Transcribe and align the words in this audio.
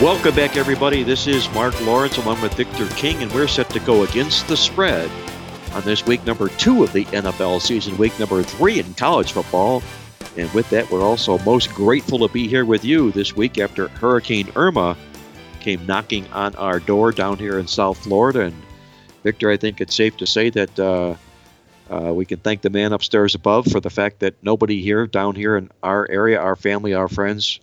Welcome 0.00 0.34
back, 0.34 0.56
everybody. 0.56 1.02
This 1.02 1.26
is 1.26 1.52
Mark 1.52 1.78
Lawrence 1.82 2.16
along 2.16 2.40
with 2.40 2.54
Victor 2.54 2.88
King, 2.96 3.22
and 3.22 3.30
we're 3.32 3.46
set 3.46 3.68
to 3.68 3.80
go 3.80 4.04
against 4.04 4.48
the 4.48 4.56
spread 4.56 5.10
on 5.74 5.82
this 5.82 6.06
week 6.06 6.24
number 6.24 6.48
two 6.48 6.82
of 6.82 6.94
the 6.94 7.04
NFL 7.04 7.60
season, 7.60 7.98
week 7.98 8.18
number 8.18 8.42
three 8.42 8.78
in 8.78 8.94
college 8.94 9.32
football. 9.32 9.82
And 10.38 10.50
with 10.54 10.70
that, 10.70 10.90
we're 10.90 11.02
also 11.02 11.38
most 11.40 11.74
grateful 11.74 12.18
to 12.26 12.32
be 12.32 12.48
here 12.48 12.64
with 12.64 12.82
you 12.82 13.12
this 13.12 13.36
week 13.36 13.58
after 13.58 13.88
Hurricane 13.88 14.50
Irma 14.56 14.96
came 15.60 15.84
knocking 15.84 16.26
on 16.28 16.54
our 16.54 16.80
door 16.80 17.12
down 17.12 17.36
here 17.36 17.58
in 17.58 17.66
South 17.66 17.98
Florida. 17.98 18.44
And 18.44 18.56
Victor, 19.22 19.50
I 19.50 19.58
think 19.58 19.82
it's 19.82 19.94
safe 19.94 20.16
to 20.16 20.26
say 20.26 20.48
that 20.48 20.78
uh, 20.78 21.14
uh, 21.90 22.14
we 22.14 22.24
can 22.24 22.38
thank 22.38 22.62
the 22.62 22.70
man 22.70 22.94
upstairs 22.94 23.34
above 23.34 23.66
for 23.66 23.80
the 23.80 23.90
fact 23.90 24.20
that 24.20 24.34
nobody 24.42 24.80
here, 24.80 25.06
down 25.06 25.34
here 25.34 25.58
in 25.58 25.70
our 25.82 26.10
area, 26.10 26.40
our 26.40 26.56
family, 26.56 26.94
our 26.94 27.08
friends, 27.08 27.60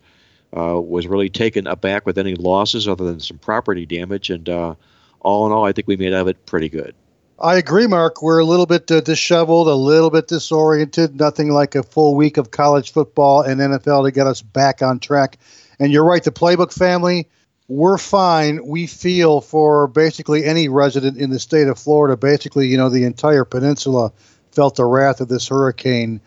uh, 0.56 0.80
was 0.80 1.08
really 1.08 1.30
taken 1.30 1.68
aback 1.68 2.06
with 2.06 2.18
any 2.18 2.36
losses 2.36 2.88
other 2.88 3.06
than 3.06 3.20
some 3.20 3.38
property 3.38 3.86
damage. 3.86 4.30
And 4.30 4.48
uh, 4.48 4.76
all 5.20 5.46
in 5.46 5.52
all, 5.52 5.66
I 5.66 5.72
think 5.72 5.88
we 5.88 5.98
made 5.98 6.14
out 6.14 6.22
of 6.22 6.28
it 6.28 6.46
pretty 6.46 6.70
good. 6.70 6.96
I 7.40 7.58
agree, 7.58 7.86
Mark. 7.86 8.24
We're 8.24 8.40
a 8.40 8.46
little 8.46 8.66
bit 8.66 8.90
uh, 8.90 9.02
disheveled, 9.02 9.68
a 9.68 9.76
little 9.76 10.10
bit 10.10 10.28
disoriented. 10.28 11.20
Nothing 11.20 11.52
like 11.52 11.76
a 11.76 11.84
full 11.84 12.16
week 12.16 12.38
of 12.38 12.50
college 12.50 12.92
football 12.92 13.42
and 13.42 13.62
NFL 13.62 14.06
to 14.06 14.12
get 14.12 14.26
us 14.26 14.42
back 14.42 14.82
on 14.82 15.00
track. 15.00 15.38
And 15.80 15.92
you're 15.92 16.04
right, 16.04 16.24
the 16.24 16.32
playbook 16.32 16.74
family, 16.74 17.30
we're 17.68 18.00
fine. 18.00 18.66
We 18.66 18.88
feel 18.88 19.42
for 19.42 19.88
basically 19.88 20.46
any 20.46 20.68
resident 20.68 21.18
in 21.18 21.30
the 21.30 21.40
state 21.40 21.68
of 21.68 21.78
Florida. 21.78 22.18
Basically, 22.18 22.68
you 22.68 22.78
know, 22.78 22.90
the 22.90 23.04
entire 23.04 23.46
peninsula 23.46 24.12
felt 24.52 24.76
the 24.76 24.86
wrath 24.86 25.22
of 25.22 25.28
this 25.28 25.48
hurricane. 25.48 26.22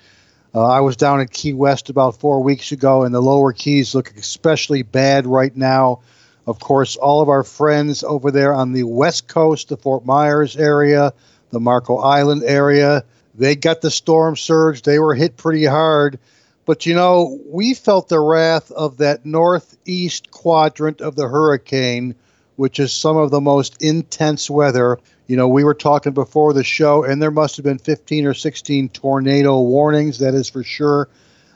Uh, 0.55 0.67
I 0.67 0.81
was 0.81 0.97
down 0.97 1.21
at 1.21 1.31
Key 1.31 1.53
West 1.53 1.91
about 1.91 2.19
four 2.19 2.43
weeks 2.43 2.73
ago, 2.73 3.05
and 3.05 3.15
the 3.15 3.23
lower 3.23 3.53
keys 3.53 3.95
look 3.95 4.13
especially 4.17 4.83
bad 4.83 5.27
right 5.27 5.57
now. 5.57 6.01
Of 6.47 6.59
course, 6.59 6.97
all 6.97 7.21
of 7.23 7.29
our 7.29 7.45
friends 7.45 8.03
over 8.03 8.31
there 8.31 8.53
on 8.53 8.73
the 8.73 8.83
west 8.83 9.29
coast, 9.29 9.69
the 9.69 9.77
Fort 9.77 10.05
Myers 10.05 10.57
area, 10.57 11.13
the 11.51 11.61
Marco 11.61 11.99
Island 11.99 12.43
area, 12.45 13.05
they 13.35 13.55
got 13.55 13.81
the 13.81 13.91
storm 13.91 14.37
surge. 14.37 14.83
They 14.83 14.99
were 14.99 15.15
hit 15.15 15.37
pretty 15.37 15.65
hard. 15.65 16.19
But 16.67 16.85
you 16.85 16.95
know, 16.95 17.39
we 17.47 17.75
felt 17.75 18.09
the 18.09 18.21
wrath 18.21 18.71
of 18.73 18.99
that 18.99 19.25
northeast 19.25 20.31
quadrant 20.31 21.01
of 21.01 21.17
the 21.17 21.29
hurricane, 21.29 22.15
which 22.57 22.79
is 22.79 22.93
some 22.93 23.17
of 23.17 23.31
the 23.31 23.41
most 23.41 23.81
intense 23.81 24.51
weather. 24.51 24.99
You 25.31 25.37
know, 25.37 25.47
we 25.47 25.63
were 25.63 25.75
talking 25.75 26.13
before 26.13 26.53
the 26.53 26.65
show, 26.65 27.05
and 27.05 27.23
there 27.23 27.31
must 27.31 27.57
have 27.57 27.65
been 27.65 27.79
15 27.79 28.27
or 28.27 28.35
16 28.35 28.89
tornado 28.89 29.61
warnings, 29.61 30.19
that 30.19 30.35
is 30.35 30.51
for 30.51 30.65
sure. 30.65 31.09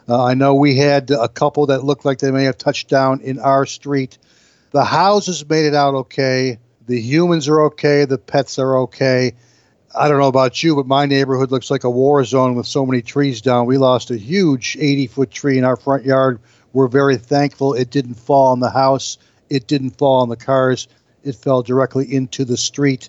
Uh, 0.09 0.23
I 0.23 0.35
know 0.35 0.55
we 0.55 0.77
had 0.77 1.11
a 1.11 1.27
couple 1.27 1.67
that 1.67 1.83
looked 1.83 2.05
like 2.05 2.21
they 2.21 2.31
may 2.31 2.45
have 2.45 2.57
touched 2.57 2.89
down 2.89 3.21
in 3.23 3.41
our 3.41 3.67
street. 3.67 4.17
The 4.71 4.85
houses 4.85 5.45
made 5.49 5.65
it 5.65 5.75
out 5.75 5.95
okay. 5.95 6.61
The 6.87 7.01
humans 7.01 7.49
are 7.49 7.63
okay. 7.63 8.05
The 8.05 8.17
pets 8.17 8.61
are 8.61 8.79
okay. 8.83 9.33
I 9.93 10.07
don't 10.09 10.21
know 10.21 10.29
about 10.29 10.63
you, 10.63 10.77
but 10.77 10.87
my 10.87 11.07
neighborhood 11.07 11.51
looks 11.51 11.69
like 11.69 11.83
a 11.83 11.91
war 11.91 12.25
zone 12.25 12.55
with 12.55 12.67
so 12.67 12.87
many 12.87 13.03
trees 13.03 13.43
down. 13.43 13.67
We 13.67 13.77
lost 13.77 14.13
a 14.13 14.17
huge 14.17 14.77
80 14.79 15.09
foot 15.09 15.31
tree 15.33 15.59
in 15.59 15.65
our 15.65 15.77
front 15.77 16.05
yard. 16.05 16.39
We're 16.73 16.87
very 16.87 17.17
thankful 17.17 17.75
it 17.75 17.91
didn't 17.91 18.15
fall 18.15 18.53
on 18.53 18.61
the 18.61 18.71
house, 18.71 19.19
it 19.51 19.67
didn't 19.67 19.99
fall 19.99 20.23
on 20.23 20.29
the 20.29 20.37
cars, 20.37 20.87
it 21.25 21.35
fell 21.35 21.63
directly 21.63 22.15
into 22.15 22.45
the 22.45 22.57
street. 22.57 23.09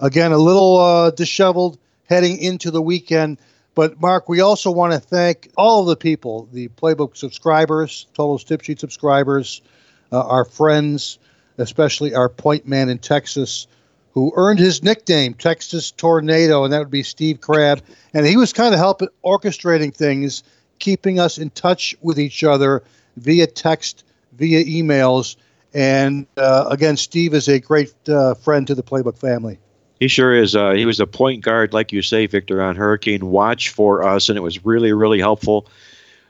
Again, 0.00 0.32
a 0.32 0.38
little 0.38 0.78
uh, 0.78 1.10
disheveled 1.10 1.78
heading 2.08 2.38
into 2.38 2.70
the 2.70 2.82
weekend. 2.82 3.38
But 3.74 4.00
Mark, 4.00 4.28
we 4.28 4.40
also 4.40 4.70
want 4.70 4.92
to 4.92 4.98
thank 4.98 5.50
all 5.56 5.82
of 5.82 5.86
the 5.88 5.96
people, 5.96 6.48
the 6.52 6.68
Playbook 6.68 7.16
subscribers, 7.16 8.06
Total 8.14 8.38
Tip 8.38 8.62
Sheet 8.62 8.80
subscribers, 8.80 9.60
uh, 10.12 10.26
our 10.26 10.44
friends, 10.44 11.18
especially 11.58 12.14
our 12.14 12.28
point 12.28 12.66
man 12.66 12.88
in 12.88 12.98
Texas, 12.98 13.66
who 14.12 14.32
earned 14.34 14.58
his 14.58 14.82
nickname, 14.82 15.34
Texas 15.34 15.90
Tornado, 15.90 16.64
and 16.64 16.72
that 16.72 16.78
would 16.78 16.90
be 16.90 17.02
Steve 17.02 17.40
Crabb. 17.42 17.82
And 18.14 18.24
he 18.24 18.38
was 18.38 18.54
kind 18.54 18.72
of 18.72 18.80
helping 18.80 19.08
orchestrating 19.22 19.94
things, 19.94 20.42
keeping 20.78 21.20
us 21.20 21.36
in 21.36 21.50
touch 21.50 21.94
with 22.00 22.18
each 22.18 22.42
other 22.44 22.82
via 23.18 23.46
text, 23.46 24.04
via 24.32 24.64
emails. 24.64 25.36
And 25.74 26.26
uh, 26.38 26.68
again, 26.70 26.96
Steve 26.96 27.34
is 27.34 27.48
a 27.48 27.60
great 27.60 27.92
uh, 28.08 28.32
friend 28.34 28.66
to 28.68 28.74
the 28.74 28.82
Playbook 28.82 29.18
family. 29.18 29.58
He 29.98 30.08
sure 30.08 30.34
is. 30.34 30.54
Uh, 30.54 30.72
he 30.72 30.84
was 30.84 31.00
a 31.00 31.06
point 31.06 31.42
guard, 31.42 31.72
like 31.72 31.90
you 31.90 32.02
say, 32.02 32.26
Victor, 32.26 32.62
on 32.62 32.76
Hurricane 32.76 33.26
Watch 33.26 33.70
for 33.70 34.06
us, 34.06 34.28
and 34.28 34.36
it 34.36 34.42
was 34.42 34.64
really, 34.64 34.92
really 34.92 35.20
helpful. 35.20 35.66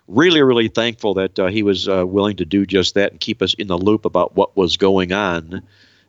Really, 0.06 0.40
really 0.40 0.68
thankful 0.68 1.14
that 1.14 1.36
uh, 1.38 1.46
he 1.46 1.64
was 1.64 1.88
uh, 1.88 2.06
willing 2.06 2.36
to 2.36 2.44
do 2.44 2.64
just 2.64 2.94
that 2.94 3.10
and 3.10 3.20
keep 3.20 3.42
us 3.42 3.54
in 3.54 3.66
the 3.66 3.76
loop 3.76 4.04
about 4.04 4.36
what 4.36 4.56
was 4.56 4.76
going 4.76 5.12
on. 5.12 5.62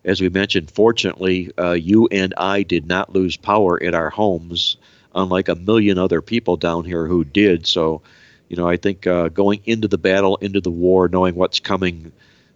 As 0.06 0.22
we 0.22 0.29
mentioned, 0.29 0.69
fortunately, 0.69 1.51
uh, 1.57 1.72
you 1.72 2.07
and 2.12 2.34
I 2.38 2.62
did 2.62 2.85
not 2.85 3.13
lose 3.13 3.38
power 3.38 3.81
at 3.81 3.95
our 3.95 4.12
homes, 4.12 4.78
unlike 5.16 5.50
a 5.50 5.56
million 5.56 5.97
other 5.97 6.22
people 6.22 6.57
down 6.57 6.85
here 6.85 7.07
who 7.07 7.24
did. 7.24 7.66
So, 7.66 8.03
you 8.50 8.56
know, 8.56 8.69
I 8.69 8.78
think 8.78 9.07
uh, 9.07 9.29
going 9.29 9.62
into 9.66 9.88
the 9.88 9.97
battle, 9.97 10.35
into 10.38 10.62
the 10.62 10.69
war, 10.69 11.09
knowing 11.09 11.34
what's 11.34 11.59
coming, 11.59 12.12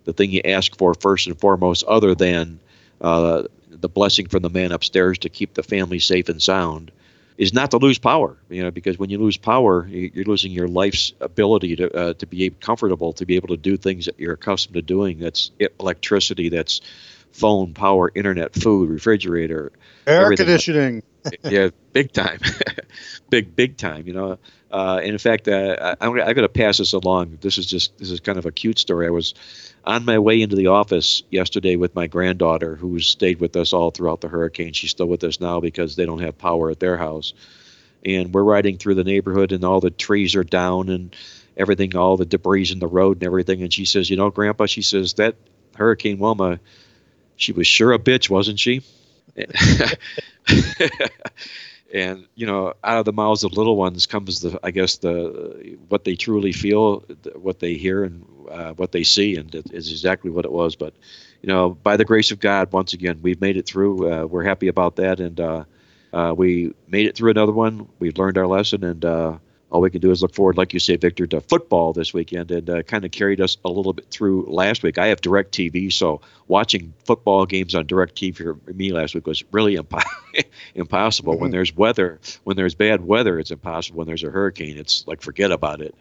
the 0.05 0.13
thing 0.13 0.29
you 0.29 0.41
ask 0.45 0.77
for 0.77 0.93
first 0.93 1.25
and 1.25 1.39
foremost, 1.39 1.83
other 1.85 2.13
than 2.13 2.59
uh, 3.01 3.43
the 3.69 3.89
blessing 3.89 4.27
from 4.27 4.43
the 4.43 4.49
man 4.49 4.71
upstairs 4.71 5.17
to 5.19 5.29
keep 5.29 5.53
the 5.53 5.63
family 5.63 5.99
safe 5.99 6.29
and 6.29 6.41
sound 6.41 6.91
is 7.37 7.53
not 7.53 7.71
to 7.71 7.77
lose 7.77 7.97
power. 7.97 8.37
You 8.49 8.63
know, 8.63 8.71
because 8.71 8.99
when 8.99 9.09
you 9.09 9.17
lose 9.17 9.37
power, 9.37 9.87
you're 9.87 10.25
losing 10.25 10.51
your 10.51 10.67
life's 10.67 11.13
ability 11.19 11.75
to 11.77 11.91
uh, 11.91 12.13
to 12.13 12.25
be 12.25 12.49
comfortable, 12.51 13.13
to 13.13 13.25
be 13.25 13.35
able 13.35 13.49
to 13.49 13.57
do 13.57 13.77
things 13.77 14.05
that 14.05 14.19
you're 14.19 14.33
accustomed 14.33 14.75
to 14.75 14.81
doing. 14.81 15.19
That's 15.19 15.51
electricity. 15.79 16.49
That's 16.49 16.81
phone, 17.31 17.73
power, 17.73 18.11
internet, 18.13 18.53
food, 18.53 18.89
refrigerator, 18.89 19.71
air 20.05 20.23
everything. 20.23 20.45
conditioning. 20.45 21.03
yeah, 21.43 21.69
big 21.93 22.11
time, 22.11 22.39
big 23.29 23.55
big 23.55 23.77
time. 23.77 24.07
You 24.07 24.13
know, 24.13 24.39
uh, 24.71 24.99
and 25.01 25.11
in 25.11 25.17
fact, 25.17 25.47
uh, 25.47 25.95
I'm, 25.99 26.11
I'm 26.11 26.33
going 26.33 26.35
to 26.35 26.49
pass 26.49 26.77
this 26.77 26.93
along. 26.93 27.39
This 27.41 27.57
is 27.57 27.65
just 27.65 27.97
this 27.97 28.11
is 28.11 28.19
kind 28.19 28.37
of 28.37 28.45
a 28.45 28.51
cute 28.51 28.79
story. 28.79 29.07
I 29.07 29.11
was 29.11 29.33
on 29.83 30.05
my 30.05 30.19
way 30.19 30.41
into 30.41 30.55
the 30.55 30.67
office 30.67 31.23
yesterday 31.29 31.75
with 31.75 31.95
my 31.95 32.07
granddaughter, 32.07 32.75
who 32.75 32.99
stayed 32.99 33.39
with 33.39 33.55
us 33.55 33.73
all 33.73 33.91
throughout 33.91 34.21
the 34.21 34.27
hurricane. 34.27 34.73
She's 34.73 34.91
still 34.91 35.07
with 35.07 35.23
us 35.23 35.39
now 35.39 35.59
because 35.59 35.95
they 35.95 36.05
don't 36.05 36.21
have 36.21 36.37
power 36.37 36.69
at 36.69 36.79
their 36.79 36.97
house. 36.97 37.33
And 38.05 38.33
we're 38.33 38.43
riding 38.43 38.77
through 38.77 38.95
the 38.95 39.03
neighborhood, 39.03 39.51
and 39.51 39.63
all 39.63 39.79
the 39.79 39.91
trees 39.91 40.35
are 40.35 40.43
down, 40.43 40.89
and 40.89 41.15
everything, 41.57 41.95
all 41.95 42.17
the 42.17 42.25
debris 42.25 42.71
in 42.71 42.79
the 42.79 42.87
road 42.87 43.17
and 43.17 43.23
everything. 43.23 43.61
And 43.61 43.73
she 43.73 43.85
says, 43.85 44.09
"You 44.09 44.17
know, 44.17 44.29
Grandpa," 44.29 44.65
she 44.65 44.81
says, 44.81 45.13
"that 45.13 45.35
Hurricane 45.75 46.17
Wilma, 46.17 46.59
she 47.35 47.51
was 47.51 47.67
sure 47.67 47.93
a 47.93 47.99
bitch, 47.99 48.29
wasn't 48.29 48.59
she?" 48.59 48.81
and 51.93 52.25
you 52.35 52.45
know 52.45 52.73
out 52.83 52.97
of 52.97 53.05
the 53.05 53.13
mouths 53.13 53.43
of 53.43 53.53
little 53.53 53.75
ones 53.75 54.05
comes 54.05 54.39
the 54.39 54.57
i 54.63 54.71
guess 54.71 54.97
the 54.97 55.77
what 55.89 56.03
they 56.05 56.15
truly 56.15 56.51
feel 56.51 56.99
what 57.35 57.59
they 57.59 57.73
hear 57.73 58.03
and 58.03 58.25
uh, 58.51 58.73
what 58.73 58.91
they 58.91 59.03
see 59.03 59.35
and 59.35 59.53
it 59.55 59.71
is 59.71 59.91
exactly 59.91 60.29
what 60.29 60.45
it 60.45 60.51
was. 60.51 60.75
But 60.75 60.93
you 61.41 61.47
know 61.47 61.71
by 61.71 61.97
the 61.97 62.05
grace 62.05 62.31
of 62.31 62.39
god 62.39 62.71
once 62.71 62.93
again 62.93 63.19
we've 63.21 63.41
made 63.41 63.57
it 63.57 63.65
through 63.65 64.11
uh, 64.11 64.25
we're 64.25 64.43
happy 64.43 64.67
about 64.67 64.95
that. 64.97 65.19
And 65.19 65.39
uh, 65.39 65.63
uh 66.13 66.33
we 66.35 66.73
made 66.87 67.07
it 67.07 67.15
through 67.15 67.31
another 67.31 67.51
one. 67.51 67.87
We've 67.99 68.17
learned 68.17 68.37
our 68.37 68.47
lesson. 68.47 68.83
And 68.83 69.03
uh, 69.05 69.37
all 69.71 69.79
we 69.79 69.89
can 69.89 70.01
do 70.01 70.11
is 70.11 70.21
look 70.21 70.35
forward, 70.35 70.57
like 70.57 70.73
you 70.73 70.79
say, 70.79 70.97
Victor, 70.97 71.25
to 71.27 71.39
football 71.39 71.93
this 71.93 72.13
weekend, 72.13 72.51
and 72.51 72.69
uh, 72.69 72.83
kind 72.83 73.05
of 73.05 73.11
carried 73.11 73.39
us 73.39 73.57
a 73.63 73.69
little 73.69 73.93
bit 73.93 74.09
through 74.11 74.45
last 74.49 74.83
week. 74.83 74.97
I 74.97 75.07
have 75.07 75.21
Direct 75.21 75.53
TV, 75.53 75.91
so 75.91 76.19
watching 76.49 76.93
football 77.05 77.45
games 77.45 77.73
on 77.73 77.87
Direct 77.87 78.15
TV 78.15 78.35
for 78.35 78.73
me 78.73 78.91
last 78.91 79.15
week 79.15 79.25
was 79.25 79.43
really 79.51 79.77
impo- 79.77 80.03
impossible. 80.75 81.33
Mm-hmm. 81.33 81.41
When 81.41 81.51
there's 81.51 81.73
weather, 81.75 82.19
when 82.43 82.57
there's 82.57 82.75
bad 82.75 83.05
weather, 83.05 83.39
it's 83.39 83.51
impossible. 83.51 83.99
When 83.99 84.07
there's 84.07 84.23
a 84.23 84.29
hurricane, 84.29 84.77
it's 84.77 85.07
like 85.07 85.21
forget 85.21 85.51
about 85.51 85.81
it. 85.81 85.95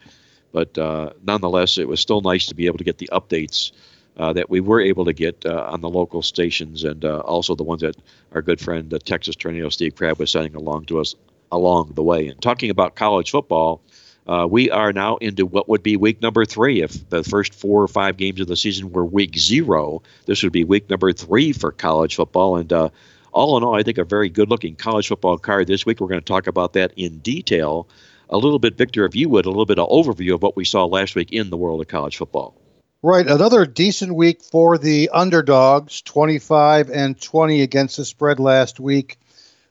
But 0.53 0.77
uh, 0.77 1.11
nonetheless, 1.25 1.79
it 1.79 1.87
was 1.87 2.01
still 2.01 2.23
nice 2.23 2.47
to 2.47 2.57
be 2.57 2.67
able 2.67 2.79
to 2.79 2.85
get 2.85 2.99
the 2.99 3.11
updates 3.13 3.71
uh, 4.17 4.33
that 4.33 4.51
we 4.51 4.61
were 4.61 4.81
able 4.81 5.05
to 5.05 5.13
get 5.13 5.47
uh, 5.47 5.69
on 5.71 5.81
the 5.81 5.89
local 5.89 6.23
stations 6.23 6.83
and 6.83 7.05
uh, 7.05 7.21
also 7.21 7.55
the 7.55 7.63
ones 7.63 7.83
that 7.83 7.97
our 8.33 8.43
good 8.43 8.61
friend, 8.61 8.91
the 8.91 8.99
Texas 8.99 9.37
Tornado 9.37 9.69
Steve 9.69 9.95
Crabb, 9.95 10.19
was 10.19 10.33
sending 10.33 10.57
along 10.57 10.87
to 10.87 10.99
us 10.99 11.15
along 11.51 11.93
the 11.95 12.03
way. 12.03 12.29
And 12.29 12.41
talking 12.41 12.71
about 12.71 12.95
college 12.95 13.31
football, 13.31 13.83
Uh, 14.27 14.47
we 14.47 14.71
are 14.71 14.93
now 14.93 15.17
into 15.17 15.45
what 15.45 15.69
would 15.69 15.83
be 15.83 15.97
week 15.97 16.23
number 16.23 16.45
three. 16.45 16.83
If 16.83 17.09
the 17.11 17.25
first 17.25 17.53
four 17.53 17.83
or 17.83 17.89
five 17.89 18.17
games 18.17 18.39
of 18.39 18.47
the 18.47 18.55
season 18.55 18.93
were 18.93 19.05
week 19.05 19.37
zero, 19.37 20.03
this 20.27 20.43
would 20.45 20.53
be 20.53 20.63
week 20.63 20.89
number 20.89 21.13
three 21.13 21.53
for 21.53 21.73
college 21.73 22.15
football. 22.15 22.57
And 22.57 22.73
uh, 22.73 22.91
all 23.33 23.57
in 23.57 23.65
all, 23.65 23.75
I 23.75 23.83
think 23.83 23.99
a 23.99 24.05
very 24.05 24.29
good 24.29 24.49
looking 24.49 24.77
college 24.77 25.09
football 25.09 25.37
card 25.39 25.67
this 25.67 25.85
week. 25.85 26.01
We're 26.01 26.07
going 26.07 26.21
to 26.21 26.25
talk 26.25 26.47
about 26.47 26.75
that 26.75 26.93
in 26.97 27.19
detail. 27.19 27.89
A 28.29 28.37
little 28.37 28.61
bit, 28.61 28.77
Victor, 28.77 29.05
if 29.05 29.17
you 29.17 29.29
would, 29.31 29.47
a 29.47 29.49
little 29.49 29.67
bit 29.67 29.81
of 29.81 29.89
overview 29.89 30.35
of 30.35 30.43
what 30.43 30.55
we 30.55 30.65
saw 30.65 30.85
last 30.85 31.17
week 31.17 31.33
in 31.33 31.51
the 31.51 31.57
world 31.57 31.81
of 31.81 31.89
college 31.89 32.17
football. 32.17 32.55
Right, 33.03 33.27
another 33.27 33.67
decent 33.67 34.15
week 34.15 34.43
for 34.43 34.79
the 34.79 35.09
underdogs, 35.13 36.03
25 36.03 36.91
and 36.91 37.21
20 37.21 37.63
against 37.63 37.97
the 37.97 38.05
spread 38.05 38.39
last 38.39 38.79
week. 38.79 39.19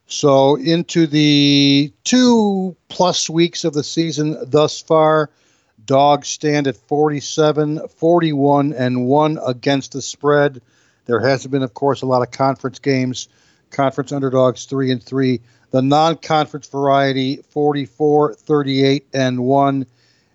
So 0.09 0.55
into 0.55 1.05
the 1.05 1.93
two 2.03 2.75
plus 2.89 3.29
weeks 3.29 3.63
of 3.63 3.73
the 3.73 3.83
season 3.83 4.37
thus 4.43 4.81
far, 4.81 5.29
dogs 5.85 6.27
stand 6.27 6.65
at 6.65 6.75
47, 6.75 7.87
41, 7.87 8.73
and 8.73 9.05
1 9.05 9.39
against 9.45 9.91
the 9.91 10.01
spread. 10.01 10.61
There 11.05 11.19
hasn't 11.19 11.51
been, 11.51 11.61
of 11.61 11.75
course, 11.75 12.01
a 12.01 12.07
lot 12.07 12.23
of 12.23 12.31
conference 12.31 12.79
games. 12.79 13.27
Conference 13.69 14.11
underdogs 14.11 14.65
3 14.65 14.91
and 14.91 15.03
3. 15.03 15.39
The 15.69 15.83
non 15.83 16.17
conference 16.17 16.67
variety 16.67 17.43
44, 17.51 18.33
38, 18.33 19.05
and 19.13 19.45
1. 19.45 19.85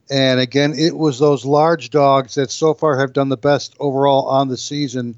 And 0.08 0.38
again, 0.38 0.72
it 0.72 0.96
was 0.96 1.18
those 1.18 1.44
large 1.44 1.90
dogs 1.90 2.36
that 2.36 2.52
so 2.52 2.74
far 2.74 2.96
have 3.00 3.12
done 3.12 3.28
the 3.28 3.36
best 3.36 3.74
overall 3.80 4.28
on 4.28 4.46
the 4.46 4.56
season. 4.56 5.16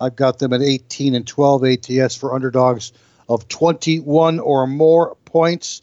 I've 0.00 0.14
got 0.14 0.38
them 0.38 0.52
at 0.52 0.62
18 0.62 1.16
and 1.16 1.26
12 1.26 1.64
ATS 1.64 2.14
for 2.14 2.36
underdogs 2.36 2.92
of 3.28 3.48
21 3.48 4.38
or 4.38 4.66
more 4.66 5.16
points. 5.24 5.82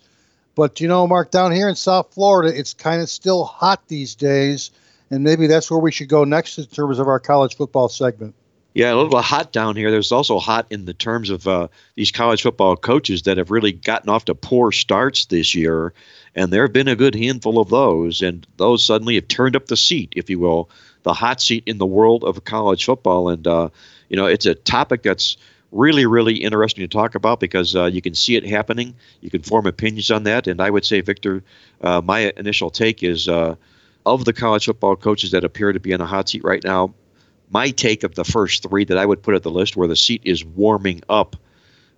But 0.55 0.79
you 0.81 0.87
know, 0.87 1.07
Mark, 1.07 1.31
down 1.31 1.51
here 1.51 1.67
in 1.67 1.75
South 1.75 2.13
Florida, 2.13 2.57
it's 2.57 2.73
kind 2.73 3.01
of 3.01 3.09
still 3.09 3.43
hot 3.43 3.87
these 3.87 4.15
days, 4.15 4.71
and 5.09 5.23
maybe 5.23 5.47
that's 5.47 5.69
where 5.71 5.79
we 5.79 5.91
should 5.91 6.09
go 6.09 6.23
next 6.23 6.57
in 6.57 6.65
terms 6.65 6.99
of 6.99 7.07
our 7.07 7.19
college 7.19 7.55
football 7.55 7.89
segment. 7.89 8.35
Yeah, 8.73 8.91
a 8.91 8.95
little 8.95 9.21
hot 9.21 9.51
down 9.51 9.75
here. 9.75 9.91
There's 9.91 10.11
also 10.11 10.39
hot 10.39 10.65
in 10.71 10.85
the 10.85 10.95
terms 10.95 11.29
of 11.29 11.47
uh, 11.47 11.67
these 11.93 12.11
college 12.11 12.41
football 12.41 12.75
coaches 12.75 13.23
that 13.23 13.37
have 13.37 13.51
really 13.51 13.71
gotten 13.71 14.09
off 14.09 14.25
to 14.25 14.35
poor 14.35 14.71
starts 14.71 15.25
this 15.25 15.53
year, 15.53 15.93
and 16.35 16.51
there 16.51 16.63
have 16.63 16.73
been 16.73 16.87
a 16.87 16.95
good 16.95 17.13
handful 17.13 17.59
of 17.59 17.69
those, 17.69 18.23
and 18.23 18.47
those 18.57 18.83
suddenly 18.83 19.15
have 19.15 19.27
turned 19.27 19.55
up 19.55 19.67
the 19.67 19.77
seat, 19.77 20.13
if 20.15 20.29
you 20.29 20.39
will, 20.39 20.71
the 21.03 21.13
hot 21.13 21.39
seat 21.39 21.63
in 21.67 21.77
the 21.77 21.85
world 21.85 22.23
of 22.23 22.43
college 22.45 22.85
football. 22.85 23.29
And 23.29 23.45
uh, 23.45 23.69
you 24.09 24.17
know, 24.17 24.25
it's 24.25 24.47
a 24.47 24.55
topic 24.55 25.03
that's 25.03 25.37
really, 25.73 26.05
really 26.05 26.35
interesting 26.35 26.83
to 26.83 26.87
talk 26.87 27.15
about 27.15 27.39
because 27.39 27.75
uh, 27.75 27.85
you 27.85 28.01
can 28.01 28.13
see 28.13 28.35
it 28.35 28.45
happening. 28.45 28.95
You 29.21 29.29
can 29.29 29.41
form 29.41 29.65
opinions 29.65 30.11
on 30.11 30.23
that. 30.23 30.47
And 30.47 30.61
I 30.61 30.69
would 30.69 30.85
say, 30.85 31.01
Victor, 31.01 31.43
uh, 31.81 32.01
my 32.01 32.31
initial 32.37 32.69
take 32.69 33.03
is 33.03 33.27
uh, 33.27 33.55
of 34.05 34.25
the 34.25 34.33
college 34.33 34.65
football 34.65 34.95
coaches 34.95 35.31
that 35.31 35.43
appear 35.43 35.73
to 35.73 35.79
be 35.79 35.91
in 35.91 36.01
a 36.01 36.05
hot 36.05 36.29
seat 36.29 36.43
right 36.43 36.63
now, 36.63 36.93
my 37.49 37.69
take 37.69 38.03
of 38.03 38.15
the 38.15 38.23
first 38.23 38.63
three 38.63 38.85
that 38.85 38.97
I 38.97 39.05
would 39.05 39.21
put 39.21 39.35
at 39.35 39.43
the 39.43 39.51
list 39.51 39.75
where 39.75 39.87
the 39.87 39.95
seat 39.95 40.21
is 40.25 40.43
warming 40.43 41.01
up, 41.09 41.35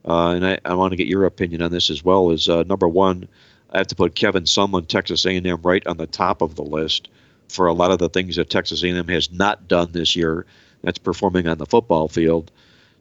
uh, 0.05 0.29
and 0.29 0.45
I, 0.45 0.59
I 0.65 0.73
want 0.75 0.91
to 0.91 0.97
get 0.97 1.07
your 1.07 1.25
opinion 1.25 1.61
on 1.61 1.71
this 1.71 1.89
as 1.89 2.03
well, 2.03 2.31
is 2.31 2.49
uh, 2.49 2.63
number 2.63 2.87
one, 2.87 3.27
I 3.71 3.79
have 3.79 3.87
to 3.87 3.95
put 3.95 4.15
Kevin 4.15 4.43
Sumlin, 4.43 4.87
Texas 4.87 5.25
A&M, 5.25 5.61
right 5.63 5.85
on 5.87 5.97
the 5.97 6.07
top 6.07 6.41
of 6.41 6.55
the 6.55 6.63
list 6.63 7.09
for 7.49 7.67
a 7.67 7.73
lot 7.73 7.91
of 7.91 7.99
the 7.99 8.09
things 8.09 8.35
that 8.35 8.49
Texas 8.49 8.83
A&M 8.83 9.07
has 9.07 9.31
not 9.31 9.67
done 9.67 9.91
this 9.91 10.15
year. 10.15 10.45
That's 10.83 10.97
performing 10.99 11.47
on 11.47 11.57
the 11.57 11.65
football 11.65 12.07
field. 12.07 12.51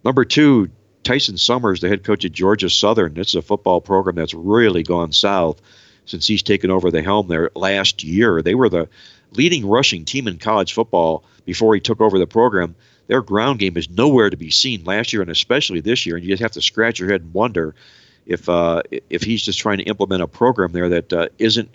Number 0.05 0.25
two, 0.25 0.71
Tyson 1.03 1.39
Summers, 1.39 1.81
the 1.81 1.89
head 1.89 2.05
coach 2.05 2.25
at 2.25 2.33
Georgia 2.33 2.71
Southern. 2.71 3.15
This 3.15 3.29
is 3.29 3.35
a 3.37 3.43
football 3.43 3.81
program 3.81 4.17
that's 4.17 4.35
really 4.35 4.83
gone 4.83 5.12
south 5.12 5.61
since 6.06 6.27
he's 6.27 6.43
taken 6.43 6.71
over 6.71 6.91
the 6.91 7.03
helm 7.03 7.29
there 7.29 7.51
last 7.55 8.05
year. 8.05 8.43
They 8.43 8.55
were 8.55 8.69
the 8.69 8.89
leading 9.33 9.67
rushing 9.67 10.05
team 10.05 10.29
in 10.29 10.39
college 10.39 10.73
football 10.73 11.25
before 11.45 11.75
he 11.75 11.81
took 11.81 12.01
over 12.01 12.19
the 12.19 12.27
program. 12.27 12.75
Their 13.06 13.23
ground 13.23 13.59
game 13.59 13.77
is 13.77 13.91
nowhere 13.91 14.31
to 14.31 14.37
be 14.37 14.51
seen 14.51 14.85
last 14.85 15.12
year 15.12 15.23
and 15.23 15.31
especially 15.31 15.81
this 15.81 16.07
year. 16.07 16.17
And 16.17 16.25
you 16.25 16.31
just 16.31 16.43
have 16.43 16.53
to 16.53 16.62
scratch 16.62 16.99
your 16.99 17.11
head 17.11 17.23
and 17.23 17.35
wonder 17.35 17.75
if 18.27 18.49
uh, 18.49 18.83
if 19.11 19.23
he's 19.23 19.43
just 19.43 19.59
trying 19.59 19.79
to 19.79 19.85
implement 19.85 20.23
a 20.23 20.27
program 20.27 20.73
there 20.73 20.89
that 20.89 21.12
uh, 21.12 21.29
not 21.39 21.69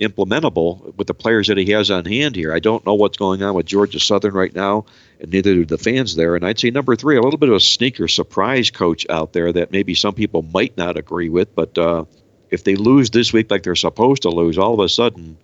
implementable 0.00 0.94
with 0.96 1.06
the 1.06 1.14
players 1.14 1.48
that 1.48 1.58
he 1.58 1.70
has 1.70 1.90
on 1.90 2.04
hand 2.04 2.34
here. 2.34 2.52
I 2.52 2.58
don't 2.58 2.84
know 2.84 2.94
what's 2.94 3.16
going 3.16 3.42
on 3.42 3.54
with 3.54 3.66
Georgia 3.66 4.00
Southern 4.00 4.34
right 4.34 4.54
now, 4.54 4.86
and 5.20 5.30
neither 5.30 5.54
do 5.54 5.64
the 5.64 5.78
fans 5.78 6.16
there. 6.16 6.34
And 6.34 6.44
I'd 6.44 6.58
say 6.58 6.70
number 6.70 6.96
three, 6.96 7.16
a 7.16 7.22
little 7.22 7.38
bit 7.38 7.48
of 7.48 7.54
a 7.56 7.60
sneaker 7.60 8.08
surprise 8.08 8.70
coach 8.70 9.06
out 9.08 9.32
there 9.32 9.52
that 9.52 9.72
maybe 9.72 9.94
some 9.94 10.14
people 10.14 10.42
might 10.42 10.76
not 10.76 10.96
agree 10.96 11.28
with, 11.28 11.54
but 11.54 11.76
uh, 11.78 12.04
if 12.50 12.64
they 12.64 12.76
lose 12.76 13.10
this 13.10 13.32
week 13.32 13.50
like 13.50 13.62
they're 13.62 13.76
supposed 13.76 14.22
to 14.22 14.30
lose, 14.30 14.58
all 14.58 14.74
of 14.74 14.80
a 14.80 14.88
sudden, 14.88 15.36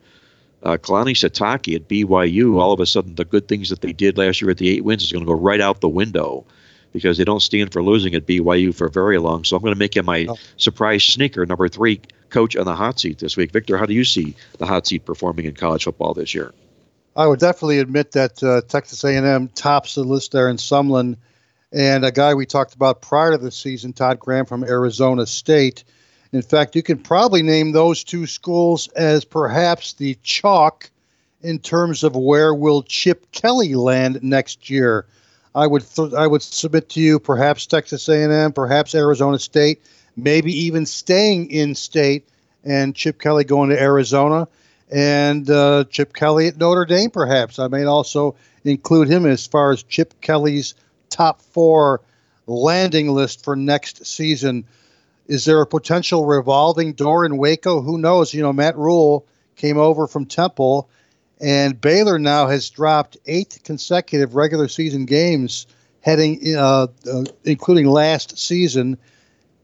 uh, 0.62 0.76
Kalani 0.76 1.14
Sitake 1.14 1.74
at 1.74 1.88
BYU, 1.88 2.58
all 2.58 2.72
of 2.72 2.80
a 2.80 2.86
sudden 2.86 3.14
the 3.14 3.24
good 3.24 3.48
things 3.48 3.70
that 3.70 3.80
they 3.80 3.92
did 3.92 4.18
last 4.18 4.42
year 4.42 4.50
at 4.50 4.58
the 4.58 4.68
eight 4.68 4.84
wins 4.84 5.02
is 5.02 5.12
going 5.12 5.24
to 5.24 5.28
go 5.28 5.38
right 5.38 5.60
out 5.60 5.80
the 5.80 5.88
window 5.88 6.44
because 6.92 7.16
they 7.16 7.24
don't 7.24 7.40
stand 7.40 7.72
for 7.72 7.82
losing 7.82 8.14
at 8.14 8.26
BYU 8.26 8.74
for 8.74 8.88
very 8.88 9.18
long. 9.18 9.44
So 9.44 9.56
I'm 9.56 9.62
going 9.62 9.74
to 9.74 9.78
make 9.78 9.96
him 9.96 10.06
my 10.06 10.26
oh. 10.28 10.36
surprise 10.56 11.04
sneaker, 11.04 11.46
number 11.46 11.68
three 11.68 12.00
coach 12.30 12.56
on 12.56 12.64
the 12.64 12.74
hot 12.74 13.00
seat 13.00 13.18
this 13.18 13.36
week. 13.36 13.52
Victor, 13.52 13.76
how 13.76 13.86
do 13.86 13.94
you 13.94 14.04
see 14.04 14.34
the 14.58 14.66
hot 14.66 14.86
seat 14.86 15.04
performing 15.04 15.46
in 15.46 15.54
college 15.54 15.84
football 15.84 16.14
this 16.14 16.34
year? 16.34 16.52
I 17.16 17.26
would 17.26 17.40
definitely 17.40 17.80
admit 17.80 18.12
that 18.12 18.42
uh, 18.42 18.62
Texas 18.68 19.04
A&M 19.04 19.48
tops 19.48 19.96
the 19.96 20.04
list 20.04 20.32
there 20.32 20.48
in 20.48 20.56
Sumlin, 20.56 21.16
and 21.72 22.04
a 22.04 22.12
guy 22.12 22.34
we 22.34 22.46
talked 22.46 22.74
about 22.74 23.02
prior 23.02 23.32
to 23.32 23.38
the 23.38 23.50
season, 23.50 23.92
Todd 23.92 24.18
Graham 24.18 24.46
from 24.46 24.64
Arizona 24.64 25.26
State. 25.26 25.84
In 26.32 26.42
fact, 26.42 26.76
you 26.76 26.82
can 26.82 26.98
probably 26.98 27.42
name 27.42 27.72
those 27.72 28.04
two 28.04 28.26
schools 28.26 28.88
as 28.88 29.24
perhaps 29.24 29.94
the 29.94 30.16
chalk 30.22 30.90
in 31.42 31.58
terms 31.58 32.04
of 32.04 32.14
where 32.14 32.54
will 32.54 32.82
Chip 32.82 33.30
Kelly 33.32 33.74
land 33.74 34.22
next 34.22 34.70
year. 34.70 35.06
I 35.54 35.66
would 35.66 35.82
th- 35.82 36.12
I 36.12 36.26
would 36.26 36.42
submit 36.42 36.90
to 36.90 37.00
you 37.00 37.18
perhaps 37.18 37.66
Texas 37.66 38.08
A&M, 38.08 38.52
perhaps 38.52 38.94
Arizona 38.94 39.38
State, 39.38 39.82
maybe 40.16 40.66
even 40.66 40.86
staying 40.86 41.50
in 41.50 41.74
state, 41.74 42.28
and 42.64 42.94
Chip 42.94 43.20
Kelly 43.20 43.44
going 43.44 43.70
to 43.70 43.80
Arizona, 43.80 44.48
and 44.90 45.48
uh, 45.48 45.84
Chip 45.90 46.14
Kelly 46.14 46.48
at 46.48 46.56
Notre 46.56 46.84
Dame. 46.84 47.10
Perhaps 47.10 47.58
I 47.58 47.68
may 47.68 47.84
also 47.84 48.36
include 48.64 49.08
him 49.08 49.26
as 49.26 49.46
far 49.46 49.70
as 49.70 49.82
Chip 49.82 50.20
Kelly's 50.20 50.74
top 51.08 51.40
four 51.40 52.00
landing 52.46 53.08
list 53.08 53.44
for 53.44 53.56
next 53.56 54.04
season. 54.06 54.64
Is 55.26 55.44
there 55.44 55.60
a 55.60 55.66
potential 55.66 56.24
revolving 56.24 56.92
door 56.94 57.24
in 57.24 57.36
Waco? 57.36 57.80
Who 57.80 57.98
knows? 57.98 58.34
You 58.34 58.42
know, 58.42 58.52
Matt 58.52 58.76
Rhule 58.76 59.24
came 59.56 59.78
over 59.78 60.06
from 60.06 60.26
Temple 60.26 60.88
and 61.40 61.80
Baylor 61.80 62.18
now 62.18 62.48
has 62.48 62.68
dropped 62.68 63.16
eight 63.26 63.60
consecutive 63.64 64.34
regular 64.34 64.68
season 64.68 65.06
games, 65.06 65.66
heading, 66.02 66.54
uh, 66.54 66.88
uh, 67.10 67.24
including 67.44 67.86
last 67.86 68.38
season. 68.38 68.98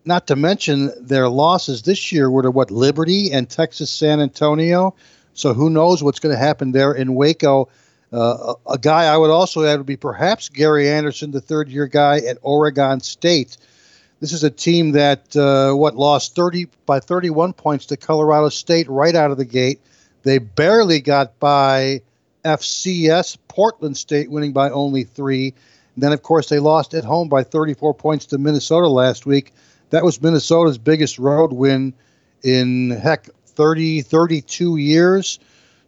Not 0.06 0.28
to 0.28 0.36
mention 0.36 0.92
their 1.00 1.28
losses 1.28 1.82
this 1.82 2.12
year 2.12 2.30
were 2.30 2.42
to 2.42 2.50
what 2.50 2.70
Liberty 2.70 3.32
and 3.32 3.50
Texas 3.50 3.90
San 3.90 4.20
Antonio. 4.20 4.94
So 5.34 5.52
who 5.52 5.68
knows 5.68 6.00
what's 6.00 6.20
going 6.20 6.32
to 6.32 6.38
happen 6.38 6.70
there 6.70 6.92
in 6.92 7.16
Waco? 7.16 7.68
Uh, 8.12 8.54
a, 8.68 8.74
a, 8.74 8.78
guy 8.78 9.12
I 9.12 9.16
would 9.16 9.30
also 9.30 9.64
add 9.64 9.78
would 9.78 9.86
be 9.86 9.96
perhaps 9.96 10.48
Gary 10.48 10.88
Anderson, 10.88 11.32
the 11.32 11.40
third-year 11.40 11.88
guy 11.88 12.18
at 12.18 12.38
Oregon 12.42 13.00
State. 13.00 13.56
This 14.20 14.32
is 14.32 14.44
a 14.44 14.50
team 14.50 14.92
that 14.92 15.36
uh, 15.36 15.74
what 15.74 15.96
lost 15.96 16.36
30 16.36 16.68
by 16.86 17.00
31 17.00 17.52
points 17.52 17.86
to 17.86 17.96
Colorado 17.96 18.48
State 18.48 18.88
right 18.88 19.14
out 19.14 19.32
of 19.32 19.38
the 19.38 19.44
gate. 19.44 19.80
They 20.22 20.38
barely 20.38 21.00
got 21.00 21.38
by 21.40 22.02
FCS, 22.44 23.38
Portland 23.48 23.96
State 23.96 24.30
winning 24.30 24.52
by 24.52 24.70
only 24.70 25.02
three. 25.02 25.52
And 25.96 26.02
then, 26.02 26.12
of 26.12 26.22
course, 26.22 26.48
they 26.48 26.60
lost 26.60 26.94
at 26.94 27.04
home 27.04 27.28
by 27.28 27.42
34 27.42 27.92
points 27.94 28.26
to 28.26 28.38
Minnesota 28.38 28.86
last 28.86 29.26
week. 29.26 29.52
That 29.90 30.04
was 30.04 30.20
Minnesota's 30.20 30.78
biggest 30.78 31.18
road 31.18 31.52
win 31.52 31.94
in, 32.42 32.90
heck, 32.90 33.28
30, 33.46 34.02
32 34.02 34.76
years. 34.76 35.38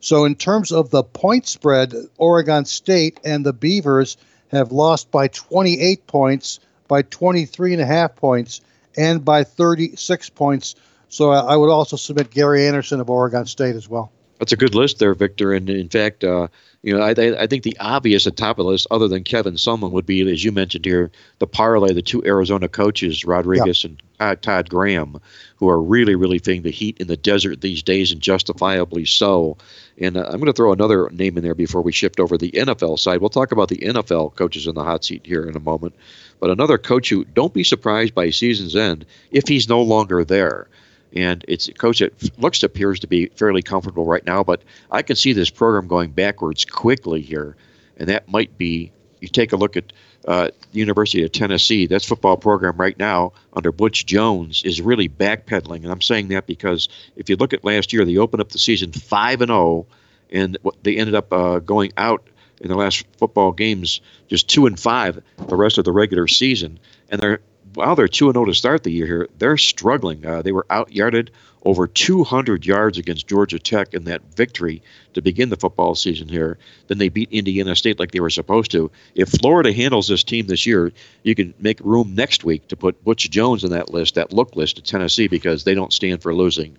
So, 0.00 0.25
in 0.25 0.37
terms 0.37 0.71
of 0.71 0.90
the 0.90 1.02
point 1.02 1.49
spread, 1.49 1.93
Oregon 2.19 2.64
State 2.64 3.19
and 3.25 3.45
the 3.45 3.52
Beavers 3.52 4.17
have 4.49 4.71
lost 4.71 5.11
by 5.11 5.28
28 5.28 6.07
points, 6.07 6.61
by 6.87 7.02
23 7.02 7.73
and 7.73 7.83
a 7.83 7.87
half 7.87 8.14
points, 8.14 8.61
and 8.97 9.25
by 9.25 9.43
36 9.45 10.31
points. 10.31 10.76
So, 11.09 11.31
I 11.31 11.57
would 11.57 11.71
also 11.71 11.97
submit 11.97 12.31
Gary 12.31 12.67
Anderson 12.67 13.00
of 13.00 13.11
Oregon 13.11 13.47
State 13.47 13.75
as 13.75 13.88
well. 13.88 14.12
That's 14.38 14.52
a 14.52 14.57
good 14.57 14.75
list 14.75 14.99
there, 14.99 15.14
Victor. 15.14 15.52
And 15.52 15.68
in 15.68 15.88
fact, 15.88 16.23
uh, 16.23 16.49
you 16.83 16.97
know, 16.97 17.02
I, 17.02 17.11
I 17.11 17.47
think 17.49 17.64
the 17.64 17.76
obvious 17.80 18.26
at 18.26 18.37
top 18.37 18.59
of 18.59 18.64
the 18.64 18.71
list, 18.71 18.87
other 18.90 19.09
than 19.09 19.25
Kevin 19.25 19.54
Sumlin, 19.54 19.90
would 19.90 20.07
be, 20.07 20.30
as 20.30 20.45
you 20.45 20.52
mentioned 20.52 20.85
here, 20.85 21.11
the 21.40 21.47
parlay, 21.47 21.92
the 21.92 22.02
two 22.02 22.25
Arizona 22.25 22.68
coaches, 22.68 23.25
Rodriguez 23.25 23.83
yeah. 23.83 23.90
and 23.90 24.02
Todd, 24.18 24.42
Todd 24.42 24.71
Graham, 24.71 25.21
who 25.57 25.68
are 25.68 25.83
really, 25.83 26.14
really 26.14 26.38
feeling 26.38 26.62
the 26.62 26.71
heat 26.71 26.99
in 26.99 27.09
the 27.09 27.16
desert 27.16 27.61
these 27.61 27.83
days, 27.83 28.12
and 28.12 28.21
justifiably 28.21 29.04
so. 29.04 29.57
And 30.00 30.16
uh, 30.16 30.25
I'm 30.26 30.38
going 30.38 30.47
to 30.47 30.52
throw 30.52 30.73
another 30.73 31.11
name 31.11 31.37
in 31.37 31.42
there 31.42 31.57
before 31.57 31.83
we 31.83 31.90
shift 31.90 32.21
over 32.21 32.38
the 32.38 32.52
NFL 32.52 33.00
side. 33.00 33.21
We'll 33.21 33.30
talk 33.30 33.50
about 33.50 33.68
the 33.68 33.78
NFL 33.78 34.37
coaches 34.37 34.68
in 34.68 34.76
the 34.76 34.85
hot 34.85 35.04
seat 35.04 35.26
here 35.26 35.42
in 35.42 35.57
a 35.57 35.61
moment. 35.61 35.97
But 36.38 36.50
another 36.50 36.78
coach 36.78 37.09
who 37.09 37.25
don't 37.25 37.52
be 37.52 37.64
surprised 37.64 38.14
by 38.14 38.30
season's 38.30 38.76
end 38.76 39.04
if 39.33 39.49
he's 39.49 39.68
no 39.68 39.83
longer 39.83 40.25
there 40.25 40.68
and 41.15 41.45
it's 41.49 41.69
coach 41.79 42.00
that 42.00 42.38
looks 42.38 42.62
appears 42.62 43.00
to 43.00 43.07
be 43.07 43.27
fairly 43.29 43.62
comfortable 43.62 44.05
right 44.05 44.25
now. 44.25 44.43
But 44.43 44.62
I 44.91 45.03
can 45.03 45.17
see 45.17 45.33
this 45.33 45.50
program 45.50 45.88
going 45.88 46.11
backwards 46.11 46.65
quickly 46.65 47.21
here, 47.21 47.57
and 47.97 48.09
that 48.09 48.29
might 48.29 48.57
be. 48.59 48.93
You 49.21 49.27
take 49.27 49.53
a 49.53 49.57
look 49.57 49.77
at 49.77 49.93
uh, 50.29 50.50
the 50.73 50.79
University 50.79 51.25
of 51.25 51.33
Tennessee. 51.33 51.87
That 51.87 52.05
football 52.05 52.37
program 52.37 52.77
right 52.77 52.97
now 52.97 53.33
under 53.53 53.73
Butch 53.73 54.07
Jones 54.07 54.62
is 54.65 54.81
really 54.81 55.09
backpedaling, 55.09 55.83
and 55.83 55.91
I'm 55.91 56.00
saying 56.00 56.29
that 56.29 56.47
because 56.47 56.88
if 57.17 57.29
you 57.29 57.35
look 57.35 57.53
at 57.53 57.65
last 57.65 57.93
year, 57.93 58.05
they 58.05 58.17
opened 58.17 58.41
up 58.41 58.50
the 58.50 58.61
season 58.61 58.93
five 58.93 59.41
and 59.41 59.49
zero, 59.49 59.61
oh, 59.61 59.87
and 60.31 60.57
they 60.85 60.97
ended 60.97 61.17
up 61.17 61.33
uh, 61.33 61.59
going 61.59 61.93
out 61.97 62.23
in 62.61 62.69
the 62.69 62.77
last 62.77 63.05
football 63.19 63.53
games 63.53 64.00
just 64.29 64.49
two 64.49 64.67
and 64.67 64.79
five 64.79 65.23
the 65.49 65.57
rest 65.57 65.79
of 65.79 65.85
the 65.85 65.93
regular 65.93 66.29
season, 66.29 66.79
and 67.11 67.21
they're 67.21 67.41
while 67.79 67.95
they're 67.95 68.09
2 68.09 68.33
0 68.33 68.45
to 68.45 68.55
start 68.55 68.83
the 68.83 68.91
year 68.91 69.07
here, 69.07 69.29
they're 69.39 69.57
struggling. 69.57 70.27
Uh, 70.27 70.43
they 70.43 70.51
were 70.51 70.67
out 70.69 70.93
yarded 70.93 71.31
over 71.65 71.87
200 71.87 72.67
yards 72.67 72.99
against 72.99 73.29
Georgia 73.29 73.59
Tech 73.59 73.95
in 73.95 74.05
that 74.05 74.23
victory 74.35 74.83
to 75.15 75.23
begin 75.23 75.49
the 75.49 75.57
football 75.57 75.95
season 75.95 76.29
here. 76.29 76.59
Then 76.89 76.99
they 76.99 77.09
beat 77.09 77.31
Indiana 77.31 77.77
State 77.77 78.01
like 78.01 78.11
they 78.11 78.21
were 78.21 78.31
supposed 78.31 78.73
to. 78.73 78.91
If 79.15 79.29
Florida 79.29 79.73
handles 79.73 80.09
this 80.09 80.25
team 80.25 80.49
this 80.49 80.67
year, 80.67 80.93
you 81.23 81.37
can 81.37 81.55
make 81.61 81.79
room 81.81 82.17
next 82.17 82.43
week 82.43 82.67
to 82.69 82.77
put 82.77 83.05
Butch 83.05 83.31
Jones 83.31 83.63
in 83.63 83.71
that 83.71 83.93
list, 83.93 84.17
that 84.17 84.33
look 84.33 84.57
list 84.57 84.77
to 84.77 84.83
Tennessee, 84.83 85.29
because 85.29 85.63
they 85.63 85.75
don't 85.75 85.93
stand 85.93 86.21
for 86.21 86.35
losing 86.35 86.77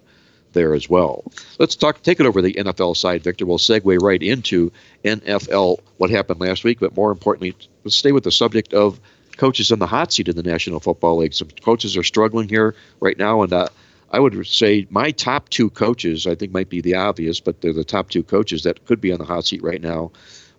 there 0.52 0.74
as 0.74 0.90
well. 0.90 1.24
Let's 1.60 1.76
talk. 1.76 2.02
Take 2.02 2.20
it 2.20 2.26
over 2.26 2.42
the 2.42 2.56
NFL 2.56 2.98
side, 2.98 3.24
Victor. 3.24 3.46
We'll 3.46 3.58
segue 3.58 4.02
right 4.02 4.22
into 4.22 4.72
NFL, 5.06 5.80
what 5.98 6.10
happened 6.10 6.42
last 6.42 6.66
week, 6.66 6.80
but 6.82 6.96
more 6.96 7.12
importantly, 7.12 7.56
let's 7.86 7.96
stay 7.96 8.12
with 8.12 8.24
the 8.26 8.32
subject 8.32 8.74
of 8.74 9.00
coaches 9.40 9.72
in 9.72 9.80
the 9.80 9.88
hot 9.88 10.12
seat 10.12 10.28
in 10.28 10.36
the 10.36 10.44
National 10.44 10.82
Football 10.82 11.18
League. 11.18 11.34
Some 11.34 11.48
coaches 11.62 11.96
are 11.96 12.04
struggling 12.04 12.50
here 12.50 12.76
right 13.00 13.18
now, 13.18 13.42
and 13.42 13.54
uh, 13.54 13.70
I 14.12 14.20
would 14.20 14.46
say 14.46 14.86
my 14.90 15.12
top 15.12 15.48
two 15.48 15.70
coaches, 15.70 16.28
I 16.28 16.36
think, 16.36 16.52
might 16.52 16.68
be 16.68 16.82
the 16.82 16.96
obvious, 16.96 17.40
but 17.40 17.62
they're 17.62 17.74
the 17.74 17.86
top 17.86 18.10
two 18.10 18.22
coaches 18.22 18.64
that 18.64 18.86
could 18.86 19.00
be 19.00 19.14
on 19.14 19.18
the 19.18 19.26
hot 19.26 19.46
seat 19.46 19.64
right 19.64 19.82
now. 19.82 20.12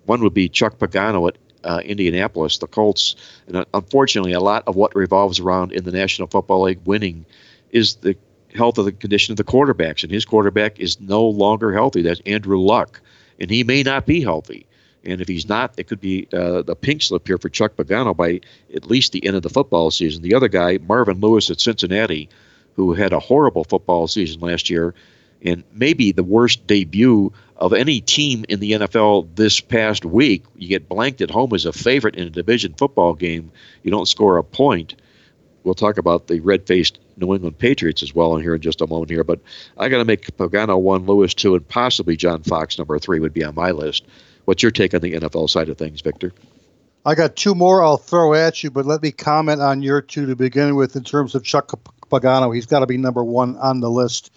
One 0.07 0.23
would 0.23 0.33
be 0.33 0.49
Chuck 0.49 0.79
Pagano 0.79 1.29
at 1.29 1.37
uh, 1.63 1.81
Indianapolis, 1.85 2.57
the 2.57 2.67
Colts, 2.67 3.17
and 3.47 3.57
uh, 3.57 3.65
unfortunately, 3.75 4.33
a 4.33 4.41
lot 4.41 4.65
of 4.67 4.77
what 4.77 4.97
revolves 4.97 5.41
around 5.41 5.73
in 5.73 5.85
the 5.85 5.93
National 5.93 6.27
Football 6.27 6.63
League 6.63 6.81
winning 6.87 7.27
is 7.71 7.97
the 7.97 8.17
health 8.55 8.79
of 8.79 8.87
the 8.87 8.93
condition 8.93 9.35
of 9.35 9.37
the 9.37 9.45
quarterbacks, 9.45 10.05
and 10.05 10.11
his 10.11 10.25
quarterback 10.25 10.81
is 10.81 10.99
no 11.01 11.27
longer 11.27 11.71
healthy. 11.71 12.01
That's 12.01 12.23
Andrew 12.25 12.59
Luck, 12.59 13.03
and 13.39 13.51
he 13.51 13.63
may 13.63 13.83
not 13.83 14.07
be 14.07 14.23
healthy. 14.23 14.67
And 15.04 15.21
if 15.21 15.28
he's 15.28 15.49
not, 15.49 15.75
it 15.78 15.88
could 15.88 16.00
be 16.00 16.28
uh, 16.33 16.62
the 16.62 16.76
pink 16.76 17.02
slip 17.02 17.26
here 17.26 17.38
for 17.38 17.49
Chuck 17.49 17.76
Pagano 17.76 18.14
by 18.14 18.40
at 18.75 18.87
least 18.87 19.12
the 19.12 19.26
end 19.26 19.37
of 19.37 19.42
the 19.42 19.49
football 19.49 19.90
season. 19.90 20.23
The 20.23 20.35
other 20.35 20.49
guy, 20.49 20.78
Marvin 20.78 21.21
Lewis 21.21 21.50
at 21.50 21.61
Cincinnati, 21.61 22.28
who 22.76 22.92
had 22.92 23.12
a 23.12 23.21
horrible 23.21 23.64
football 23.64 24.07
season 24.09 24.40
last 24.40 24.69
year 24.69 24.95
and 25.42 25.64
maybe 25.73 26.12
the 26.12 26.23
worst 26.23 26.66
debut 26.66 27.33
of 27.57 27.73
any 27.73 28.00
team 28.00 28.45
in 28.49 28.61
the 28.61 28.73
NFL 28.73 29.28
this 29.35 29.61
past 29.61 30.04
week. 30.04 30.45
You 30.57 30.69
get 30.69 30.88
blanked 30.88 31.21
at 31.21 31.30
home 31.30 31.52
as 31.54 31.66
a 31.66 31.73
favorite 31.73 32.16
in 32.16 32.26
a 32.26 32.30
division 32.30 32.75
football 32.75 33.14
game. 33.14 33.52
You 33.83 33.90
don't 33.90 34.09
score 34.09 34.38
a 34.38 34.45
point. 34.45 34.95
We'll 35.62 35.75
talk 35.75 35.99
about 35.99 36.26
the 36.26 36.40
red 36.40 36.66
faced 36.66 36.99
New 37.19 37.35
England 37.35 37.59
Patriots 37.59 38.02
as 38.02 38.14
well 38.14 38.35
in 38.37 38.42
here 38.42 38.54
in 38.54 38.62
just 38.62 38.80
a 38.80 38.87
moment 38.87 39.11
here. 39.11 39.25
But 39.25 39.40
I 39.76 39.88
got 39.90 39.99
to 39.99 40.07
make 40.07 40.37
Pagano 40.38 40.80
one, 40.80 41.04
Lewis 41.04 41.35
two, 41.35 41.54
and 41.54 41.66
possibly 41.69 42.16
John 42.16 42.42
Fox 42.42 42.78
number 42.78 42.99
three 42.99 43.21
would 43.21 43.35
be 43.35 43.45
on 43.45 43.54
my 43.54 43.73
list. 43.73 44.07
What's 44.50 44.64
your 44.64 44.73
take 44.73 44.95
on 44.95 45.00
the 45.00 45.12
NFL 45.12 45.49
side 45.49 45.69
of 45.69 45.78
things, 45.78 46.00
Victor? 46.00 46.33
I 47.07 47.14
got 47.14 47.37
two 47.37 47.54
more 47.54 47.85
I'll 47.85 47.97
throw 47.97 48.35
at 48.35 48.64
you, 48.64 48.71
but 48.73 48.85
let 48.85 49.00
me 49.00 49.12
comment 49.12 49.61
on 49.61 49.80
your 49.80 50.02
two 50.02 50.26
to 50.26 50.35
begin 50.35 50.75
with 50.75 50.97
in 50.97 51.04
terms 51.04 51.37
of 51.37 51.45
Chuck 51.45 51.71
Pagano. 52.11 52.52
He's 52.52 52.66
got 52.66 52.80
to 52.80 52.87
be 52.88 52.97
number 52.97 53.23
one 53.23 53.57
on 53.59 53.78
the 53.78 53.88
list. 53.88 54.33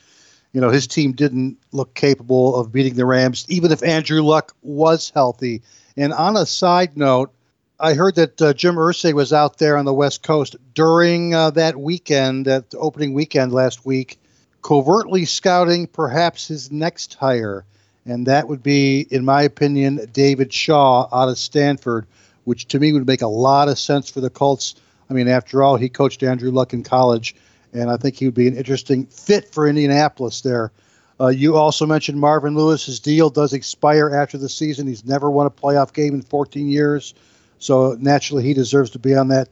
You 0.52 0.62
know, 0.62 0.70
his 0.70 0.86
team 0.86 1.14
didn't 1.14 1.58
look 1.72 1.96
capable 1.96 2.56
of 2.56 2.72
beating 2.72 2.94
the 2.94 3.08
Rams, 3.08 3.48
even 3.50 3.72
if 3.72 3.82
Andrew 3.82 4.22
Luck 4.22 4.56
was 4.62 5.12
healthy. 5.16 5.64
And 5.98 6.14
on 6.14 6.38
a 6.38 6.46
side 6.46 6.96
note, 6.96 7.34
I 7.80 7.96
heard 7.96 8.14
that 8.14 8.40
uh, 8.40 8.54
Jim 8.54 8.76
Irsay 8.76 9.14
was 9.14 9.34
out 9.34 9.58
there 9.58 9.78
on 9.78 9.86
the 9.86 9.96
West 9.96 10.22
Coast 10.22 10.56
during 10.76 11.34
uh, 11.34 11.50
that 11.50 11.80
weekend, 11.80 12.46
that 12.46 12.66
opening 12.76 13.14
weekend 13.14 13.52
last 13.52 13.84
week, 13.84 14.20
covertly 14.62 15.26
scouting 15.26 15.88
perhaps 15.88 16.50
his 16.50 16.72
next 16.72 17.16
hire 17.16 17.66
and 18.06 18.26
that 18.28 18.48
would 18.48 18.62
be, 18.62 19.02
in 19.10 19.24
my 19.24 19.44
opinion, 19.44 20.10
David 20.12 20.54
Shaw 20.54 21.08
out 21.14 21.30
of 21.30 21.38
Stanford, 21.38 22.06
which 22.44 22.68
to 22.70 22.80
me 22.80 22.92
would 22.94 23.08
make 23.08 23.22
a 23.22 23.28
lot 23.28 23.70
of 23.70 23.80
sense 23.80 24.10
for 24.10 24.22
the 24.22 24.30
Colts. 24.30 24.76
I 25.10 25.14
mean, 25.14 25.28
after 25.28 25.64
all, 25.64 25.78
he 25.78 25.90
coached 25.90 26.24
Andrew 26.24 26.52
Luck 26.52 26.74
in 26.74 26.84
college, 26.84 27.36
and 27.72 27.90
I 27.90 27.98
think 27.98 28.16
he 28.16 28.26
would 28.26 28.34
be 28.34 28.48
an 28.48 28.58
interesting 28.58 29.06
fit 29.06 29.54
for 29.54 29.68
Indianapolis 29.68 30.42
there. 30.42 30.72
Uh, 31.20 31.28
you 31.28 31.56
also 31.56 31.86
mentioned 31.86 32.20
Marvin 32.20 32.56
Lewis. 32.56 32.86
His 32.86 33.00
deal 33.00 33.30
does 33.30 33.54
expire 33.54 34.10
after 34.10 34.38
the 34.38 34.50
season. 34.50 34.88
He's 34.88 35.06
never 35.06 35.30
won 35.30 35.48
a 35.48 35.52
playoff 35.52 35.94
game 35.94 36.14
in 36.16 36.22
14 36.22 36.68
years, 36.68 37.14
so 37.60 37.96
naturally 38.00 38.44
he 38.44 38.54
deserves 38.54 38.90
to 38.92 39.00
be 39.00 39.16
on 39.16 39.30
that 39.30 39.48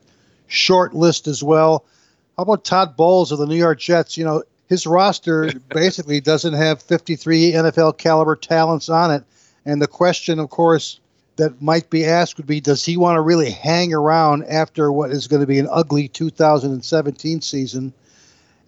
short 0.48 0.94
list 0.94 1.28
as 1.28 1.42
well. 1.42 1.86
How 2.36 2.44
about 2.44 2.66
Todd 2.66 2.98
Bowles 2.98 3.32
of 3.32 3.40
the 3.40 3.46
New 3.46 3.56
York 3.56 3.80
Jets? 3.80 4.18
You 4.18 4.26
know, 4.26 4.44
his 4.72 4.88
roster 4.88 5.52
basically 5.70 6.22
doesn't 6.22 6.54
have 6.54 6.82
53 6.82 7.52
NFL 7.52 7.98
caliber 7.98 8.38
talents 8.38 8.88
on 8.88 9.12
it. 9.12 9.24
And 9.66 9.82
the 9.82 9.88
question, 9.88 10.40
of 10.40 10.50
course, 10.50 11.02
that 11.36 11.62
might 11.62 11.90
be 11.90 12.06
asked 12.06 12.38
would 12.38 12.48
be 12.48 12.62
does 12.62 12.86
he 12.86 12.96
want 12.96 13.18
to 13.18 13.22
really 13.22 13.52
hang 13.52 13.94
around 13.94 14.46
after 14.46 14.90
what 14.90 15.12
is 15.12 15.28
going 15.28 15.42
to 15.42 15.46
be 15.46 15.60
an 15.60 15.68
ugly 15.70 16.08
2017 16.08 17.42
season? 17.42 17.94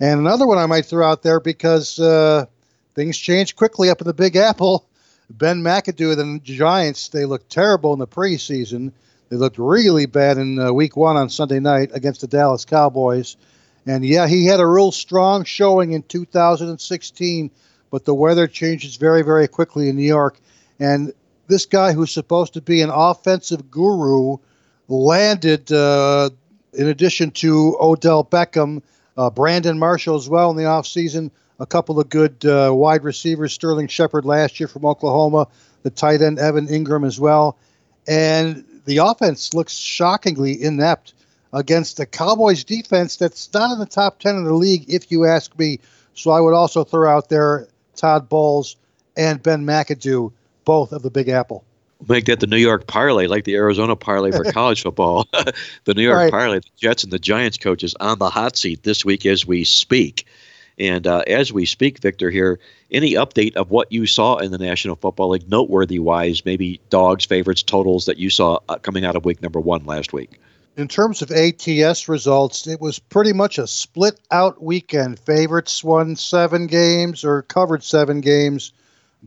And 0.02 0.20
another 0.20 0.46
one 0.46 0.58
I 0.58 0.66
might 0.66 0.86
throw 0.86 1.10
out 1.10 1.24
there 1.24 1.40
because 1.40 1.98
uh, 2.00 2.48
things 2.96 3.18
change 3.18 3.56
quickly 3.56 3.90
up 3.90 4.02
in 4.02 4.08
the 4.08 4.14
Big 4.14 4.36
Apple. 4.36 4.86
Ben 5.30 5.64
McAdoo 5.64 6.20
and 6.20 6.42
the 6.42 6.54
Giants, 6.54 7.08
they 7.08 7.24
looked 7.24 7.50
terrible 7.50 7.94
in 7.94 8.00
the 8.00 8.08
preseason. 8.08 8.92
They 9.30 9.38
looked 9.38 9.58
really 9.58 10.06
bad 10.06 10.38
in 10.38 10.60
uh, 10.60 10.74
week 10.74 10.98
one 10.98 11.16
on 11.16 11.30
Sunday 11.30 11.62
night 11.62 11.92
against 11.94 12.20
the 12.20 12.28
Dallas 12.28 12.66
Cowboys. 12.66 13.38
And 13.86 14.06
yeah, 14.06 14.28
he 14.28 14.46
had 14.46 14.60
a 14.60 14.66
real 14.66 14.92
strong 14.92 15.44
showing 15.44 15.92
in 15.92 16.04
2016, 16.04 17.52
but 17.92 18.06
the 18.06 18.14
weather 18.14 18.48
changes 18.48 18.96
very, 18.96 19.22
very 19.24 19.48
quickly 19.48 19.90
in 19.90 19.96
New 19.96 20.04
York. 20.04 20.40
And 20.80 21.14
this 21.48 21.66
guy 21.66 21.92
who's 21.92 22.12
supposed 22.12 22.54
to 22.54 22.62
be 22.62 22.82
an 22.82 22.90
offensive 22.90 23.70
guru 23.70 24.38
landed, 24.88 25.72
uh, 25.72 26.30
in 26.74 26.88
addition 26.88 27.32
to 27.32 27.78
Odell 27.80 28.24
Beckham, 28.24 28.82
uh, 29.18 29.30
Brandon 29.30 29.78
Marshall 29.78 30.16
as 30.16 30.30
well 30.30 30.50
in 30.52 30.58
the 30.58 30.64
offseason, 30.64 31.30
a 31.60 31.66
couple 31.66 32.00
of 32.00 32.10
good 32.10 32.46
uh, 32.46 32.72
wide 32.74 33.04
receivers, 33.04 33.54
Sterling 33.54 33.88
Shepard 33.88 34.26
last 34.26 34.60
year 34.60 34.68
from 34.68 34.86
Oklahoma, 34.86 35.48
the 35.84 35.90
tight 35.90 36.22
end 36.22 36.40
Evan 36.40 36.68
Engram 36.68 37.06
as 37.06 37.20
well. 37.20 37.58
And 38.08 38.66
the 38.86 38.98
offense 38.98 39.54
looks 39.54 39.76
shockingly 39.76 40.62
inept 40.62 41.14
against 41.54 41.98
the 41.98 42.06
Cowboys 42.06 42.64
defense 42.64 43.16
that's 43.16 43.54
not 43.54 43.72
in 43.72 43.80
the 43.80 43.86
top 43.86 44.20
10 44.20 44.38
of 44.38 44.46
the 44.46 44.54
league, 44.54 44.86
if 44.92 45.12
you 45.12 45.26
ask 45.26 45.58
me. 45.58 45.80
So 46.16 46.32
I 46.32 46.40
would 46.40 46.54
also 46.54 46.84
throw 46.84 47.10
out 47.10 47.30
there 47.30 47.68
Todd 47.96 48.28
Bowles 48.28 48.76
and 49.16 49.42
Ben 49.42 49.66
McAdoo, 49.66 50.32
both 50.66 50.92
of 50.92 51.04
the 51.04 51.12
Big 51.12 51.30
Apple. 51.30 51.64
Make 52.08 52.26
that 52.26 52.42
the 52.42 52.48
New 52.48 52.58
York 52.58 52.88
parlay, 52.88 53.28
like 53.28 53.46
the 53.46 53.56
Arizona 53.56 53.96
parlay 53.96 54.32
for 54.32 54.44
college 54.52 54.82
football. 54.82 55.28
the 55.86 55.94
New 55.94 56.04
York 56.04 56.18
right. 56.18 56.32
parlay, 56.32 56.60
the 56.60 56.70
Jets 56.76 57.04
and 57.04 57.14
the 57.14 57.20
Giants 57.20 57.58
coaches 57.58 57.96
on 58.00 58.20
the 58.20 58.30
hot 58.30 58.58
seat 58.58 58.84
this 58.84 59.06
week 59.06 59.26
as 59.26 59.46
we 59.46 59.64
speak. 59.64 60.26
And 60.80 61.06
uh, 61.06 61.20
as 61.28 61.54
we 61.54 61.66
speak, 61.66 62.00
Victor, 62.00 62.32
here, 62.32 62.60
any 62.92 63.14
update 63.14 63.56
of 63.56 63.70
what 63.70 63.92
you 63.92 64.08
saw 64.08 64.38
in 64.38 64.52
the 64.52 64.58
National 64.58 64.96
Football 64.96 65.30
League, 65.30 65.50
noteworthy 65.50 66.00
wise, 66.00 66.44
maybe 66.46 66.82
dogs, 66.90 67.26
favorites, 67.26 67.62
totals 67.62 68.08
that 68.08 68.18
you 68.18 68.32
saw 68.32 68.58
uh, 68.68 68.80
coming 68.80 69.06
out 69.06 69.16
of 69.16 69.24
week 69.24 69.42
number 69.42 69.60
one 69.60 69.86
last 69.86 70.14
week? 70.14 70.40
In 70.76 70.88
terms 70.88 71.22
of 71.22 71.32
ATS 71.32 72.10
results, 72.10 72.66
it 72.68 72.82
was 72.82 72.98
pretty 72.98 73.34
much 73.34 73.58
a 73.60 73.68
split 73.68 74.20
out 74.32 74.62
weekend. 74.62 75.20
Favorites 75.20 75.84
won 75.84 76.16
seven 76.16 76.68
games 76.68 77.24
or 77.24 77.44
covered 77.44 77.84
seven 77.84 78.22
games. 78.22 78.74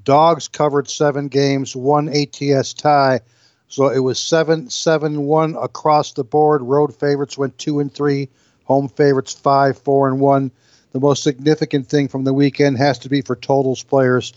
Dogs 0.03 0.49
covered 0.49 0.91
seven 0.91 1.29
games, 1.29 1.77
one 1.77 2.09
ATS 2.09 2.75
tie. 2.75 3.21
So 3.69 3.89
it 3.89 3.99
was 3.99 4.19
7 4.19 4.71
7 4.71 5.23
1 5.23 5.57
across 5.57 6.13
the 6.13 6.25
board. 6.25 6.63
Road 6.63 6.95
favorites 6.95 7.37
went 7.37 7.59
2 7.59 7.81
and 7.81 7.93
3, 7.93 8.29
home 8.65 8.89
favorites 8.89 9.33
5 9.33 9.79
4 9.79 10.09
and 10.09 10.21
1. 10.21 10.51
The 10.93 11.01
most 11.01 11.23
significant 11.23 11.89
thing 11.89 12.09
from 12.09 12.25
the 12.25 12.33
weekend 12.33 12.79
has 12.79 12.99
to 13.01 13.09
be 13.09 13.23
for 13.23 13.37
totals 13.37 13.83
players. 13.83 14.33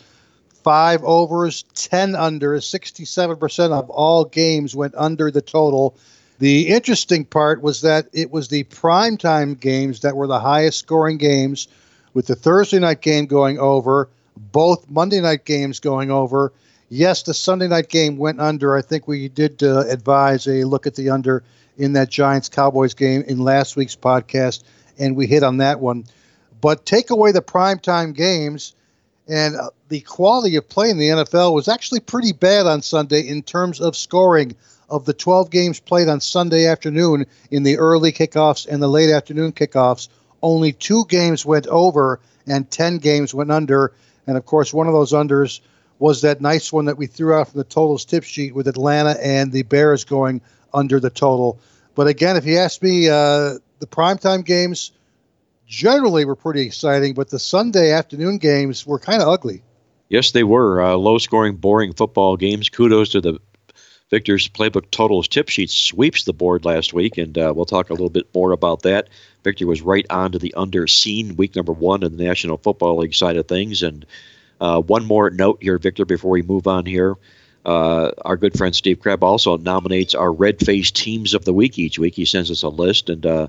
Five 0.63 1.03
overs, 1.03 1.63
10 1.75 2.15
under, 2.15 2.57
67% 2.57 3.71
of 3.71 3.89
all 3.89 4.25
games 4.25 4.75
went 4.75 4.93
under 4.97 5.31
the 5.31 5.41
total 5.41 5.95
the 6.39 6.69
interesting 6.69 7.25
part 7.25 7.61
was 7.61 7.81
that 7.81 8.07
it 8.13 8.31
was 8.31 8.47
the 8.47 8.63
primetime 8.65 9.59
games 9.59 9.99
that 10.01 10.15
were 10.15 10.27
the 10.27 10.39
highest 10.39 10.79
scoring 10.79 11.17
games, 11.17 11.67
with 12.13 12.27
the 12.27 12.35
Thursday 12.35 12.79
night 12.79 13.01
game 13.01 13.25
going 13.25 13.59
over, 13.59 14.09
both 14.35 14.89
Monday 14.89 15.21
night 15.21 15.45
games 15.45 15.79
going 15.79 16.11
over. 16.11 16.53
Yes, 16.89 17.23
the 17.23 17.33
Sunday 17.33 17.67
night 17.67 17.89
game 17.89 18.17
went 18.17 18.39
under. 18.39 18.75
I 18.75 18.81
think 18.81 19.07
we 19.07 19.27
did 19.27 19.61
uh, 19.61 19.81
advise 19.87 20.47
a 20.47 20.63
look 20.63 20.87
at 20.87 20.95
the 20.95 21.09
under 21.11 21.43
in 21.77 21.93
that 21.93 22.09
Giants 22.09 22.49
Cowboys 22.49 22.93
game 22.93 23.23
in 23.27 23.39
last 23.39 23.75
week's 23.75 23.95
podcast, 23.95 24.63
and 24.97 25.15
we 25.15 25.27
hit 25.27 25.43
on 25.43 25.57
that 25.57 25.79
one. 25.79 26.05
But 26.61 26.85
take 26.85 27.09
away 27.09 27.31
the 27.31 27.41
primetime 27.41 28.15
games, 28.15 28.73
and 29.27 29.55
uh, 29.55 29.69
the 29.89 30.01
quality 30.01 30.55
of 30.55 30.67
play 30.67 30.89
in 30.89 30.97
the 30.97 31.09
NFL 31.09 31.53
was 31.53 31.67
actually 31.67 31.99
pretty 31.99 32.31
bad 32.31 32.65
on 32.65 32.81
Sunday 32.81 33.27
in 33.27 33.43
terms 33.43 33.81
of 33.81 33.95
scoring. 33.95 34.55
Of 34.89 35.05
the 35.05 35.13
12 35.13 35.49
games 35.49 35.79
played 35.79 36.07
on 36.07 36.19
Sunday 36.19 36.65
afternoon 36.65 37.25
in 37.51 37.63
the 37.63 37.77
early 37.77 38.11
kickoffs 38.11 38.67
and 38.67 38.81
the 38.81 38.87
late 38.87 39.11
afternoon 39.11 39.51
kickoffs, 39.51 40.07
only 40.41 40.73
two 40.73 41.05
games 41.07 41.45
went 41.45 41.67
over 41.67 42.19
and 42.47 42.69
10 42.69 42.97
games 42.97 43.33
went 43.33 43.51
under. 43.51 43.93
And 44.25 44.37
of 44.37 44.45
course, 44.45 44.73
one 44.73 44.87
of 44.87 44.93
those 44.93 45.13
unders 45.13 45.59
was 45.99 46.21
that 46.21 46.41
nice 46.41 46.71
one 46.71 46.85
that 46.85 46.97
we 46.97 47.07
threw 47.07 47.33
out 47.33 47.49
from 47.49 47.57
the 47.57 47.65
totals 47.65 48.05
tip 48.05 48.23
sheet 48.23 48.55
with 48.55 48.67
Atlanta 48.67 49.17
and 49.21 49.51
the 49.51 49.63
Bears 49.63 50.03
going 50.03 50.41
under 50.73 50.99
the 50.99 51.09
total. 51.09 51.59
But 51.95 52.07
again, 52.07 52.37
if 52.37 52.45
you 52.45 52.57
ask 52.57 52.81
me, 52.81 53.09
uh, 53.09 53.59
the 53.79 53.87
primetime 53.87 54.45
games 54.45 54.91
generally 55.67 56.25
were 56.25 56.35
pretty 56.35 56.61
exciting, 56.61 57.13
but 57.13 57.29
the 57.29 57.39
Sunday 57.39 57.91
afternoon 57.91 58.37
games 58.37 58.87
were 58.87 58.99
kind 58.99 59.21
of 59.21 59.27
ugly. 59.27 59.61
Yes, 60.09 60.31
they 60.31 60.43
were 60.43 60.81
uh, 60.81 60.95
low 60.95 61.19
scoring, 61.19 61.55
boring 61.55 61.93
football 61.93 62.35
games. 62.35 62.69
Kudos 62.69 63.09
to 63.09 63.21
the 63.21 63.39
Victor's 64.09 64.47
Playbook 64.47 64.89
Totals 64.89 65.27
tip 65.27 65.49
sheet 65.49 65.69
sweeps 65.69 66.23
the 66.23 66.33
board 66.33 66.65
last 66.65 66.93
week, 66.93 67.17
and 67.17 67.37
uh, 67.37 67.53
we'll 67.55 67.65
talk 67.65 67.89
a 67.89 67.93
little 67.93 68.09
bit 68.09 68.27
more 68.33 68.51
about 68.51 68.81
that. 68.81 69.07
Victor 69.43 69.67
was 69.67 69.81
right 69.81 70.05
on 70.09 70.31
to 70.31 70.39
the 70.39 70.53
under 70.55 70.87
scene 70.87 71.35
week 71.35 71.55
number 71.55 71.73
one 71.73 72.01
of 72.03 72.17
the 72.17 72.23
National 72.23 72.57
Football 72.57 72.97
League 72.97 73.13
side 73.13 73.37
of 73.37 73.47
things. 73.47 73.83
And 73.83 74.05
uh, 74.59 74.81
one 74.81 75.05
more 75.05 75.29
note 75.29 75.59
here, 75.61 75.77
Victor, 75.77 76.05
before 76.05 76.31
we 76.31 76.41
move 76.41 76.67
on 76.67 76.85
here. 76.85 77.15
Uh, 77.65 78.11
our 78.25 78.37
good 78.37 78.57
friend 78.57 78.75
Steve 78.75 78.99
Crabb 78.99 79.23
also 79.23 79.57
nominates 79.57 80.15
our 80.15 80.31
red 80.31 80.59
faced 80.59 80.95
teams 80.95 81.33
of 81.33 81.45
the 81.45 81.53
week 81.53 81.77
each 81.77 81.99
week. 81.99 82.15
He 82.15 82.25
sends 82.25 82.49
us 82.49 82.63
a 82.63 82.69
list, 82.69 83.09
and 83.09 83.25
uh, 83.25 83.47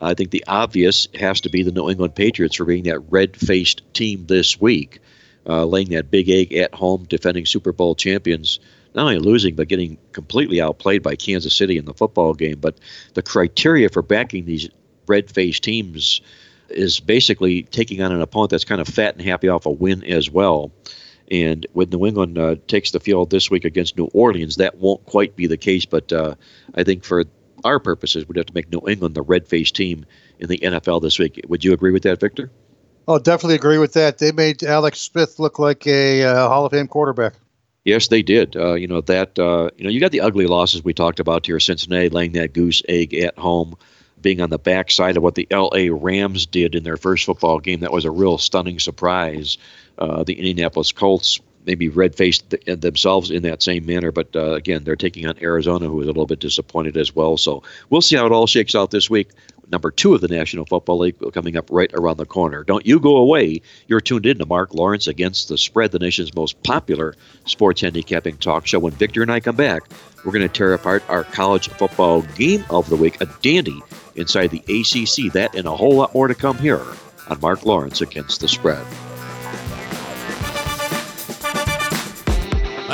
I 0.00 0.14
think 0.14 0.30
the 0.30 0.44
obvious 0.48 1.06
has 1.14 1.42
to 1.42 1.50
be 1.50 1.62
the 1.62 1.70
New 1.70 1.88
England 1.88 2.14
Patriots 2.14 2.56
for 2.56 2.64
being 2.64 2.84
that 2.84 3.00
red 3.10 3.36
faced 3.36 3.82
team 3.94 4.24
this 4.26 4.60
week, 4.60 4.98
uh, 5.46 5.66
laying 5.66 5.90
that 5.90 6.10
big 6.10 6.30
egg 6.30 6.52
at 6.54 6.74
home, 6.74 7.04
defending 7.04 7.46
Super 7.46 7.72
Bowl 7.72 7.94
champions 7.94 8.58
not 8.94 9.02
only 9.02 9.18
losing 9.18 9.54
but 9.54 9.68
getting 9.68 9.98
completely 10.12 10.60
outplayed 10.60 11.02
by 11.02 11.16
Kansas 11.16 11.54
City 11.54 11.78
in 11.78 11.84
the 11.84 11.94
football 11.94 12.34
game. 12.34 12.58
But 12.60 12.78
the 13.14 13.22
criteria 13.22 13.88
for 13.88 14.02
backing 14.02 14.44
these 14.44 14.68
red-faced 15.06 15.62
teams 15.62 16.20
is 16.68 17.00
basically 17.00 17.64
taking 17.64 18.02
on 18.02 18.12
an 18.12 18.20
opponent 18.20 18.50
that's 18.50 18.64
kind 18.64 18.80
of 18.80 18.88
fat 18.88 19.14
and 19.14 19.24
happy 19.24 19.48
off 19.48 19.66
a 19.66 19.70
win 19.70 20.04
as 20.04 20.30
well. 20.30 20.72
And 21.30 21.66
when 21.72 21.90
New 21.90 22.06
England 22.06 22.38
uh, 22.38 22.56
takes 22.66 22.90
the 22.90 23.00
field 23.00 23.30
this 23.30 23.50
week 23.50 23.64
against 23.64 23.96
New 23.96 24.10
Orleans, 24.12 24.56
that 24.56 24.78
won't 24.78 25.04
quite 25.06 25.36
be 25.36 25.46
the 25.46 25.56
case. 25.56 25.86
But 25.86 26.12
uh, 26.12 26.34
I 26.74 26.82
think 26.82 27.04
for 27.04 27.24
our 27.64 27.78
purposes, 27.78 28.26
we'd 28.26 28.36
have 28.36 28.46
to 28.46 28.54
make 28.54 28.70
New 28.70 28.82
England 28.88 29.14
the 29.14 29.22
red-faced 29.22 29.76
team 29.76 30.06
in 30.38 30.48
the 30.48 30.58
NFL 30.58 31.02
this 31.02 31.18
week. 31.18 31.40
Would 31.48 31.64
you 31.64 31.72
agree 31.72 31.92
with 31.92 32.02
that, 32.02 32.18
Victor? 32.18 32.50
Oh, 33.06 33.18
definitely 33.18 33.56
agree 33.56 33.78
with 33.78 33.92
that. 33.94 34.18
They 34.18 34.32
made 34.32 34.62
Alex 34.62 35.00
Smith 35.00 35.38
look 35.38 35.58
like 35.58 35.86
a 35.86 36.24
uh, 36.24 36.48
Hall 36.48 36.66
of 36.66 36.72
Fame 36.72 36.88
quarterback. 36.88 37.34
Yes, 37.84 38.08
they 38.08 38.22
did. 38.22 38.56
Uh, 38.56 38.74
you 38.74 38.86
know 38.86 39.00
that. 39.02 39.38
Uh, 39.38 39.70
you 39.76 39.84
know 39.84 39.90
you 39.90 40.00
got 40.00 40.12
the 40.12 40.20
ugly 40.20 40.46
losses 40.46 40.84
we 40.84 40.92
talked 40.92 41.20
about 41.20 41.46
here. 41.46 41.60
Cincinnati 41.60 42.08
laying 42.08 42.32
that 42.32 42.52
goose 42.52 42.82
egg 42.88 43.14
at 43.14 43.38
home, 43.38 43.76
being 44.20 44.40
on 44.40 44.50
the 44.50 44.58
backside 44.58 45.16
of 45.16 45.22
what 45.22 45.34
the 45.34 45.46
L.A. 45.50 45.90
Rams 45.90 46.46
did 46.46 46.74
in 46.74 46.82
their 46.82 46.98
first 46.98 47.24
football 47.24 47.58
game. 47.58 47.80
That 47.80 47.92
was 47.92 48.04
a 48.04 48.10
real 48.10 48.38
stunning 48.38 48.78
surprise. 48.78 49.56
Uh, 49.98 50.24
the 50.24 50.34
Indianapolis 50.34 50.92
Colts 50.92 51.40
maybe 51.66 51.88
red 51.88 52.14
faced 52.14 52.50
th- 52.50 52.80
themselves 52.80 53.30
in 53.30 53.42
that 53.42 53.62
same 53.62 53.86
manner, 53.86 54.12
but 54.12 54.34
uh, 54.34 54.52
again, 54.52 54.84
they're 54.84 54.96
taking 54.96 55.26
on 55.26 55.38
Arizona, 55.42 55.86
who 55.86 56.00
is 56.00 56.06
a 56.06 56.10
little 56.10 56.26
bit 56.26 56.40
disappointed 56.40 56.96
as 56.96 57.14
well. 57.14 57.36
So 57.36 57.62
we'll 57.90 58.00
see 58.00 58.16
how 58.16 58.26
it 58.26 58.32
all 58.32 58.46
shakes 58.46 58.74
out 58.74 58.90
this 58.90 59.10
week 59.10 59.30
number 59.70 59.90
two 59.90 60.14
of 60.14 60.20
the 60.20 60.28
National 60.28 60.66
Football 60.66 60.98
League 60.98 61.16
coming 61.32 61.56
up 61.56 61.68
right 61.70 61.90
around 61.94 62.16
the 62.16 62.26
corner. 62.26 62.64
Don't 62.64 62.86
you 62.86 62.98
go 62.98 63.16
away. 63.16 63.60
You're 63.86 64.00
tuned 64.00 64.26
in 64.26 64.38
to 64.38 64.46
Mark 64.46 64.74
Lawrence 64.74 65.06
against 65.06 65.48
the 65.48 65.58
spread, 65.58 65.92
the 65.92 65.98
nation's 65.98 66.34
most 66.34 66.62
popular 66.62 67.14
sports 67.46 67.80
handicapping 67.80 68.36
talk 68.38 68.66
show. 68.66 68.78
When 68.78 68.92
Victor 68.92 69.22
and 69.22 69.30
I 69.30 69.40
come 69.40 69.56
back, 69.56 69.82
we're 70.24 70.32
going 70.32 70.46
to 70.46 70.48
tear 70.48 70.74
apart 70.74 71.02
our 71.08 71.24
college 71.24 71.68
football 71.68 72.22
game 72.22 72.64
of 72.70 72.88
the 72.88 72.96
week, 72.96 73.20
a 73.20 73.26
dandy 73.42 73.80
inside 74.16 74.48
the 74.48 74.60
ACC. 74.68 75.32
That 75.32 75.54
and 75.54 75.66
a 75.66 75.76
whole 75.76 75.94
lot 75.94 76.14
more 76.14 76.28
to 76.28 76.34
come 76.34 76.58
here 76.58 76.82
on 77.28 77.40
Mark 77.40 77.64
Lawrence 77.64 78.00
against 78.00 78.40
the 78.40 78.48
spread. 78.48 78.84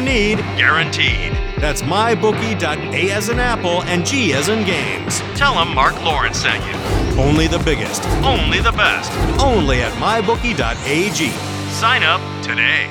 need, 0.00 0.38
guaranteed. 0.56 1.32
That's 1.58 1.82
mybookie.a 1.82 3.10
as 3.10 3.28
in 3.28 3.38
apple 3.38 3.82
and 3.84 4.04
G 4.04 4.32
as 4.32 4.48
in 4.48 4.64
games. 4.64 5.20
Tell 5.36 5.54
them 5.54 5.74
Mark 5.74 5.94
Lawrence 6.02 6.38
sent 6.38 6.64
you. 6.64 7.20
Only 7.20 7.46
the 7.46 7.58
biggest, 7.60 8.04
only 8.24 8.60
the 8.60 8.72
best, 8.72 9.12
only 9.40 9.82
at 9.82 9.92
mybookie.ag. 9.94 11.30
Sign 11.70 12.02
up 12.02 12.20
today. 12.42 12.90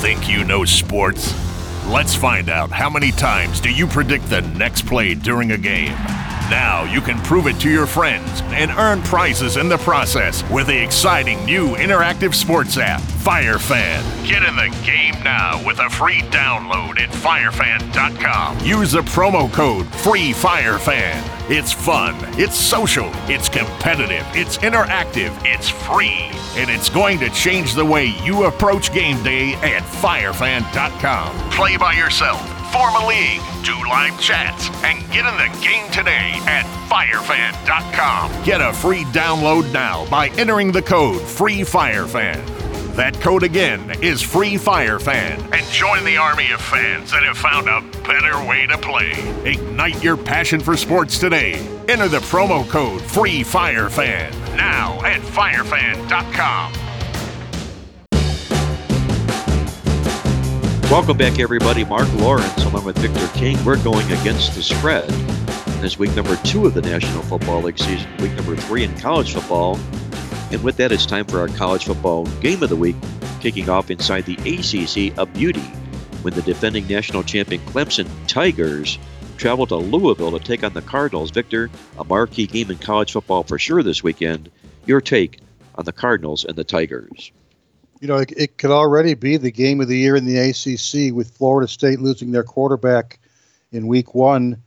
Think 0.00 0.28
you 0.28 0.44
know 0.44 0.64
sports? 0.64 1.34
Let's 1.86 2.14
find 2.14 2.48
out 2.48 2.70
how 2.70 2.90
many 2.90 3.12
times 3.12 3.60
do 3.60 3.70
you 3.70 3.86
predict 3.86 4.28
the 4.28 4.42
next 4.42 4.86
play 4.86 5.14
during 5.14 5.52
a 5.52 5.58
game. 5.58 5.96
Now 6.50 6.84
you 6.84 7.00
can 7.00 7.18
prove 7.22 7.48
it 7.48 7.58
to 7.60 7.70
your 7.70 7.86
friends 7.86 8.40
and 8.46 8.70
earn 8.70 9.02
prizes 9.02 9.56
in 9.56 9.68
the 9.68 9.78
process 9.78 10.48
with 10.48 10.68
the 10.68 10.80
exciting 10.80 11.44
new 11.44 11.74
interactive 11.74 12.34
sports 12.34 12.78
app, 12.78 13.00
FireFan. 13.00 14.28
Get 14.28 14.44
in 14.44 14.54
the 14.54 14.68
game 14.84 15.14
now 15.24 15.60
with 15.66 15.80
a 15.80 15.90
free 15.90 16.20
download 16.30 17.00
at 17.00 17.10
firefan.com. 17.10 18.60
Use 18.64 18.92
the 18.92 19.00
promo 19.00 19.52
code 19.52 19.86
FREEFIREFAN. 19.86 21.50
It's 21.50 21.72
fun, 21.72 22.14
it's 22.38 22.56
social, 22.56 23.10
it's 23.28 23.48
competitive, 23.48 24.24
it's 24.32 24.58
interactive, 24.58 25.36
it's 25.44 25.68
free, 25.68 26.30
and 26.56 26.70
it's 26.70 26.88
going 26.88 27.18
to 27.20 27.30
change 27.30 27.74
the 27.74 27.84
way 27.84 28.14
you 28.24 28.44
approach 28.44 28.92
game 28.92 29.20
day 29.24 29.54
at 29.54 29.82
firefan.com. 29.82 31.50
Play 31.50 31.76
by 31.76 31.92
yourself 31.94 32.55
form 32.76 32.94
a 32.96 33.06
league, 33.06 33.40
do 33.64 33.74
live 33.88 34.20
chats, 34.20 34.68
and 34.84 34.98
get 35.10 35.24
in 35.24 35.34
the 35.38 35.48
game 35.64 35.90
today 35.90 36.32
at 36.46 36.66
firefan.com. 36.90 38.44
Get 38.44 38.60
a 38.60 38.70
free 38.74 39.04
download 39.04 39.72
now 39.72 40.06
by 40.10 40.28
entering 40.36 40.72
the 40.72 40.82
code 40.82 41.22
FREEFIREFAN. 41.22 42.94
That 42.94 43.18
code 43.20 43.44
again 43.44 43.92
is 44.02 44.22
FREEFIREFAN. 44.22 45.54
And 45.54 45.66
join 45.68 46.04
the 46.04 46.18
army 46.18 46.50
of 46.50 46.60
fans 46.60 47.10
that 47.12 47.22
have 47.22 47.38
found 47.38 47.66
a 47.66 47.80
better 48.06 48.46
way 48.46 48.66
to 48.66 48.76
play. 48.76 49.12
Ignite 49.50 50.02
your 50.04 50.18
passion 50.18 50.60
for 50.60 50.76
sports 50.76 51.18
today. 51.18 51.54
Enter 51.88 52.08
the 52.08 52.18
promo 52.18 52.68
code 52.68 53.00
FREEFIREFAN 53.00 54.46
now 54.56 55.00
at 55.04 55.20
firefan.com. 55.20 56.85
Welcome 60.88 61.16
back, 61.16 61.40
everybody. 61.40 61.84
Mark 61.84 62.06
Lawrence, 62.14 62.64
along 62.64 62.84
with 62.84 62.96
Victor 62.98 63.26
King. 63.36 63.62
We're 63.64 63.82
going 63.82 64.06
against 64.12 64.54
the 64.54 64.62
spread. 64.62 65.08
This 65.82 65.98
week 65.98 66.14
number 66.14 66.36
two 66.44 66.64
of 66.64 66.74
the 66.74 66.80
National 66.80 67.24
Football 67.24 67.62
League 67.62 67.76
season, 67.76 68.08
week 68.18 68.32
number 68.34 68.54
three 68.54 68.84
in 68.84 68.96
college 69.00 69.34
football. 69.34 69.80
And 70.52 70.62
with 70.62 70.76
that, 70.76 70.92
it's 70.92 71.04
time 71.04 71.24
for 71.24 71.40
our 71.40 71.48
college 71.48 71.86
football 71.86 72.24
game 72.40 72.62
of 72.62 72.68
the 72.68 72.76
week, 72.76 72.94
kicking 73.40 73.68
off 73.68 73.90
inside 73.90 74.26
the 74.26 74.36
ACC, 74.36 75.18
a 75.18 75.26
beauty 75.26 75.60
when 76.22 76.34
the 76.34 76.42
defending 76.42 76.86
national 76.86 77.24
champion 77.24 77.60
Clemson 77.62 78.08
Tigers 78.28 78.96
travel 79.38 79.66
to 79.66 79.76
Louisville 79.76 80.38
to 80.38 80.44
take 80.44 80.62
on 80.62 80.72
the 80.72 80.82
Cardinals. 80.82 81.32
Victor, 81.32 81.68
a 81.98 82.04
marquee 82.04 82.46
game 82.46 82.70
in 82.70 82.78
college 82.78 83.10
football 83.10 83.42
for 83.42 83.58
sure 83.58 83.82
this 83.82 84.04
weekend. 84.04 84.52
Your 84.86 85.00
take 85.00 85.40
on 85.74 85.84
the 85.84 85.92
Cardinals 85.92 86.44
and 86.44 86.54
the 86.54 86.64
Tigers 86.64 87.32
you 88.00 88.08
know, 88.08 88.16
it, 88.16 88.32
it, 88.36 88.58
could 88.58 88.70
already 88.70 89.14
be 89.14 89.36
the 89.36 89.50
game 89.50 89.80
of 89.80 89.88
the 89.88 89.96
year 89.96 90.16
in 90.16 90.26
the 90.26 90.38
ACC 90.38 91.14
with 91.14 91.36
Florida 91.36 91.68
State 91.68 92.00
losing 92.00 92.32
their 92.32 92.42
quarterback 92.42 93.18
in 93.72 93.86
week 93.86 94.14
one. 94.14 94.62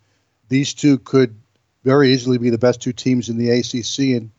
These 0.50 0.74
two 0.74 0.98
could 1.00 1.36
very 1.84 2.12
easily 2.12 2.38
be 2.38 2.50
the 2.50 2.58
best 2.58 2.82
two 2.82 2.94
teams 2.94 3.30
in 3.30 3.38
the 3.38 3.52
ACC. 3.52 4.18
And 4.18 4.32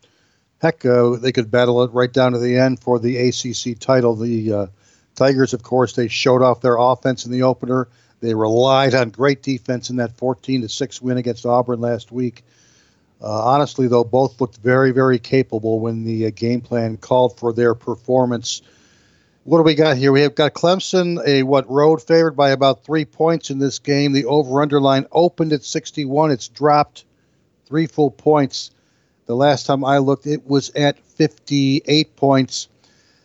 heck, 0.61 0.85
uh, 0.85 1.17
they 1.17 1.33
could 1.33 1.51
battle 1.51 1.83
it 1.83 1.93
right 1.93 2.13
down 2.13 2.33
to 2.33 2.39
the 2.39 2.57
end 2.57 2.81
for 2.81 2.99
the 2.99 3.17
ACC 3.17 3.79
title. 3.79 4.17
The 4.17 4.53
uh, 4.53 4.67
Tigers, 5.15 5.55
of 5.55 5.63
course, 5.63 5.95
they 5.95 6.09
showed 6.09 6.43
off 6.43 6.61
their 6.61 6.77
offense 6.77 7.25
in 7.25 7.33
the 7.33 7.43
opener. 7.43 7.89
They 8.21 8.35
relied 8.35 8.95
on 8.95 9.11
great 9.11 9.43
defense 9.43 9.91
in 9.91 9.97
that 9.97 10.17
14 10.17 10.63
to 10.63 10.69
6 10.69 11.03
win 11.03 11.17
against 11.17 11.47
Auburn 11.47 11.81
last 11.81 12.13
week. 12.13 12.45
Uh, 13.23 13.45
honestly, 13.45 13.87
though, 13.87 14.05
both 14.05 14.41
looked 14.41 14.57
very, 14.59 14.93
very 14.93 15.19
capable 15.19 15.79
when 15.79 16.05
the 16.05 16.27
uh, 16.27 16.31
game 16.35 16.61
plan 16.61 16.97
called 16.97 17.39
for 17.39 17.53
their 17.53 17.75
performance. 17.75 18.63
What 19.45 19.57
do 19.57 19.63
we 19.63 19.75
got 19.75 19.97
here? 19.97 20.13
We 20.13 20.21
have 20.21 20.35
got 20.35 20.53
Clemson, 20.53 21.19
a 21.27 21.45
what 21.45 21.71
road 21.71 22.03
favored 22.03 22.37
by 22.37 22.51
about 22.51 22.85
three 22.85 23.07
points 23.07 23.49
in 23.49 23.59
this 23.59 23.79
game. 23.79 24.13
The 24.13 24.27
over 24.27 24.81
line 24.81 25.07
opened 25.13 25.55
at 25.55 25.65
61. 25.65 26.31
It's 26.31 26.49
dropped 26.49 27.05
three 27.65 27.87
full 27.87 28.11
points. 28.11 28.71
The 29.25 29.35
last 29.35 29.65
time 29.65 29.83
I 29.83 29.97
looked, 29.97 30.27
it 30.27 30.47
was 30.47 30.71
at 30.77 30.99
58 30.99 32.17
points. 32.17 32.69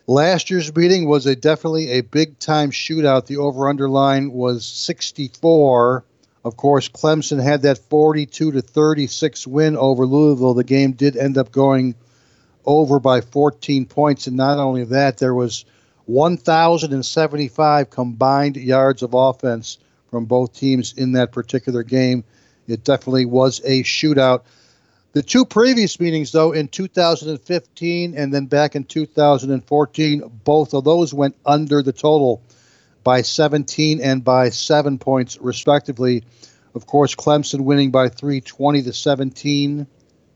Last 0.08 0.50
year's 0.50 0.74
meeting 0.74 1.06
was 1.06 1.26
a 1.26 1.36
definitely 1.36 1.92
a 1.92 2.02
big 2.02 2.40
time 2.40 2.72
shootout. 2.72 3.26
The 3.26 3.38
over 3.38 3.90
line 3.90 4.32
was 4.32 4.66
64. 4.66 6.06
Of 6.46 6.56
course, 6.56 6.88
Clemson 6.88 7.44
had 7.44 7.64
that 7.64 7.90
42 7.90 8.54
to 8.54 8.62
36 8.62 9.48
win 9.48 9.76
over 9.76 10.06
Louisville. 10.06 10.54
The 10.54 10.64
game 10.64 10.94
did 10.94 11.18
end 11.18 11.38
up 11.38 11.52
going 11.52 11.96
over 12.66 13.02
by 13.02 13.20
14 13.20 13.86
points, 13.86 14.28
and 14.28 14.38
not 14.38 14.60
only 14.60 14.86
that, 14.86 15.18
there 15.18 15.34
was 15.34 15.66
1,075 16.06 17.90
combined 17.90 18.58
yards 18.58 19.02
of 19.02 19.14
offense 19.14 19.78
from 20.10 20.26
both 20.26 20.54
teams 20.54 20.94
in 20.94 21.14
that 21.14 21.32
particular 21.32 21.84
game. 21.84 22.24
It 22.68 22.84
definitely 22.84 23.26
was 23.26 23.62
a 23.64 23.84
shootout. 23.84 24.44
The 25.14 25.24
two 25.24 25.46
previous 25.46 26.00
meetings, 26.00 26.32
though, 26.32 26.52
in 26.52 26.68
2015 26.68 28.18
and 28.18 28.34
then 28.34 28.48
back 28.48 28.76
in 28.76 28.84
2014, 28.84 30.24
both 30.44 30.74
of 30.74 30.84
those 30.84 31.14
went 31.14 31.36
under 31.46 31.82
the 31.82 31.94
total 31.94 32.42
by 33.04 33.22
17 33.22 34.02
and 34.02 34.24
by 34.24 34.50
seven 34.50 34.98
points, 34.98 35.38
respectively. 35.40 36.24
Of 36.74 36.86
course, 36.86 37.16
Clemson 37.16 37.62
winning 37.62 37.92
by 37.92 38.10
320 38.10 38.82
to 38.82 38.92
17 38.94 39.88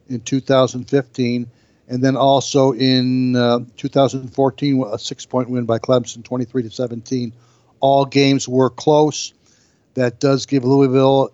in 0.07 0.21
2015. 0.21 1.51
And 1.89 2.03
then 2.03 2.15
also 2.15 2.71
in 2.71 3.35
uh, 3.35 3.61
2014, 3.75 4.83
a 4.91 4.99
six 4.99 5.25
point 5.25 5.49
win 5.49 5.65
by 5.65 5.79
Clemson, 5.79 6.23
23 6.23 6.63
to 6.63 6.71
17. 6.71 7.33
All 7.79 8.05
games 8.05 8.47
were 8.47 8.69
close. 8.69 9.33
That 9.95 10.19
does 10.19 10.45
give 10.45 10.63
Louisville 10.63 11.33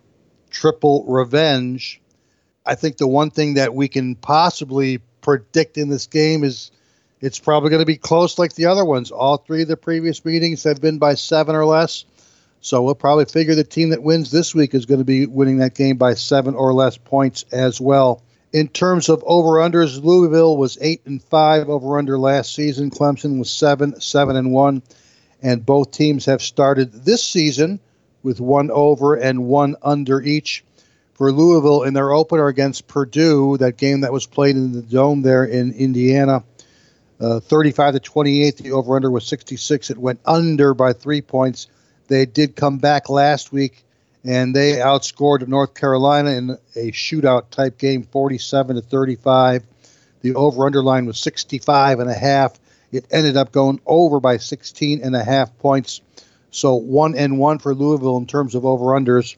triple 0.49 1.03
revenge. 1.07 2.01
I 2.65 2.75
think 2.75 2.97
the 2.97 3.07
one 3.07 3.29
thing 3.29 3.55
that 3.55 3.75
we 3.75 3.89
can 3.89 4.15
possibly 4.15 4.99
predict 5.21 5.77
in 5.77 5.89
this 5.89 6.07
game 6.07 6.43
is 6.43 6.71
it's 7.19 7.39
probably 7.39 7.69
going 7.69 7.81
to 7.81 7.85
be 7.85 7.97
close 7.97 8.39
like 8.39 8.55
the 8.55 8.67
other 8.67 8.85
ones. 8.85 9.11
All 9.11 9.37
three 9.37 9.63
of 9.63 9.67
the 9.67 9.77
previous 9.77 10.23
meetings 10.23 10.63
have 10.63 10.81
been 10.81 10.99
by 10.99 11.15
seven 11.15 11.55
or 11.55 11.65
less. 11.65 12.05
So 12.61 12.81
we'll 12.81 12.95
probably 12.95 13.25
figure 13.25 13.55
the 13.55 13.63
team 13.63 13.89
that 13.89 14.01
wins 14.01 14.31
this 14.31 14.55
week 14.55 14.73
is 14.73 14.85
going 14.85 14.99
to 14.99 15.05
be 15.05 15.25
winning 15.25 15.57
that 15.57 15.75
game 15.75 15.97
by 15.97 16.13
seven 16.15 16.55
or 16.55 16.73
less 16.73 16.97
points 16.97 17.43
as 17.51 17.79
well. 17.79 18.23
In 18.55 18.69
terms 18.69 19.09
of 19.09 19.21
over 19.27 19.55
unders, 19.55 20.01
Louisville 20.01 20.55
was 20.55 20.77
eight 20.79 21.01
and 21.03 21.21
five 21.21 21.67
over 21.67 21.97
under 21.97 22.17
last 22.17 22.55
season. 22.55 22.89
Clemson 22.89 23.37
was 23.37 23.51
seven, 23.51 23.99
seven 23.99 24.37
and 24.37 24.53
one, 24.53 24.81
and 25.43 25.65
both 25.65 25.91
teams 25.91 26.23
have 26.27 26.41
started 26.41 27.03
this 27.03 27.21
season 27.21 27.81
with 28.23 28.39
one 28.39 28.71
over 28.71 29.15
and 29.15 29.43
one 29.43 29.75
under 29.81 30.21
each. 30.21 30.63
For 31.15 31.33
Louisville 31.33 31.83
in 31.83 31.93
their 31.93 32.13
opener 32.13 32.47
against 32.47 32.87
Purdue, 32.87 33.57
that 33.57 33.75
game 33.75 33.99
that 34.01 34.13
was 34.13 34.25
played 34.25 34.55
in 34.55 34.71
the 34.71 34.81
dome 34.81 35.21
there 35.21 35.43
in 35.43 35.73
Indiana, 35.73 36.41
uh, 37.19 37.41
35 37.41 37.95
to 37.95 37.99
28. 37.99 38.55
The 38.55 38.71
over 38.71 38.95
under 38.95 39.11
was 39.11 39.27
66. 39.27 39.89
It 39.89 39.97
went 39.97 40.21
under 40.25 40.73
by 40.73 40.93
three 40.93 41.21
points. 41.21 41.67
They 42.07 42.25
did 42.25 42.55
come 42.55 42.77
back 42.77 43.09
last 43.09 43.51
week 43.51 43.84
and 44.25 44.55
they 44.55 44.73
outscored 44.73 45.47
North 45.47 45.75
Carolina 45.75 46.31
in 46.31 46.49
a 46.75 46.91
shootout 46.91 47.51
type 47.51 47.77
game 47.77 48.03
47 48.03 48.75
to 48.77 48.81
35. 48.81 49.63
The 50.21 50.33
over 50.33 50.65
under 50.65 50.81
line 50.81 51.05
was 51.05 51.19
65 51.19 51.99
and 51.99 52.09
a 52.09 52.13
half. 52.13 52.59
It 52.91 53.05
ended 53.11 53.37
up 53.37 53.51
going 53.51 53.79
over 53.85 54.19
by 54.19 54.37
16 54.37 55.03
and 55.03 55.15
a 55.15 55.23
half 55.23 55.55
points. 55.59 56.01
So 56.49 56.75
one 56.75 57.15
and 57.15 57.37
one 57.37 57.59
for 57.59 57.75
Louisville 57.75 58.17
in 58.17 58.25
terms 58.25 58.55
of 58.55 58.65
over 58.65 58.85
unders. 58.85 59.35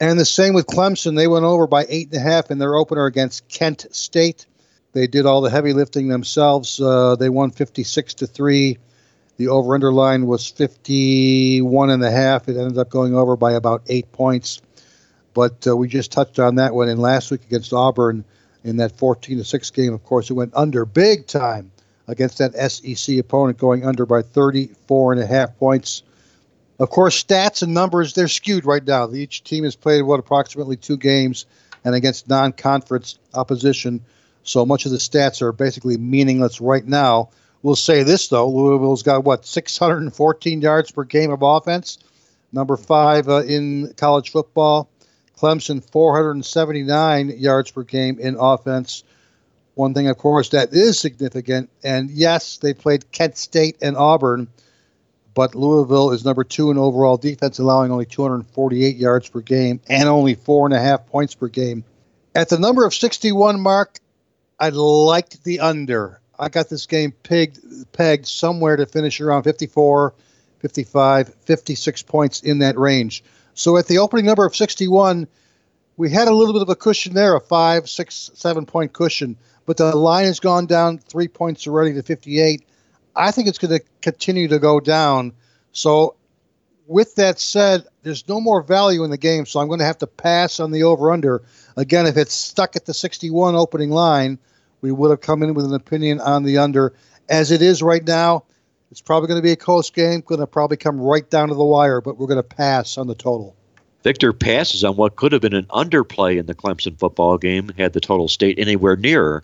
And 0.00 0.18
the 0.18 0.24
same 0.24 0.54
with 0.54 0.66
Clemson. 0.66 1.16
They 1.16 1.28
went 1.28 1.44
over 1.44 1.66
by 1.66 1.86
eight 1.88 2.08
and 2.08 2.16
a 2.16 2.20
half 2.20 2.50
in 2.50 2.58
their 2.58 2.74
opener 2.74 3.06
against 3.06 3.48
Kent 3.48 3.86
State. 3.92 4.46
They 4.92 5.06
did 5.06 5.26
all 5.26 5.42
the 5.42 5.50
heavy 5.50 5.72
lifting 5.72 6.08
themselves. 6.08 6.80
Uh, 6.80 7.16
they 7.16 7.28
won 7.28 7.50
56 7.50 8.14
to 8.14 8.26
3. 8.26 8.78
The 9.36 9.48
over 9.48 9.74
under 9.74 9.92
line 9.92 10.26
was 10.26 10.48
51 10.48 11.90
and 11.90 12.02
a 12.02 12.10
half. 12.10 12.48
It 12.48 12.56
ended 12.56 12.78
up 12.78 12.88
going 12.88 13.14
over 13.14 13.36
by 13.36 13.52
about 13.52 13.82
eight 13.88 14.10
points. 14.12 14.60
But 15.34 15.66
uh, 15.66 15.76
we 15.76 15.88
just 15.88 16.12
touched 16.12 16.38
on 16.38 16.54
that 16.54 16.74
one 16.74 16.88
in 16.88 16.98
last 16.98 17.30
week 17.30 17.44
against 17.44 17.74
Auburn 17.74 18.24
in 18.64 18.78
that 18.78 18.96
14 18.96 19.38
to 19.38 19.44
6 19.44 19.70
game. 19.70 19.92
Of 19.92 20.02
course, 20.04 20.30
it 20.30 20.34
went 20.34 20.52
under 20.54 20.86
big 20.86 21.26
time 21.26 21.70
against 22.08 22.38
that 22.38 22.54
SEC 22.70 23.18
opponent, 23.18 23.58
going 23.58 23.84
under 23.84 24.06
by 24.06 24.22
34 24.22 25.12
and 25.12 25.20
a 25.20 25.26
half 25.26 25.58
points. 25.58 26.02
Of 26.78 26.90
course, 26.90 27.22
stats 27.22 27.62
and 27.62 27.74
numbers, 27.74 28.14
they're 28.14 28.28
skewed 28.28 28.64
right 28.64 28.84
now. 28.84 29.12
Each 29.12 29.42
team 29.44 29.64
has 29.64 29.76
played, 29.76 30.02
what, 30.02 30.20
approximately 30.20 30.76
two 30.76 30.96
games 30.96 31.46
and 31.84 31.94
against 31.94 32.28
non 32.28 32.52
conference 32.52 33.18
opposition. 33.34 34.02
So 34.42 34.64
much 34.66 34.86
of 34.86 34.92
the 34.92 34.98
stats 34.98 35.42
are 35.42 35.52
basically 35.52 35.96
meaningless 35.96 36.60
right 36.60 36.86
now. 36.86 37.30
We'll 37.66 37.74
say 37.74 38.04
this 38.04 38.28
though: 38.28 38.48
Louisville's 38.48 39.02
got 39.02 39.24
what 39.24 39.44
614 39.44 40.62
yards 40.62 40.92
per 40.92 41.02
game 41.02 41.32
of 41.32 41.42
offense, 41.42 41.98
number 42.52 42.76
five 42.76 43.28
uh, 43.28 43.42
in 43.42 43.92
college 43.96 44.30
football. 44.30 44.88
Clemson 45.36 45.82
479 45.90 47.30
yards 47.30 47.72
per 47.72 47.82
game 47.82 48.20
in 48.20 48.36
offense. 48.38 49.02
One 49.74 49.94
thing, 49.94 50.06
of 50.06 50.16
course, 50.16 50.50
that 50.50 50.72
is 50.74 51.00
significant, 51.00 51.68
and 51.82 52.08
yes, 52.08 52.58
they 52.58 52.72
played 52.72 53.10
Kent 53.10 53.36
State 53.36 53.78
and 53.82 53.96
Auburn, 53.96 54.46
but 55.34 55.56
Louisville 55.56 56.12
is 56.12 56.24
number 56.24 56.44
two 56.44 56.70
in 56.70 56.78
overall 56.78 57.16
defense, 57.16 57.58
allowing 57.58 57.90
only 57.90 58.06
248 58.06 58.94
yards 58.94 59.28
per 59.28 59.40
game 59.40 59.80
and 59.88 60.08
only 60.08 60.36
four 60.36 60.66
and 60.66 60.74
a 60.74 60.80
half 60.80 61.08
points 61.08 61.34
per 61.34 61.48
game. 61.48 61.82
At 62.32 62.48
the 62.48 62.60
number 62.60 62.86
of 62.86 62.94
61 62.94 63.60
mark, 63.60 63.98
I 64.60 64.68
liked 64.68 65.42
the 65.42 65.58
under. 65.58 66.20
I 66.38 66.48
got 66.48 66.68
this 66.68 66.86
game 66.86 67.12
pegged, 67.22 67.92
pegged 67.92 68.26
somewhere 68.26 68.76
to 68.76 68.86
finish 68.86 69.20
around 69.20 69.44
54, 69.44 70.14
55, 70.60 71.34
56 71.34 72.02
points 72.02 72.40
in 72.40 72.58
that 72.60 72.78
range. 72.78 73.24
So 73.54 73.76
at 73.76 73.86
the 73.86 73.98
opening 73.98 74.26
number 74.26 74.44
of 74.44 74.54
61, 74.54 75.26
we 75.96 76.10
had 76.10 76.28
a 76.28 76.34
little 76.34 76.52
bit 76.52 76.62
of 76.62 76.68
a 76.68 76.76
cushion 76.76 77.14
there, 77.14 77.34
a 77.36 77.40
five, 77.40 77.88
six, 77.88 78.30
seven 78.34 78.66
point 78.66 78.92
cushion, 78.92 79.36
but 79.64 79.78
the 79.78 79.96
line 79.96 80.26
has 80.26 80.40
gone 80.40 80.66
down 80.66 80.98
three 80.98 81.28
points 81.28 81.66
already 81.66 81.94
to 81.94 82.02
58. 82.02 82.62
I 83.14 83.30
think 83.30 83.48
it's 83.48 83.58
going 83.58 83.78
to 83.78 83.84
continue 84.02 84.48
to 84.48 84.58
go 84.58 84.78
down. 84.78 85.32
So, 85.72 86.16
with 86.86 87.16
that 87.16 87.40
said, 87.40 87.84
there's 88.02 88.28
no 88.28 88.40
more 88.40 88.62
value 88.62 89.02
in 89.02 89.10
the 89.10 89.18
game, 89.18 89.46
so 89.46 89.58
I'm 89.58 89.66
going 89.66 89.80
to 89.80 89.86
have 89.86 89.98
to 89.98 90.06
pass 90.06 90.60
on 90.60 90.70
the 90.70 90.84
over 90.84 91.10
under. 91.10 91.42
Again, 91.76 92.06
if 92.06 92.16
it's 92.16 92.34
stuck 92.34 92.76
at 92.76 92.84
the 92.84 92.94
61 92.94 93.56
opening 93.56 93.90
line, 93.90 94.38
we 94.80 94.92
would 94.92 95.10
have 95.10 95.20
come 95.20 95.42
in 95.42 95.54
with 95.54 95.64
an 95.64 95.74
opinion 95.74 96.20
on 96.20 96.42
the 96.42 96.58
under. 96.58 96.94
As 97.28 97.50
it 97.50 97.62
is 97.62 97.82
right 97.82 98.06
now, 98.06 98.44
it's 98.90 99.00
probably 99.00 99.28
going 99.28 99.38
to 99.38 99.42
be 99.42 99.52
a 99.52 99.56
close 99.56 99.90
game, 99.90 100.20
going 100.20 100.40
to 100.40 100.46
probably 100.46 100.76
come 100.76 101.00
right 101.00 101.28
down 101.28 101.48
to 101.48 101.54
the 101.54 101.64
wire, 101.64 102.00
but 102.00 102.18
we're 102.18 102.28
going 102.28 102.36
to 102.36 102.42
pass 102.42 102.98
on 102.98 103.06
the 103.06 103.14
total. 103.14 103.56
Victor 104.02 104.32
passes 104.32 104.84
on 104.84 104.96
what 104.96 105.16
could 105.16 105.32
have 105.32 105.42
been 105.42 105.54
an 105.54 105.66
underplay 105.66 106.38
in 106.38 106.46
the 106.46 106.54
Clemson 106.54 106.96
football 106.96 107.38
game 107.38 107.72
had 107.76 107.92
the 107.92 108.00
total 108.00 108.28
stayed 108.28 108.58
anywhere 108.58 108.94
near 108.94 109.42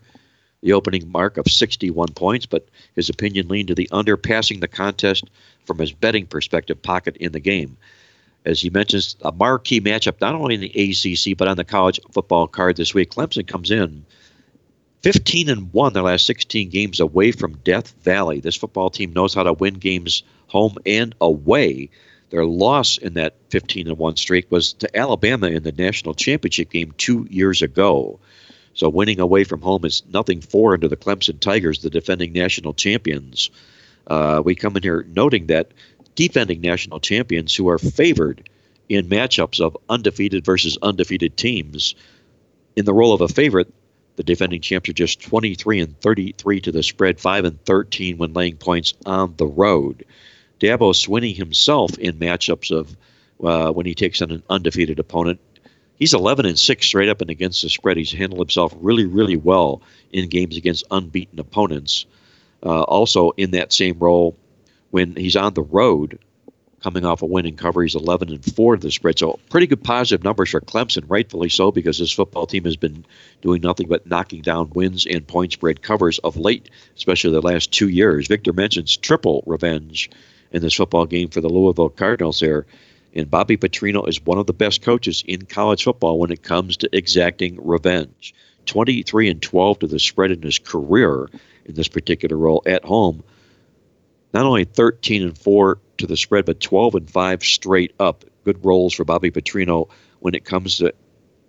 the 0.61 0.71
opening 0.71 1.11
mark 1.11 1.37
of 1.37 1.45
61 1.47 2.13
points, 2.13 2.45
but 2.45 2.69
his 2.95 3.09
opinion 3.09 3.49
leaned 3.49 3.67
to 3.67 3.75
the 3.75 3.89
under, 3.91 4.15
passing 4.15 4.61
the 4.61 4.67
contest 4.69 5.29
from 5.65 5.79
his 5.79 5.91
betting 5.91 6.25
perspective 6.25 6.81
pocket 6.81 7.17
in 7.17 7.33
the 7.33 7.41
game. 7.41 7.75
As 8.45 8.61
he 8.61 8.69
mentions, 8.69 9.17
a 9.21 9.33
marquee 9.33 9.81
matchup 9.81 10.21
not 10.21 10.35
only 10.35 10.55
in 10.55 10.61
the 10.61 10.69
ACC 10.69 11.37
but 11.37 11.49
on 11.49 11.57
the 11.57 11.65
college 11.65 11.99
football 12.11 12.47
card 12.47 12.77
this 12.77 12.93
week. 12.93 13.11
Clemson 13.11 13.45
comes 13.45 13.71
in 13.71 14.05
15 15.03 15.49
and 15.49 15.73
1 15.73 15.93
their 15.93 16.03
last 16.03 16.25
16 16.25 16.69
games 16.69 17.01
away 17.01 17.33
from 17.33 17.57
Death 17.57 17.93
Valley. 18.03 18.39
This 18.39 18.55
football 18.55 18.89
team 18.89 19.11
knows 19.11 19.33
how 19.33 19.43
to 19.43 19.51
win 19.51 19.73
games 19.73 20.23
home 20.47 20.77
and 20.85 21.13
away. 21.19 21.89
Their 22.29 22.45
loss 22.45 22.97
in 22.97 23.15
that 23.15 23.35
15 23.49 23.89
and 23.89 23.97
1 23.97 24.15
streak 24.15 24.49
was 24.49 24.71
to 24.73 24.97
Alabama 24.97 25.47
in 25.47 25.63
the 25.63 25.73
national 25.73 26.13
championship 26.13 26.69
game 26.69 26.93
2 26.97 27.27
years 27.29 27.61
ago. 27.61 28.19
So 28.75 28.87
winning 28.87 29.19
away 29.19 29.43
from 29.43 29.61
home 29.61 29.83
is 29.83 30.03
nothing 30.11 30.39
foreign 30.39 30.81
to 30.81 30.87
the 30.87 30.95
Clemson 30.95 31.39
Tigers, 31.39 31.81
the 31.81 31.89
defending 31.89 32.31
national 32.31 32.73
champions. 32.73 33.51
Uh, 34.07 34.41
we 34.43 34.55
come 34.55 34.77
in 34.77 34.83
here 34.83 35.05
noting 35.13 35.47
that 35.47 35.73
defending 36.15 36.61
national 36.61 37.01
champions 37.01 37.53
who 37.53 37.67
are 37.67 37.77
favored 37.77 38.49
in 38.87 39.09
matchups 39.09 39.59
of 39.59 39.77
undefeated 39.89 40.45
versus 40.45 40.77
undefeated 40.81 41.35
teams 41.35 41.93
in 42.75 42.85
the 42.85 42.93
role 42.93 43.13
of 43.13 43.21
a 43.21 43.27
favorite 43.27 43.71
the 44.15 44.23
defending 44.23 44.61
champs 44.61 44.89
are 44.89 44.93
just 44.93 45.21
23 45.21 45.79
and 45.79 45.99
33 46.01 46.61
to 46.61 46.71
the 46.71 46.83
spread, 46.83 47.19
5 47.19 47.45
and 47.45 47.65
13 47.65 48.17
when 48.17 48.33
laying 48.33 48.57
points 48.57 48.93
on 49.05 49.33
the 49.37 49.47
road. 49.47 50.05
Dabo 50.59 50.93
Swinney 50.93 51.35
himself 51.35 51.97
in 51.97 52.19
matchups 52.19 52.71
of 52.71 52.95
uh, 53.43 53.71
when 53.71 53.85
he 53.85 53.95
takes 53.95 54.21
on 54.21 54.31
an 54.31 54.43
undefeated 54.49 54.99
opponent. 54.99 55.39
He's 55.95 56.13
11 56.13 56.45
and 56.45 56.57
6 56.57 56.85
straight 56.85 57.09
up 57.09 57.21
and 57.21 57.29
against 57.29 57.61
the 57.61 57.69
spread. 57.69 57.97
He's 57.97 58.11
handled 58.11 58.39
himself 58.39 58.73
really, 58.77 59.05
really 59.05 59.35
well 59.35 59.81
in 60.11 60.29
games 60.29 60.57
against 60.57 60.85
unbeaten 60.91 61.39
opponents. 61.39 62.05
Uh, 62.63 62.83
also, 62.83 63.31
in 63.31 63.51
that 63.51 63.73
same 63.73 63.97
role, 63.99 64.37
when 64.91 65.15
he's 65.15 65.35
on 65.35 65.53
the 65.53 65.63
road, 65.63 66.19
coming 66.83 67.05
off 67.05 67.21
a 67.21 67.25
win 67.25 67.45
and 67.45 67.57
cover. 67.57 67.81
He's 67.81 67.95
11 67.95 68.29
and 68.29 68.43
4 68.43 68.75
to 68.75 68.81
the 68.81 68.91
spread. 68.91 69.17
So 69.17 69.39
pretty 69.49 69.67
good 69.67 69.83
positive 69.83 70.23
numbers 70.23 70.49
for 70.49 70.59
Clemson, 70.59 71.05
rightfully 71.07 71.49
so, 71.49 71.71
because 71.71 71.97
this 71.97 72.11
football 72.11 72.45
team 72.45 72.65
has 72.65 72.75
been 72.75 73.05
doing 73.41 73.61
nothing 73.61 73.87
but 73.87 74.05
knocking 74.05 74.41
down 74.41 74.69
wins 74.71 75.05
and 75.05 75.25
point 75.25 75.53
spread 75.53 75.81
covers 75.81 76.19
of 76.19 76.35
late, 76.35 76.69
especially 76.95 77.31
the 77.31 77.41
last 77.41 77.71
two 77.71 77.87
years. 77.87 78.27
Victor 78.27 78.51
mentions 78.51 78.97
triple 78.97 79.43
revenge 79.45 80.09
in 80.51 80.61
this 80.61 80.75
football 80.75 81.05
game 81.05 81.29
for 81.29 81.39
the 81.39 81.49
Louisville 81.49 81.89
Cardinals 81.89 82.41
there. 82.41 82.65
And 83.15 83.29
Bobby 83.29 83.57
Petrino 83.57 84.07
is 84.07 84.25
one 84.25 84.37
of 84.37 84.47
the 84.47 84.53
best 84.53 84.81
coaches 84.81 85.23
in 85.25 85.45
college 85.45 85.83
football 85.83 86.19
when 86.19 86.31
it 86.31 86.43
comes 86.43 86.77
to 86.77 86.89
exacting 86.91 87.65
revenge. 87.65 88.33
23 88.65 89.29
and 89.29 89.41
12 89.41 89.79
to 89.79 89.87
the 89.87 89.99
spread 89.99 90.31
in 90.31 90.41
his 90.41 90.59
career 90.59 91.29
in 91.65 91.75
this 91.75 91.87
particular 91.87 92.35
role 92.35 92.63
at 92.65 92.83
home. 92.83 93.23
Not 94.33 94.45
only 94.45 94.63
13 94.65 95.23
and 95.23 95.37
4 95.37 95.79
to 95.99 96.07
the 96.07 96.17
spread, 96.17 96.45
but 96.45 96.59
12 96.59 96.95
and 96.95 97.09
5 97.09 97.43
straight 97.43 97.93
up. 97.99 98.25
Good 98.43 98.65
roles 98.65 98.93
for 98.93 99.05
Bobby 99.05 99.31
Petrino 99.31 99.89
when 100.19 100.35
it 100.35 100.43
comes 100.43 100.77
to 100.77 100.93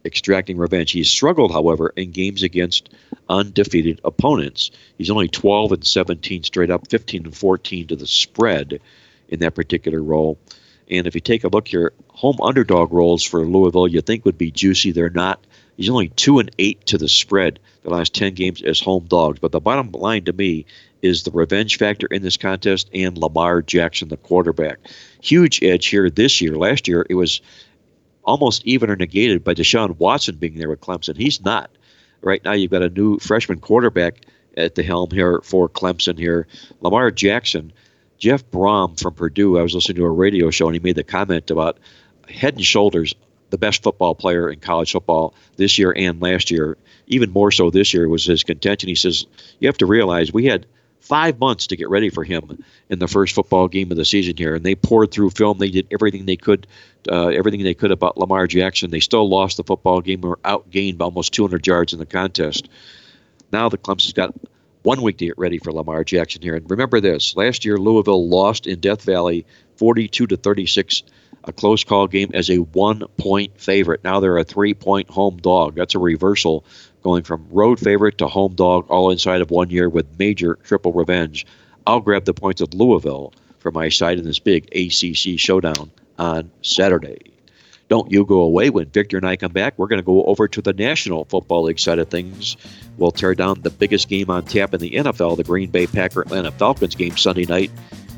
extracting 0.04 0.58
revenge. 0.58 0.92
He's 0.92 1.10
struggled, 1.10 1.50
however, 1.50 1.92
in 1.96 2.10
games 2.10 2.42
against 2.42 2.90
undefeated 3.28 4.00
opponents. 4.04 4.70
He's 4.98 5.10
only 5.10 5.28
12 5.28 5.72
and 5.72 5.84
17 5.84 6.42
straight 6.42 6.70
up, 6.70 6.88
15 6.90 7.24
and 7.24 7.36
14 7.36 7.86
to 7.88 7.96
the 7.96 8.06
spread 8.06 8.80
in 9.28 9.40
that 9.40 9.54
particular 9.54 10.02
role. 10.02 10.38
And 10.90 11.06
if 11.06 11.14
you 11.14 11.20
take 11.20 11.44
a 11.44 11.48
look 11.48 11.68
here, 11.68 11.94
home 12.08 12.36
underdog 12.42 12.92
roles 12.92 13.24
for 13.24 13.44
Louisville 13.46 13.88
you 13.88 14.02
think 14.02 14.26
would 14.26 14.36
be 14.36 14.50
juicy. 14.50 14.92
They're 14.92 15.08
not. 15.08 15.44
He's 15.76 15.88
only 15.88 16.10
two 16.10 16.38
and 16.38 16.50
eight 16.58 16.86
to 16.86 16.98
the 16.98 17.08
spread 17.08 17.58
the 17.82 17.90
last 17.90 18.14
ten 18.14 18.34
games 18.34 18.62
as 18.62 18.80
home 18.80 19.06
dogs. 19.06 19.38
But 19.40 19.52
the 19.52 19.60
bottom 19.60 19.90
line 19.92 20.24
to 20.24 20.32
me 20.32 20.66
is 21.04 21.22
the 21.22 21.30
revenge 21.30 21.76
factor 21.76 22.06
in 22.06 22.22
this 22.22 22.38
contest 22.38 22.88
and 22.94 23.18
Lamar 23.18 23.60
Jackson, 23.60 24.08
the 24.08 24.16
quarterback. 24.16 24.78
Huge 25.22 25.62
edge 25.62 25.86
here 25.86 26.08
this 26.08 26.40
year. 26.40 26.56
Last 26.56 26.88
year, 26.88 27.06
it 27.10 27.14
was 27.14 27.42
almost 28.24 28.66
even 28.66 28.88
or 28.88 28.96
negated 28.96 29.44
by 29.44 29.54
Deshaun 29.54 29.98
Watson 29.98 30.36
being 30.36 30.58
there 30.58 30.70
with 30.70 30.80
Clemson. 30.80 31.16
He's 31.16 31.44
not. 31.44 31.70
Right 32.22 32.42
now, 32.42 32.52
you've 32.52 32.70
got 32.70 32.82
a 32.82 32.88
new 32.88 33.18
freshman 33.18 33.60
quarterback 33.60 34.24
at 34.56 34.76
the 34.76 34.82
helm 34.82 35.10
here 35.10 35.40
for 35.44 35.68
Clemson 35.68 36.18
here. 36.18 36.46
Lamar 36.80 37.10
Jackson, 37.10 37.72
Jeff 38.16 38.48
Brohm 38.50 38.98
from 38.98 39.12
Purdue, 39.12 39.58
I 39.58 39.62
was 39.62 39.74
listening 39.74 39.96
to 39.96 40.04
a 40.04 40.10
radio 40.10 40.50
show 40.50 40.66
and 40.66 40.74
he 40.74 40.80
made 40.80 40.96
the 40.96 41.04
comment 41.04 41.50
about 41.50 41.78
head 42.30 42.54
and 42.54 42.64
shoulders 42.64 43.14
the 43.50 43.58
best 43.58 43.82
football 43.82 44.14
player 44.14 44.48
in 44.48 44.58
college 44.60 44.92
football 44.92 45.34
this 45.56 45.78
year 45.78 45.92
and 45.94 46.22
last 46.22 46.50
year. 46.50 46.78
Even 47.08 47.30
more 47.30 47.50
so 47.50 47.68
this 47.68 47.92
year 47.92 48.08
was 48.08 48.24
his 48.24 48.42
contention. 48.42 48.88
He 48.88 48.94
says, 48.94 49.26
You 49.60 49.68
have 49.68 49.76
to 49.78 49.86
realize 49.86 50.32
we 50.32 50.46
had 50.46 50.64
five 51.04 51.38
months 51.38 51.66
to 51.66 51.76
get 51.76 51.90
ready 51.90 52.08
for 52.08 52.24
him 52.24 52.64
in 52.88 52.98
the 52.98 53.06
first 53.06 53.34
football 53.34 53.68
game 53.68 53.90
of 53.90 53.98
the 53.98 54.06
season 54.06 54.36
here, 54.36 54.54
and 54.54 54.64
they 54.64 54.74
poured 54.74 55.10
through 55.10 55.30
film. 55.30 55.58
They 55.58 55.68
did 55.70 55.86
everything 55.90 56.24
they 56.24 56.36
could, 56.36 56.66
uh, 57.12 57.28
everything 57.28 57.62
they 57.62 57.74
could 57.74 57.90
about 57.90 58.16
Lamar 58.16 58.46
Jackson. 58.46 58.90
They 58.90 59.00
still 59.00 59.28
lost 59.28 59.58
the 59.58 59.64
football 59.64 60.00
game, 60.00 60.22
were 60.22 60.38
outgained 60.44 60.96
by 60.96 61.04
almost 61.04 61.34
200 61.34 61.66
yards 61.66 61.92
in 61.92 61.98
the 61.98 62.06
contest. 62.06 62.70
Now 63.52 63.68
the 63.68 63.76
Clemson's 63.76 64.14
got 64.14 64.34
one 64.82 65.02
week 65.02 65.18
to 65.18 65.26
get 65.26 65.38
ready 65.38 65.58
for 65.58 65.72
Lamar 65.72 66.04
Jackson 66.04 66.40
here. 66.40 66.56
And 66.56 66.68
remember 66.70 67.00
this: 67.00 67.36
last 67.36 67.66
year 67.66 67.76
Louisville 67.76 68.26
lost 68.26 68.66
in 68.66 68.80
Death 68.80 69.02
Valley, 69.02 69.44
42 69.76 70.26
to 70.28 70.36
36 70.38 71.02
a 71.46 71.52
close 71.52 71.84
call 71.84 72.06
game 72.06 72.30
as 72.32 72.50
a 72.50 72.56
one 72.56 73.04
point 73.18 73.60
favorite. 73.60 74.02
Now 74.02 74.20
they're 74.20 74.38
a 74.38 74.44
three 74.44 74.74
point 74.74 75.10
home 75.10 75.36
dog. 75.36 75.74
That's 75.74 75.94
a 75.94 75.98
reversal 75.98 76.64
going 77.04 77.22
from 77.22 77.46
road 77.50 77.78
favorite 77.78 78.18
to 78.18 78.26
home 78.26 78.54
dog 78.54 78.86
all 78.88 79.10
inside 79.10 79.40
of 79.40 79.50
one 79.50 79.70
year 79.70 79.88
with 79.88 80.18
major 80.18 80.56
triple 80.64 80.92
revenge. 80.92 81.46
I'll 81.86 82.00
grab 82.00 82.24
the 82.24 82.34
points 82.34 82.60
of 82.60 82.74
Louisville 82.74 83.32
for 83.58 83.70
my 83.70 83.90
side 83.90 84.18
in 84.18 84.24
this 84.24 84.38
big 84.38 84.64
ACC 84.74 85.38
showdown 85.38 85.90
on 86.18 86.50
Saturday. 86.62 87.18
Don't 87.88 88.10
you 88.10 88.24
go 88.24 88.40
away 88.40 88.70
when 88.70 88.86
Victor 88.86 89.18
and 89.18 89.26
I 89.26 89.36
come 89.36 89.52
back. 89.52 89.78
We're 89.78 89.86
going 89.86 90.00
to 90.00 90.06
go 90.06 90.24
over 90.24 90.48
to 90.48 90.62
the 90.62 90.72
National 90.72 91.26
Football 91.26 91.64
League 91.64 91.78
side 91.78 91.98
of 91.98 92.08
things. 92.08 92.56
We'll 92.96 93.12
tear 93.12 93.34
down 93.34 93.60
the 93.60 93.70
biggest 93.70 94.08
game 94.08 94.30
on 94.30 94.44
tap 94.46 94.72
in 94.72 94.80
the 94.80 94.92
NFL, 94.92 95.36
the 95.36 95.44
Green 95.44 95.70
Bay 95.70 95.86
Packer 95.86 96.22
Atlanta 96.22 96.50
Falcons 96.52 96.94
game 96.94 97.16
Sunday 97.18 97.44
night. 97.44 97.70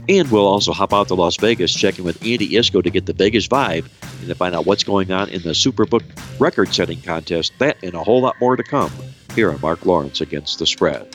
And 0.08 0.30
we'll 0.30 0.46
also 0.46 0.72
hop 0.72 0.92
out 0.92 1.08
to 1.08 1.14
Las 1.14 1.36
Vegas, 1.36 1.74
checking 1.74 2.04
with 2.04 2.16
Andy 2.22 2.50
Iskoe 2.50 2.82
to 2.82 2.90
get 2.90 3.06
the 3.06 3.12
Vegas 3.12 3.48
vibe 3.48 3.86
and 4.20 4.28
to 4.28 4.34
find 4.34 4.54
out 4.54 4.66
what's 4.66 4.84
going 4.84 5.10
on 5.10 5.28
in 5.30 5.42
the 5.42 5.50
Superbook 5.50 6.04
record 6.38 6.72
setting 6.72 7.00
contest. 7.00 7.52
That 7.58 7.82
and 7.82 7.94
a 7.94 8.02
whole 8.02 8.20
lot 8.20 8.36
more 8.40 8.56
to 8.56 8.62
come 8.62 8.92
here 9.34 9.50
on 9.50 9.60
Mark 9.60 9.84
Lawrence 9.84 10.20
Against 10.20 10.58
the 10.58 10.66
Spread. 10.66 11.14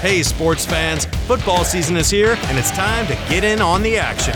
Hey, 0.00 0.22
sports 0.24 0.66
fans, 0.66 1.04
football 1.26 1.64
season 1.64 1.96
is 1.96 2.10
here, 2.10 2.36
and 2.36 2.58
it's 2.58 2.72
time 2.72 3.06
to 3.06 3.14
get 3.28 3.44
in 3.44 3.60
on 3.60 3.82
the 3.82 3.96
action. 3.96 4.34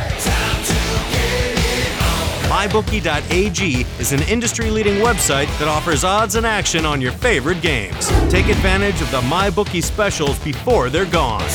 MyBookie.ag 2.57 3.87
is 4.01 4.13
an 4.13 4.23
industry 4.23 4.71
leading 4.71 4.95
website 4.95 5.47
that 5.59 5.69
offers 5.69 6.05
odds 6.05 6.37
and 6.37 6.47
action 6.47 6.87
on 6.87 7.03
your 7.03 7.13
favorite 7.13 7.61
games. 7.61 8.09
Take 8.31 8.49
advantage 8.49 8.99
of 9.03 9.11
the 9.11 9.21
MyBookie 9.21 9.85
specials 9.85 10.39
before 10.39 10.89
they're 10.89 11.05
gone. 11.05 11.47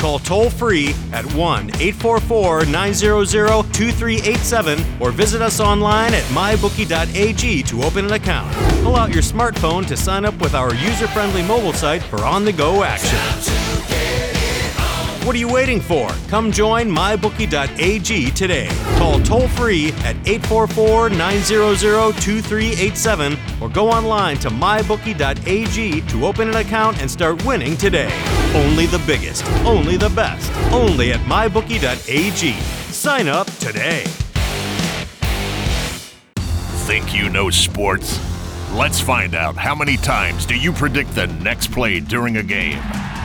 Call 0.00 0.18
toll 0.18 0.50
free 0.50 0.96
at 1.12 1.24
1 1.32 1.70
844 1.76 2.64
900 2.64 3.72
2387 3.72 4.84
or 4.98 5.12
visit 5.12 5.40
us 5.40 5.60
online 5.60 6.12
at 6.12 6.24
mybookie.ag 6.24 7.62
to 7.62 7.82
open 7.84 8.06
an 8.06 8.12
account. 8.14 8.52
Pull 8.82 8.96
out 8.96 9.14
your 9.14 9.22
smartphone 9.22 9.86
to 9.86 9.96
sign 9.96 10.24
up 10.24 10.36
with 10.40 10.56
our 10.56 10.74
user 10.74 11.06
friendly 11.06 11.44
mobile 11.44 11.72
site 11.72 12.02
for 12.02 12.24
on 12.24 12.44
the 12.44 12.52
go 12.52 12.82
action. 12.82 14.31
What 15.24 15.36
are 15.36 15.38
you 15.38 15.46
waiting 15.46 15.80
for? 15.80 16.08
Come 16.26 16.50
join 16.50 16.88
mybookie.ag 16.90 18.30
today. 18.32 18.68
Call 18.98 19.20
toll 19.20 19.46
free 19.46 19.92
at 20.02 20.16
844 20.26 21.10
900 21.10 22.20
2387 22.20 23.38
or 23.60 23.68
go 23.68 23.88
online 23.88 24.36
to 24.38 24.48
mybookie.ag 24.50 26.00
to 26.00 26.26
open 26.26 26.48
an 26.48 26.56
account 26.56 27.00
and 27.00 27.08
start 27.08 27.44
winning 27.44 27.76
today. 27.76 28.10
Only 28.52 28.86
the 28.86 28.98
biggest, 29.06 29.46
only 29.64 29.96
the 29.96 30.10
best, 30.10 30.50
only 30.72 31.12
at 31.12 31.20
mybookie.ag. 31.20 32.52
Sign 32.92 33.28
up 33.28 33.46
today. 33.58 34.02
Think 36.84 37.14
you 37.14 37.28
know 37.28 37.48
sports? 37.48 38.18
Let's 38.72 39.00
find 39.00 39.36
out 39.36 39.56
how 39.56 39.76
many 39.76 39.96
times 39.98 40.46
do 40.46 40.56
you 40.56 40.72
predict 40.72 41.14
the 41.14 41.28
next 41.28 41.70
play 41.70 42.00
during 42.00 42.38
a 42.38 42.42
game? 42.42 42.82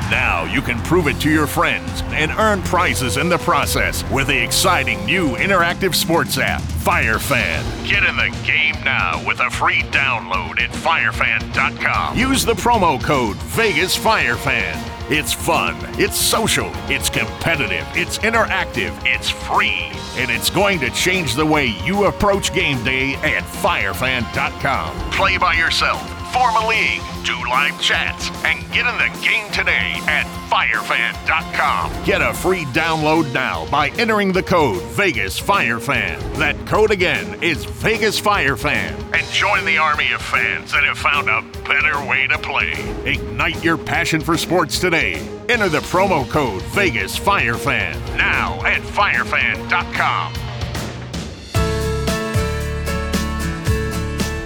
Now 0.10 0.46
you 0.46 0.62
can 0.62 0.80
prove 0.84 1.08
it 1.08 1.20
to 1.22 1.30
your 1.30 1.48
friends 1.48 2.02
and 2.08 2.32
earn 2.32 2.62
prizes 2.62 3.18
in 3.18 3.28
the 3.28 3.38
process 3.38 4.10
with 4.10 4.28
the 4.28 4.44
exciting 4.44 5.06
new 5.06 5.36
interactive 5.36 5.94
sports 5.94 6.38
app, 6.38 6.62
FireFan. 6.62 7.88
Get 7.88 8.04
in 8.04 8.16
the 8.16 8.36
game 8.46 8.76
now 8.86 9.22
with 9.28 9.42
a 9.42 9.50
free 9.50 9.82
download 9.92 10.62
at 10.62 10.70
firefan.com. 10.70 12.18
Use 12.18 12.46
the 12.46 12.54
promo 12.54 13.04
code 13.04 13.36
VegasFireFan. 13.38 14.94
It's 15.10 15.32
fun, 15.32 15.78
it's 15.98 16.18
social, 16.18 16.70
it's 16.90 17.10
competitive, 17.10 17.88
it's 17.94 18.18
interactive, 18.20 18.94
it's 19.06 19.30
free, 19.30 19.90
and 20.18 20.30
it's 20.30 20.50
going 20.50 20.80
to 20.82 20.90
change 20.90 21.34
the 21.36 21.46
way 21.46 21.68
you 21.86 22.06
approach 22.06 22.54
game 22.54 22.84
day 22.84 23.14
at 23.16 23.44
firefan.com. 23.44 25.12
Play 25.12 25.38
by 25.38 25.54
yourself, 25.54 26.02
form 26.38 26.56
a 26.56 26.68
league, 26.68 27.02
do 27.26 27.36
live 27.50 27.80
chats, 27.82 28.30
and 28.46 28.60
get 28.72 28.86
in 28.86 28.96
the 29.00 29.10
game 29.26 29.50
today 29.52 29.94
at 30.06 30.26
firefan.com. 30.52 32.06
Get 32.06 32.22
a 32.22 32.32
free 32.32 32.66
download 32.66 33.34
now 33.34 33.68
by 33.72 33.90
entering 33.98 34.34
the 34.34 34.44
code 34.44 34.80
VegasFireFan. 34.94 36.38
That 36.38 36.56
code 36.68 36.92
again 36.92 37.42
is 37.42 37.66
VegasFireFan. 37.66 39.16
And 39.16 39.28
join 39.32 39.66
the 39.66 39.80
army 39.80 40.12
of 40.12 40.22
fans 40.22 40.72
that 40.74 40.84
have 40.84 41.00
found 41.00 41.28
a 41.28 41.42
better 41.68 42.08
way 42.08 42.28
to 42.28 42.38
play. 42.38 42.74
Ignite 43.12 43.64
your 43.64 43.78
passion 43.80 44.22
for 44.22 44.38
sports 44.38 44.80
today. 44.80 45.16
Enter 45.50 45.70
the 45.70 45.80
promo 45.80 46.30
code 46.30 46.62
VegasFireFan 46.62 47.96
now 48.16 48.64
at 48.64 48.82
firefan.com. 48.84 50.47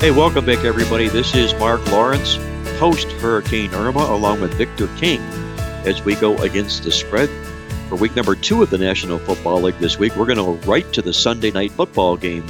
Hey, 0.02 0.10
welcome 0.10 0.48
back, 0.48 0.66
everybody. 0.66 1.10
This 1.10 1.36
is 1.36 1.54
Mark 1.60 1.86
Lawrence, 1.92 2.40
post 2.80 3.08
Hurricane 3.22 3.72
Irma, 3.76 4.00
along 4.00 4.42
with 4.42 4.52
Victor 4.56 4.88
King, 4.98 5.22
as 5.86 6.04
we 6.04 6.16
go 6.16 6.36
against 6.40 6.84
the 6.84 6.92
spread 6.92 7.30
for 7.88 7.98
week 7.98 8.16
number 8.16 8.34
two 8.34 8.64
of 8.64 8.72
the 8.72 8.80
National 8.80 9.20
Football 9.20 9.62
League 9.62 9.78
this 9.78 10.00
week. 10.00 10.16
We're 10.16 10.26
going 10.26 10.40
to 10.40 10.44
go 10.44 10.72
right 10.72 10.92
to 10.94 11.04
the 11.04 11.14
Sunday 11.14 11.52
night 11.52 11.70
football 11.74 12.18
game, 12.18 12.44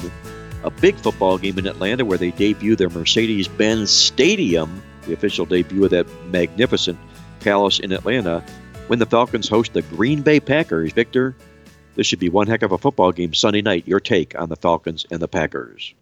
a 0.63 0.71
big 0.71 0.95
football 0.95 1.37
game 1.37 1.59
in 1.59 1.67
Atlanta 1.67 2.05
where 2.05 2.17
they 2.17 2.31
debut 2.31 2.77
their 2.77 2.89
Mercedes 2.89 3.49
Benz 3.49 3.91
Stadium, 3.91 4.81
the 5.01 5.11
official 5.11 5.45
debut 5.45 5.83
of 5.83 5.91
that 5.91 6.07
magnificent 6.27 6.97
palace 7.41 7.79
in 7.79 7.91
Atlanta, 7.91 8.41
when 8.87 8.99
the 8.99 9.05
Falcons 9.05 9.49
host 9.49 9.73
the 9.73 9.81
Green 9.81 10.21
Bay 10.21 10.39
Packers. 10.39 10.93
Victor, 10.93 11.35
This 11.95 12.07
should 12.07 12.19
be 12.19 12.29
one 12.29 12.47
heck 12.47 12.61
of 12.61 12.71
a 12.71 12.77
football 12.77 13.11
game 13.11 13.33
Sunday 13.33 13.61
night. 13.61 13.85
Your 13.85 13.99
take 13.99 14.39
on 14.39 14.47
the 14.47 14.55
Falcons 14.55 15.05
and 15.11 15.19
the 15.19 15.27
Packers. 15.27 15.93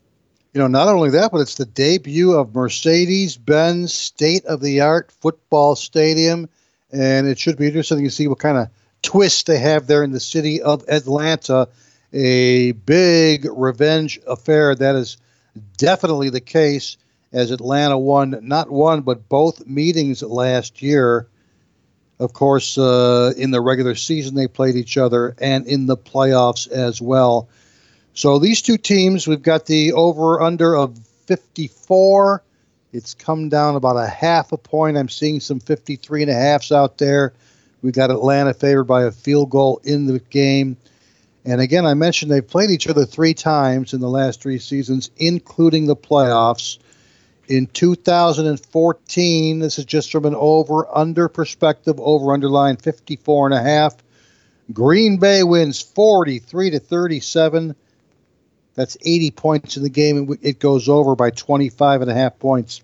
You 0.53 0.61
know, 0.61 0.67
not 0.67 0.87
only 0.87 1.11
that, 1.11 1.31
but 1.31 1.41
it's 1.41 1.55
the 1.55 1.65
debut 1.65 2.33
of 2.33 2.55
Mercedes 2.55 3.37
Benz 3.37 3.93
state 3.93 4.45
of 4.45 4.61
the 4.61 4.81
art 4.81 5.11
football 5.11 5.75
stadium. 5.75 6.49
And 6.91 7.27
it 7.27 7.37
should 7.37 7.57
be 7.57 7.67
interesting 7.67 8.03
to 8.03 8.09
see 8.09 8.27
what 8.27 8.39
kind 8.39 8.57
of 8.57 8.69
twist 9.03 9.45
they 9.45 9.59
have 9.59 9.85
there 9.85 10.03
in 10.03 10.11
the 10.11 10.19
city 10.19 10.61
of 10.61 10.83
Atlanta. 10.87 11.67
A 12.13 12.71
big 12.71 13.45
revenge 13.45 14.19
affair. 14.25 14.73
That 14.73 14.95
is 14.95 15.17
definitely 15.77 16.31
the 16.31 16.41
case 16.41 16.97
as 17.31 17.51
Atlanta 17.51 17.99
won 17.99 18.39
not 18.41 18.71
one, 18.71 19.01
but 19.01 19.29
both 19.29 19.67
meetings 19.67 20.23
last 20.23 20.81
year. 20.81 21.27
Of 22.19 22.33
course, 22.33 22.77
uh, 22.77 23.33
in 23.37 23.51
the 23.51 23.61
regular 23.61 23.93
season, 23.93 24.33
they 24.33 24.47
played 24.47 24.75
each 24.75 24.97
other 24.97 25.35
and 25.37 25.67
in 25.67 25.85
the 25.85 25.95
playoffs 25.95 26.67
as 26.67 26.99
well. 26.99 27.47
So 28.19 28.37
these 28.37 28.61
two 28.61 28.75
teams, 28.75 29.29
we've 29.29 29.41
got 29.41 29.65
the 29.65 29.93
over 29.93 30.41
under 30.41 30.75
of 30.75 30.99
54. 31.27 32.43
It's 32.91 33.13
come 33.13 33.47
down 33.47 33.77
about 33.77 33.95
a 33.95 34.07
half 34.07 34.51
a 34.51 34.57
point. 34.57 34.97
I'm 34.97 35.07
seeing 35.07 35.39
some 35.39 35.61
53 35.61 36.23
and 36.23 36.31
a 36.31 36.33
halfs 36.33 36.73
out 36.73 36.97
there. 36.97 37.31
We've 37.81 37.93
got 37.93 38.11
Atlanta 38.11 38.53
favored 38.53 38.83
by 38.83 39.03
a 39.03 39.11
field 39.11 39.51
goal 39.51 39.79
in 39.85 40.05
the 40.05 40.19
game. 40.19 40.75
And 41.45 41.61
again, 41.61 41.85
I 41.85 41.93
mentioned 41.93 42.29
they've 42.29 42.45
played 42.45 42.71
each 42.71 42.89
other 42.89 43.05
three 43.05 43.33
times 43.33 43.93
in 43.93 44.01
the 44.01 44.09
last 44.09 44.41
three 44.41 44.59
seasons, 44.59 45.11
including 45.15 45.85
the 45.85 45.95
playoffs. 45.95 46.77
In 47.47 47.67
2014, 47.67 49.59
this 49.59 49.79
is 49.79 49.85
just 49.85 50.11
from 50.11 50.25
an 50.25 50.35
over 50.35 50.93
under 50.93 51.29
perspective, 51.29 51.97
over 52.01 52.33
underline 52.33 52.75
54 52.75 53.45
and 53.45 53.55
a 53.55 53.63
half. 53.63 53.95
Green 54.73 55.19
Bay 55.19 55.43
wins 55.43 55.81
43 55.81 56.71
to 56.71 56.79
37. 56.79 57.77
That's 58.75 58.97
80 59.01 59.31
points 59.31 59.77
in 59.77 59.83
the 59.83 59.89
game, 59.89 60.17
and 60.17 60.37
it 60.41 60.59
goes 60.59 60.87
over 60.87 61.15
by 61.15 61.31
25 61.31 62.01
and 62.01 62.11
a 62.11 62.13
half 62.13 62.39
points. 62.39 62.81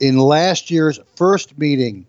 In 0.00 0.18
last 0.18 0.70
year's 0.70 0.98
first 1.14 1.56
meeting, 1.56 2.06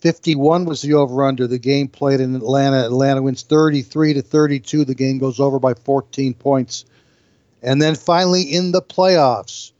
51 0.00 0.64
was 0.64 0.82
the 0.82 0.94
over 0.94 1.24
under. 1.24 1.46
The 1.46 1.58
game 1.58 1.88
played 1.88 2.20
in 2.20 2.34
Atlanta. 2.34 2.84
Atlanta 2.84 3.22
wins 3.22 3.42
33 3.42 4.14
to 4.14 4.22
32. 4.22 4.84
The 4.84 4.94
game 4.94 5.18
goes 5.18 5.40
over 5.40 5.58
by 5.58 5.74
14 5.74 6.34
points. 6.34 6.84
And 7.62 7.82
then 7.82 7.94
finally 7.94 8.42
in 8.42 8.72
the 8.72 8.80
playoffs, 8.80 9.72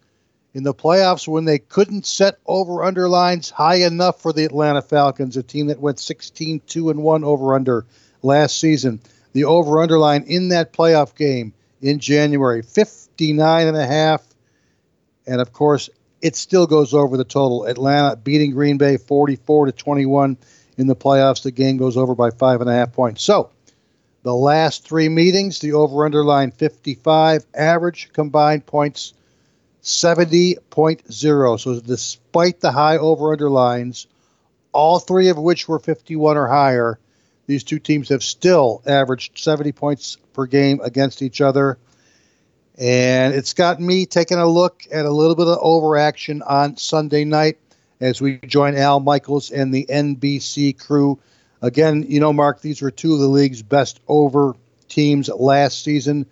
in 0.53 0.65
the 0.65 0.75
playoffs 0.75 1.27
when 1.27 1.45
they 1.45 1.59
couldn't 1.59 2.05
set 2.05 2.39
over 2.45 2.83
under 2.83 3.09
lines 3.09 3.49
high 3.49 3.77
enough 3.77 4.21
for 4.21 4.33
the 4.33 4.45
Atlanta 4.45 4.83
Falcons, 4.83 5.37
a 5.37 5.43
team 5.43 5.69
that 5.69 5.81
went 5.81 5.99
16 5.99 6.61
2 6.67 6.91
and 6.91 7.03
1 7.03 7.25
over 7.25 7.55
under 7.55 7.87
last 8.23 8.59
season. 8.59 9.01
The 9.33 9.45
over 9.45 9.81
under 9.81 9.99
line 9.99 10.25
in 10.25 10.49
that 10.49 10.73
playoff 10.73 11.15
game 11.15 11.55
in 11.81 11.99
January 11.99 12.63
59 12.63 13.67
and 13.67 13.77
a 13.77 13.87
half. 13.87 14.23
And 15.27 15.41
of 15.41 15.53
course, 15.53 15.91
it 16.21 16.37
still 16.37 16.67
goes 16.67 16.93
over 16.93 17.17
the 17.17 17.25
total. 17.25 17.65
Atlanta 17.65 18.17
beating 18.17 18.53
Green 18.53 18.79
Bay 18.79 18.97
44 18.97 19.67
to 19.67 19.73
21 19.73 20.37
in 20.77 20.87
the 20.87 20.97
playoffs. 20.97 21.43
The 21.43 21.51
game 21.51 21.77
goes 21.77 21.97
over 21.97 22.15
by 22.15 22.31
five 22.31 22.61
and 22.61 22.69
a 22.69 22.75
half 22.75 22.93
points. 22.93 23.23
So, 23.23 23.51
the 24.23 24.35
last 24.35 24.87
three 24.87 25.09
meetings, 25.09 25.61
the 25.61 25.73
over 25.73 26.05
under 26.05 26.23
line 26.23 26.51
55, 26.51 27.47
average 27.55 28.11
combined 28.13 28.67
points 28.67 29.15
70.0. 29.83 31.61
So 31.61 31.81
despite 31.81 32.61
the 32.61 32.73
high 32.73 32.99
over 32.99 33.33
under 33.33 33.49
lines, 33.49 34.07
all 34.73 34.99
three 34.99 35.29
of 35.29 35.39
which 35.39 35.69
were 35.69 35.79
51 35.79 36.37
or 36.37 36.49
higher, 36.49 36.99
these 37.51 37.65
two 37.65 37.81
teams 37.81 38.11
have 38.11 38.23
still 38.23 38.81
averaged 38.87 39.37
70 39.37 39.73
points 39.73 40.17
per 40.35 40.47
game 40.47 40.81
against 40.85 41.21
each 41.21 41.41
other. 41.41 41.79
And 42.79 43.35
it's 43.35 43.55
got 43.55 43.81
me 43.81 44.07
taking 44.07 44.39
a 44.39 44.47
look 44.47 44.85
at 44.93 45.05
a 45.05 45.11
little 45.11 45.35
bit 45.35 45.49
of 45.49 45.59
overaction 45.61 46.43
on 46.43 46.77
Sunday 46.77 47.25
night 47.25 47.59
as 48.01 48.21
we 48.21 48.39
join 48.39 48.77
Al 48.77 49.01
Michaels 49.01 49.51
and 49.51 49.75
the 49.75 49.85
NBC 49.91 50.79
crew. 50.79 51.19
Again, 51.61 52.05
you 52.09 52.21
know, 52.21 52.33
Mark, 52.33 52.61
these 52.61 52.81
were 52.83 52.93
two 52.93 53.15
of 53.15 53.19
the 53.19 53.27
league's 53.27 53.63
best 53.63 53.99
over 54.07 54.55
teams 54.89 55.29
last 55.29 55.83
season. 55.83 56.27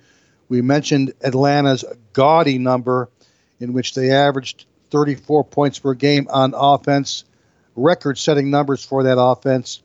We 0.49 0.63
mentioned 0.63 1.15
Atlanta's 1.21 1.85
gaudy 2.13 2.59
number 2.59 3.11
in 3.59 3.73
which 3.73 3.97
they 3.97 4.13
averaged 4.13 4.67
34 4.93 5.43
points 5.43 5.81
per 5.81 5.95
game 5.95 6.29
on 6.31 6.55
offense, 6.57 7.25
record 7.75 8.19
setting 8.19 8.51
numbers 8.51 8.85
for 8.85 9.03
that 9.03 9.21
offense, 9.21 9.83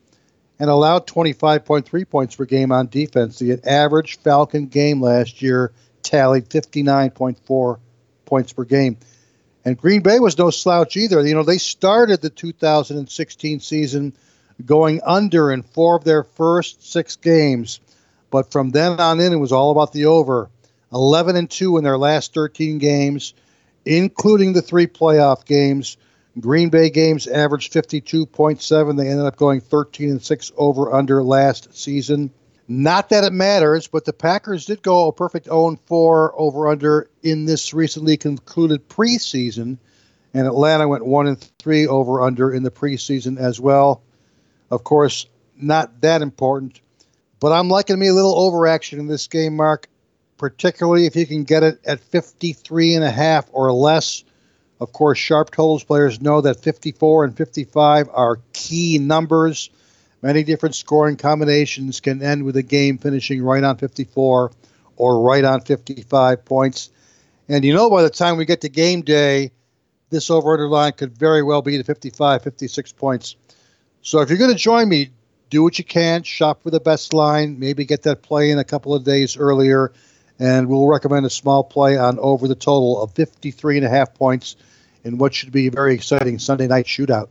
and 0.59 0.69
allowed 0.69 1.07
25.3 1.07 2.09
points 2.09 2.35
per 2.35 2.45
game 2.45 2.71
on 2.71 2.87
defense. 2.87 3.39
The 3.39 3.59
average 3.65 4.19
Falcon 4.19 4.67
game 4.67 5.01
last 5.01 5.41
year 5.41 5.73
tallied 6.03 6.49
59.4 6.49 7.79
points 8.25 8.53
per 8.53 8.63
game. 8.63 8.97
And 9.65 9.77
Green 9.77 10.01
Bay 10.01 10.19
was 10.19 10.37
no 10.37 10.49
slouch 10.49 10.97
either. 10.97 11.25
You 11.25 11.35
know, 11.35 11.43
they 11.43 11.57
started 11.57 12.21
the 12.21 12.29
2016 12.29 13.59
season 13.61 14.13
going 14.65 15.01
under 15.05 15.51
in 15.51 15.63
four 15.63 15.95
of 15.95 16.03
their 16.03 16.23
first 16.23 16.91
six 16.91 17.15
games. 17.15 17.79
But 18.29 18.51
from 18.51 18.71
then 18.71 18.99
on 18.99 19.19
in, 19.19 19.33
it 19.33 19.37
was 19.37 19.51
all 19.51 19.71
about 19.71 19.93
the 19.93 20.05
over. 20.05 20.49
11 20.91 21.35
and 21.35 21.49
2 21.49 21.77
in 21.77 21.83
their 21.83 21.97
last 21.97 22.33
13 22.33 22.77
games 22.77 23.33
including 23.85 24.53
the 24.53 24.61
three 24.61 24.87
playoff 24.87 25.45
games. 25.45 25.97
Green 26.39 26.69
Bay 26.69 26.89
games 26.89 27.27
averaged 27.27 27.73
52.7. 27.73 28.97
They 28.97 29.09
ended 29.09 29.25
up 29.25 29.35
going 29.35 29.61
13 29.61 30.09
and 30.09 30.23
6 30.23 30.51
over 30.57 30.93
under 30.93 31.23
last 31.23 31.75
season. 31.75 32.31
Not 32.67 33.09
that 33.09 33.23
it 33.23 33.33
matters, 33.33 33.87
but 33.87 34.05
the 34.05 34.13
Packers 34.13 34.65
did 34.65 34.81
go 34.81 35.07
a 35.07 35.13
perfect 35.13 35.45
0 35.45 35.77
4 35.85 36.33
over 36.39 36.67
under 36.69 37.09
in 37.21 37.45
this 37.45 37.73
recently 37.73 38.17
concluded 38.17 38.87
preseason, 38.87 39.77
and 40.33 40.47
Atlanta 40.47 40.87
went 40.87 41.05
1 41.05 41.27
and 41.27 41.39
3 41.59 41.87
over 41.87 42.21
under 42.21 42.51
in 42.51 42.63
the 42.63 42.71
preseason 42.71 43.37
as 43.37 43.59
well. 43.59 44.01
Of 44.71 44.83
course, 44.83 45.27
not 45.55 46.01
that 46.01 46.21
important, 46.21 46.81
but 47.39 47.51
I'm 47.51 47.69
liking 47.69 47.99
me 47.99 48.07
a 48.07 48.13
little 48.13 48.39
overaction 48.39 48.99
in 48.99 49.07
this 49.07 49.27
game, 49.27 49.55
Mark 49.57 49.87
particularly 50.43 51.05
if 51.05 51.15
you 51.15 51.25
can 51.25 51.45
get 51.45 51.63
it 51.63 51.79
at 51.85 52.01
53 52.01 52.95
and 52.95 53.03
a 53.05 53.09
half 53.09 53.47
or 53.53 53.71
less. 53.71 54.25
Of 54.83 54.91
course, 54.91 55.17
sharp 55.17 55.49
totals 55.49 55.85
players 55.85 56.19
know 56.19 56.41
that 56.41 56.59
54 56.59 57.23
and 57.23 57.37
55 57.37 58.09
are 58.11 58.39
key 58.51 58.99
numbers. 58.99 59.69
Many 60.21 60.43
different 60.43 60.75
scoring 60.75 61.15
combinations 61.15 62.01
can 62.01 62.21
end 62.21 62.43
with 62.43 62.57
a 62.57 62.63
game 62.63 62.97
finishing 62.97 63.41
right 63.41 63.63
on 63.63 63.77
54 63.77 64.51
or 64.97 65.21
right 65.21 65.45
on 65.45 65.61
55 65.61 66.43
points. 66.43 66.89
And 67.47 67.63
you 67.63 67.73
know, 67.73 67.89
by 67.89 68.03
the 68.03 68.09
time 68.09 68.35
we 68.35 68.43
get 68.43 68.59
to 68.61 68.69
game 68.69 69.03
day, 69.03 69.51
this 70.09 70.29
over 70.29 70.51
under 70.51 70.67
line 70.67 70.91
could 70.91 71.17
very 71.17 71.43
well 71.43 71.61
be 71.61 71.77
to 71.77 71.83
55, 71.85 72.43
56 72.43 72.91
points. 72.91 73.37
So 74.01 74.19
if 74.19 74.27
you're 74.27 74.37
going 74.37 74.51
to 74.51 74.57
join 74.57 74.89
me, 74.89 75.11
do 75.49 75.63
what 75.63 75.77
you 75.79 75.85
can, 75.85 76.23
shop 76.23 76.61
for 76.61 76.71
the 76.71 76.81
best 76.81 77.13
line, 77.13 77.57
maybe 77.57 77.85
get 77.85 78.03
that 78.03 78.21
play 78.21 78.51
in 78.51 78.59
a 78.59 78.65
couple 78.65 78.93
of 78.93 79.05
days 79.05 79.37
earlier 79.37 79.93
and 80.39 80.67
we'll 80.67 80.87
recommend 80.87 81.25
a 81.25 81.29
small 81.29 81.63
play 81.63 81.97
on 81.97 82.19
over 82.19 82.49
the 82.49 82.55
total 82.55 83.01
of 83.01 83.13
53 83.13 83.77
and 83.77 83.85
a 83.85 83.89
half 83.89 84.13
points 84.13 84.57
in 85.03 85.17
what 85.17 85.33
should 85.33 85.51
be 85.51 85.67
a 85.67 85.71
very 85.71 85.93
exciting 85.93 86.39
Sunday 86.39 86.67
night 86.67 86.85
shootout. 86.85 87.29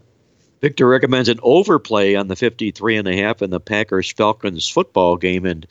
Victor 0.60 0.86
recommends 0.86 1.28
an 1.28 1.40
overplay 1.42 2.14
on 2.14 2.28
the 2.28 2.36
53 2.36 2.96
and 2.96 3.08
a 3.08 3.16
half 3.16 3.42
in 3.42 3.50
the 3.50 3.60
Packers 3.60 4.12
Falcons 4.12 4.68
football 4.68 5.16
game 5.16 5.44
and 5.44 5.66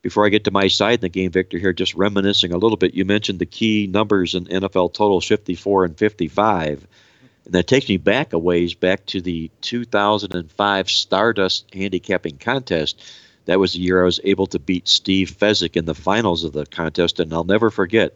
before 0.00 0.24
I 0.24 0.28
get 0.28 0.44
to 0.44 0.52
my 0.52 0.68
side 0.68 0.94
in 0.94 1.00
the 1.00 1.08
game, 1.08 1.32
Victor, 1.32 1.58
here, 1.58 1.72
just 1.72 1.96
reminiscing 1.96 2.52
a 2.52 2.56
little 2.56 2.76
bit, 2.76 2.94
you 2.94 3.04
mentioned 3.04 3.40
the 3.40 3.46
key 3.46 3.88
numbers 3.88 4.36
in 4.36 4.44
NFL 4.44 4.94
totals 4.94 5.26
54 5.26 5.86
and 5.86 5.98
55. 5.98 6.86
And 7.44 7.54
that 7.54 7.66
takes 7.66 7.88
me 7.88 7.96
back 7.96 8.32
a 8.32 8.38
ways, 8.38 8.74
back 8.74 9.04
to 9.06 9.20
the 9.20 9.50
2005 9.60 10.88
Stardust 10.88 11.74
handicapping 11.74 12.38
contest 12.38 13.02
that 13.48 13.58
was 13.58 13.72
the 13.72 13.78
year 13.78 14.02
I 14.02 14.04
was 14.04 14.20
able 14.24 14.46
to 14.48 14.58
beat 14.58 14.86
Steve 14.86 15.30
Fezzik 15.30 15.74
in 15.74 15.86
the 15.86 15.94
finals 15.94 16.44
of 16.44 16.52
the 16.52 16.66
contest. 16.66 17.18
And 17.18 17.32
I'll 17.32 17.44
never 17.44 17.70
forget 17.70 18.14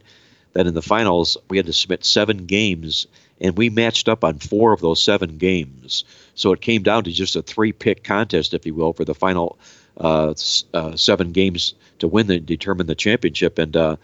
that 0.53 0.67
in 0.67 0.75
the 0.75 0.81
finals, 0.83 1.37
we 1.49 1.57
had 1.57 1.65
to 1.65 1.73
submit 1.73 2.05
seven 2.05 2.45
games, 2.45 3.07
and 3.43 3.57
we 3.57 3.69
matched 3.69 4.09
up 4.09 4.23
on 4.23 4.39
four 4.39 4.73
of 4.73 4.81
those 4.81 5.03
seven 5.03 5.37
games. 5.37 6.03
So 6.35 6.51
it 6.53 6.61
came 6.61 6.81
down 6.81 7.03
to 7.03 7.11
just 7.11 7.35
a 7.35 7.41
three 7.41 7.71
pick 7.71 8.03
contest, 8.03 8.53
if 8.53 8.65
you 8.65 8.73
will, 8.73 8.93
for 8.93 9.05
the 9.05 9.13
final 9.13 9.59
uh, 9.97 10.33
uh, 10.73 10.95
seven 10.95 11.31
games 11.31 11.75
to 11.99 12.07
win 12.07 12.31
and 12.31 12.45
determine 12.45 12.87
the 12.87 12.95
championship. 12.95 13.59
And 13.59 13.75
uh, 13.77 13.97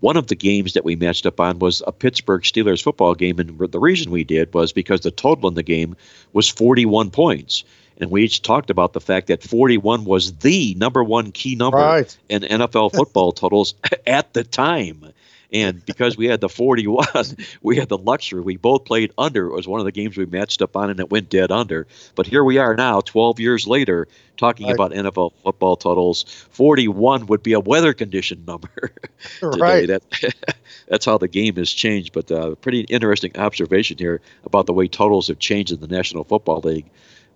one 0.00 0.16
of 0.16 0.26
the 0.26 0.34
games 0.34 0.72
that 0.72 0.84
we 0.84 0.96
matched 0.96 1.26
up 1.26 1.38
on 1.38 1.58
was 1.58 1.82
a 1.86 1.92
Pittsburgh 1.92 2.42
Steelers 2.42 2.82
football 2.82 3.14
game. 3.14 3.38
And 3.38 3.58
the 3.58 3.78
reason 3.78 4.10
we 4.10 4.24
did 4.24 4.52
was 4.54 4.72
because 4.72 5.02
the 5.02 5.10
total 5.10 5.48
in 5.48 5.54
the 5.54 5.62
game 5.62 5.94
was 6.32 6.48
41 6.48 7.10
points 7.10 7.62
and 7.98 8.10
we 8.10 8.24
each 8.24 8.42
talked 8.42 8.70
about 8.70 8.92
the 8.92 9.00
fact 9.00 9.28
that 9.28 9.42
41 9.42 10.04
was 10.04 10.34
the 10.38 10.74
number 10.74 11.02
one 11.02 11.32
key 11.32 11.54
number 11.54 11.78
right. 11.78 12.16
in 12.28 12.42
NFL 12.42 12.94
football 12.94 13.32
totals 13.32 13.74
at 14.06 14.32
the 14.32 14.44
time. 14.44 15.12
And 15.56 15.84
because 15.86 16.18
we 16.18 16.26
had 16.26 16.42
the 16.42 16.50
41, 16.50 17.06
we 17.62 17.76
had 17.76 17.88
the 17.88 17.96
luxury. 17.96 18.42
We 18.42 18.56
both 18.58 18.84
played 18.84 19.10
under. 19.16 19.46
It 19.46 19.52
was 19.54 19.66
one 19.66 19.80
of 19.80 19.86
the 19.86 19.92
games 19.92 20.16
we 20.18 20.26
matched 20.26 20.60
up 20.60 20.76
on, 20.76 20.90
and 20.90 21.00
it 21.00 21.10
went 21.10 21.30
dead 21.30 21.50
under. 21.50 21.86
But 22.14 22.26
here 22.26 22.44
we 22.44 22.58
are 22.58 22.76
now, 22.76 23.00
12 23.00 23.40
years 23.40 23.66
later, 23.66 24.06
talking 24.36 24.66
Right. 24.66 24.74
about 24.74 24.92
NFL 24.92 25.32
football 25.42 25.76
totals. 25.76 26.24
41 26.50 27.26
would 27.26 27.42
be 27.42 27.54
a 27.54 27.60
weather 27.60 27.94
condition 27.94 28.44
number 28.46 28.68
today. 29.40 29.58
Right. 29.58 29.86
That, 29.88 30.34
that's 30.88 31.06
how 31.06 31.16
the 31.16 31.28
game 31.28 31.56
has 31.56 31.70
changed. 31.70 32.12
But 32.12 32.30
uh, 32.30 32.54
pretty 32.56 32.80
interesting 32.82 33.32
observation 33.36 33.96
here 33.96 34.20
about 34.44 34.66
the 34.66 34.74
way 34.74 34.88
totals 34.88 35.28
have 35.28 35.38
changed 35.38 35.72
in 35.72 35.80
the 35.80 35.88
National 35.88 36.24
Football 36.24 36.60
League 36.60 36.86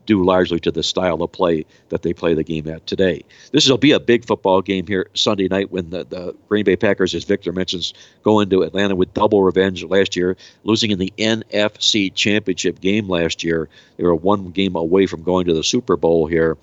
due 0.06 0.24
largely 0.24 0.58
to 0.60 0.70
the 0.70 0.82
style 0.82 1.22
of 1.22 1.32
play 1.32 1.64
that 1.88 2.02
they 2.02 2.12
play 2.12 2.34
the 2.34 2.42
game 2.42 2.68
at 2.68 2.86
today. 2.86 3.22
This 3.52 3.68
will 3.68 3.78
be 3.78 3.92
a 3.92 4.00
big 4.00 4.24
football 4.24 4.62
game 4.62 4.86
here 4.86 5.08
Sunday 5.14 5.48
night 5.48 5.70
when 5.70 5.90
the, 5.90 6.04
the 6.04 6.34
Green 6.48 6.64
Bay 6.64 6.76
Packers, 6.76 7.14
as 7.14 7.24
Victor 7.24 7.52
mentions, 7.52 7.94
go 8.22 8.40
into 8.40 8.62
Atlanta 8.62 8.94
with 8.94 9.14
double 9.14 9.42
revenge 9.42 9.84
last 9.84 10.16
year, 10.16 10.36
losing 10.64 10.90
in 10.90 10.98
the 10.98 11.12
NFC 11.18 12.12
Championship 12.14 12.80
game 12.80 13.08
last 13.08 13.44
year. 13.44 13.68
They 13.96 14.04
were 14.04 14.14
one 14.14 14.50
game 14.50 14.76
away 14.76 15.06
from 15.06 15.22
going 15.22 15.46
to 15.46 15.54
the 15.54 15.64
Super 15.64 15.96
Bowl 15.96 16.26
here. 16.26 16.56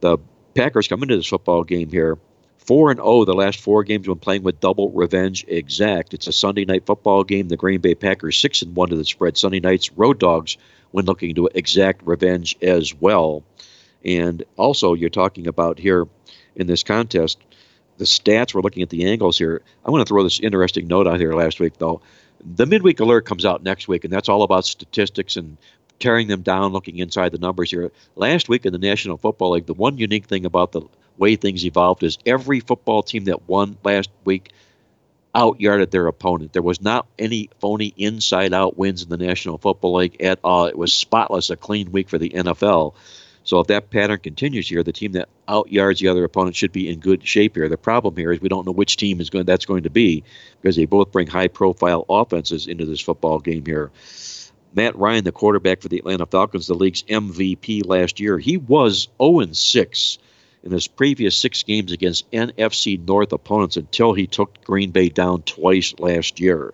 The 0.00 0.18
Packers 0.54 0.88
come 0.88 1.02
into 1.02 1.16
this 1.16 1.26
football 1.26 1.64
game 1.64 1.90
here. 1.90 2.18
4 2.58 2.92
and 2.92 3.00
0 3.00 3.24
the 3.24 3.34
last 3.34 3.58
four 3.60 3.82
games 3.82 4.06
when 4.06 4.18
playing 4.18 4.44
with 4.44 4.60
double 4.60 4.90
revenge 4.90 5.44
exact. 5.48 6.14
It's 6.14 6.28
a 6.28 6.32
Sunday 6.32 6.64
night 6.64 6.86
football 6.86 7.24
game. 7.24 7.48
The 7.48 7.56
Green 7.56 7.80
Bay 7.80 7.94
Packers 7.94 8.38
6 8.38 8.62
and 8.62 8.76
1 8.76 8.88
to 8.90 8.96
the 8.96 9.04
spread. 9.04 9.36
Sunday 9.36 9.60
nights 9.60 9.90
road 9.92 10.20
dogs 10.20 10.56
when 10.92 11.04
looking 11.04 11.34
to 11.34 11.48
exact 11.54 12.06
revenge 12.06 12.56
as 12.62 12.94
well. 12.94 13.42
And 14.04 14.44
also, 14.56 14.94
you're 14.94 15.10
talking 15.10 15.46
about 15.46 15.78
here 15.78 16.06
in 16.56 16.66
this 16.66 16.82
contest, 16.82 17.38
the 17.98 18.04
stats. 18.04 18.54
We're 18.54 18.62
looking 18.62 18.82
at 18.82 18.90
the 18.90 19.06
angles 19.06 19.38
here. 19.38 19.62
I 19.84 19.90
want 19.90 20.06
to 20.06 20.08
throw 20.08 20.22
this 20.22 20.40
interesting 20.40 20.86
note 20.86 21.06
out 21.06 21.20
here 21.20 21.34
last 21.34 21.60
week, 21.60 21.74
though. 21.78 22.00
The 22.44 22.66
midweek 22.66 23.00
alert 23.00 23.26
comes 23.26 23.44
out 23.44 23.62
next 23.62 23.88
week, 23.88 24.04
and 24.04 24.12
that's 24.12 24.28
all 24.28 24.42
about 24.42 24.64
statistics 24.64 25.36
and 25.36 25.56
tearing 26.00 26.26
them 26.26 26.42
down, 26.42 26.72
looking 26.72 26.98
inside 26.98 27.30
the 27.30 27.38
numbers 27.38 27.70
here. 27.70 27.92
Last 28.16 28.48
week 28.48 28.66
in 28.66 28.72
the 28.72 28.78
National 28.78 29.16
Football 29.16 29.52
League, 29.52 29.66
the 29.66 29.74
one 29.74 29.98
unique 29.98 30.26
thing 30.26 30.44
about 30.44 30.72
the 30.72 30.82
way 31.16 31.36
things 31.36 31.64
evolved 31.64 32.02
is 32.02 32.18
every 32.26 32.58
football 32.58 33.02
team 33.02 33.24
that 33.24 33.48
won 33.48 33.76
last 33.84 34.10
week 34.24 34.50
outyarded 35.34 35.90
their 35.90 36.06
opponent. 36.06 36.52
There 36.52 36.62
was 36.62 36.80
not 36.80 37.06
any 37.18 37.48
phony 37.60 37.94
inside 37.96 38.52
out 38.52 38.76
wins 38.76 39.02
in 39.02 39.08
the 39.08 39.16
National 39.16 39.58
Football 39.58 39.94
League 39.94 40.20
at 40.20 40.38
all. 40.44 40.66
It 40.66 40.76
was 40.76 40.92
spotless, 40.92 41.50
a 41.50 41.56
clean 41.56 41.90
week 41.92 42.08
for 42.08 42.18
the 42.18 42.30
NFL. 42.30 42.94
So 43.44 43.58
if 43.58 43.66
that 43.68 43.90
pattern 43.90 44.20
continues 44.20 44.68
here, 44.68 44.82
the 44.82 44.92
team 44.92 45.12
that 45.12 45.28
outyards 45.48 46.00
the 46.00 46.08
other 46.08 46.24
opponent 46.24 46.54
should 46.54 46.70
be 46.70 46.88
in 46.88 47.00
good 47.00 47.26
shape 47.26 47.56
here. 47.56 47.68
The 47.68 47.76
problem 47.76 48.16
here 48.16 48.32
is 48.32 48.40
we 48.40 48.48
don't 48.48 48.66
know 48.66 48.72
which 48.72 48.96
team 48.96 49.20
is 49.20 49.30
going 49.30 49.46
that's 49.46 49.64
going 49.64 49.82
to 49.82 49.90
be 49.90 50.22
because 50.60 50.76
they 50.76 50.84
both 50.84 51.10
bring 51.10 51.26
high 51.26 51.48
profile 51.48 52.04
offenses 52.08 52.66
into 52.66 52.86
this 52.86 53.00
football 53.00 53.40
game 53.40 53.66
here. 53.66 53.90
Matt 54.74 54.96
Ryan, 54.96 55.24
the 55.24 55.32
quarterback 55.32 55.82
for 55.82 55.88
the 55.88 55.98
Atlanta 55.98 56.24
Falcons, 56.24 56.66
the 56.66 56.74
league's 56.74 57.02
MVP 57.02 57.84
last 57.84 58.20
year, 58.20 58.38
he 58.38 58.56
was 58.56 59.08
0 59.20 59.52
6 59.52 60.18
in 60.64 60.70
his 60.70 60.86
previous 60.86 61.36
six 61.36 61.62
games 61.62 61.92
against 61.92 62.30
NFC 62.30 63.04
North 63.06 63.32
opponents 63.32 63.76
until 63.76 64.12
he 64.12 64.26
took 64.26 64.62
Green 64.64 64.90
Bay 64.90 65.08
down 65.08 65.42
twice 65.42 65.94
last 65.98 66.40
year. 66.40 66.72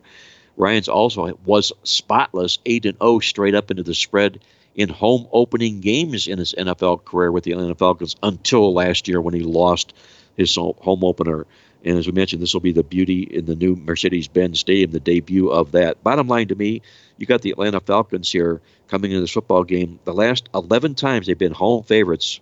Ryan's 0.57 0.89
also 0.89 1.39
was 1.45 1.73
spotless 1.85 2.59
8 2.67 2.87
and 2.87 2.99
0 2.99 3.21
straight 3.21 3.55
up 3.55 3.71
into 3.71 3.83
the 3.83 3.95
spread 3.95 4.41
in 4.75 4.89
home 4.89 5.27
opening 5.33 5.81
games 5.81 6.27
in 6.27 6.39
his 6.39 6.55
NFL 6.57 7.05
career 7.05 7.33
with 7.33 7.45
the 7.45 7.53
Atlanta 7.53 7.75
Falcons 7.75 8.17
until 8.23 8.75
last 8.75 9.09
year 9.09 9.21
when 9.21 9.35
he 9.35 9.41
lost 9.41 9.95
his 10.37 10.55
home 10.55 11.05
opener. 11.05 11.47
And 11.85 11.97
as 11.97 12.07
we 12.07 12.13
mentioned, 12.13 12.43
this 12.43 12.55
will 12.55 12.61
be 12.61 12.73
the 12.73 12.83
beauty 12.83 13.23
in 13.23 13.47
the 13.47 13.55
new 13.55 13.77
Mercedes 13.77 14.29
Benz 14.29 14.61
Stadium, 14.61 14.91
the 14.91 15.01
debut 15.01 15.49
of 15.49 15.73
that. 15.73 16.03
Bottom 16.03 16.27
line 16.27 16.49
to 16.49 16.57
me, 16.57 16.83
you 17.19 17.27
got 17.27 17.43
the 17.43 17.51
Atlanta 17.51 17.81
Falcons 17.81 18.31
here 18.31 18.61
coming 18.89 19.11
into 19.11 19.21
this 19.21 19.33
football 19.33 19.65
game. 19.65 20.01
The 20.05 20.13
last 20.13 20.49
11 20.55 20.97
times 20.97 21.27
they've 21.27 21.39
been 21.39 21.53
home 21.53 21.85
favorites 21.85 22.41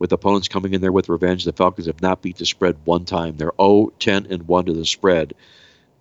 with 0.00 0.12
opponents 0.12 0.48
coming 0.48 0.74
in 0.74 0.80
there 0.80 0.90
with 0.90 1.08
revenge. 1.08 1.44
The 1.44 1.52
Falcons 1.52 1.86
have 1.86 2.02
not 2.02 2.22
beat 2.22 2.38
the 2.38 2.46
spread 2.46 2.76
one 2.84 3.04
time. 3.04 3.36
They're 3.36 3.52
0 3.60 3.92
10 4.00 4.26
and 4.30 4.48
1 4.48 4.64
to 4.64 4.72
the 4.72 4.86
spread. 4.86 5.34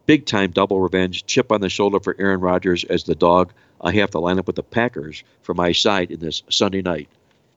Big 0.07 0.25
time 0.25 0.49
double 0.49 0.79
revenge, 0.79 1.27
chip 1.27 1.51
on 1.51 1.61
the 1.61 1.69
shoulder 1.69 1.99
for 1.99 2.15
Aaron 2.17 2.39
Rodgers 2.39 2.83
as 2.85 3.03
the 3.03 3.13
dog. 3.13 3.53
I 3.79 3.91
have 3.91 4.09
to 4.11 4.19
line 4.19 4.39
up 4.39 4.47
with 4.47 4.55
the 4.55 4.63
Packers 4.63 5.23
for 5.43 5.53
my 5.53 5.73
side 5.73 6.09
in 6.09 6.19
this 6.19 6.41
Sunday 6.49 6.81
night 6.81 7.09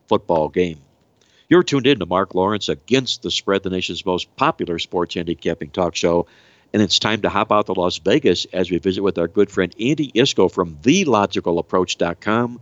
football 0.09 0.51
game. 0.51 0.78
You're 1.49 1.62
tuned 1.62 1.86
in 1.86 2.01
to 2.01 2.07
Mark 2.07 2.34
Lawrence 2.34 2.68
against 2.68 3.22
the 3.22 3.30
spread, 3.30 3.62
the 3.62 3.70
nation's 3.70 4.05
most 4.05 4.34
popular 4.36 4.78
sports 4.78 5.14
handicapping 5.14 5.70
talk 5.70 5.95
show. 5.95 6.26
And 6.72 6.82
it's 6.82 6.99
time 6.99 7.22
to 7.22 7.28
hop 7.28 7.53
out 7.53 7.66
to 7.66 7.72
Las 7.72 7.99
Vegas 7.99 8.47
as 8.53 8.70
we 8.70 8.78
visit 8.78 9.03
with 9.03 9.18
our 9.18 9.28
good 9.28 9.51
friend 9.51 9.74
Andy 9.78 10.11
Iskoe 10.12 10.51
from 10.51 10.76
TheLogicalApproach.com. 10.76 12.61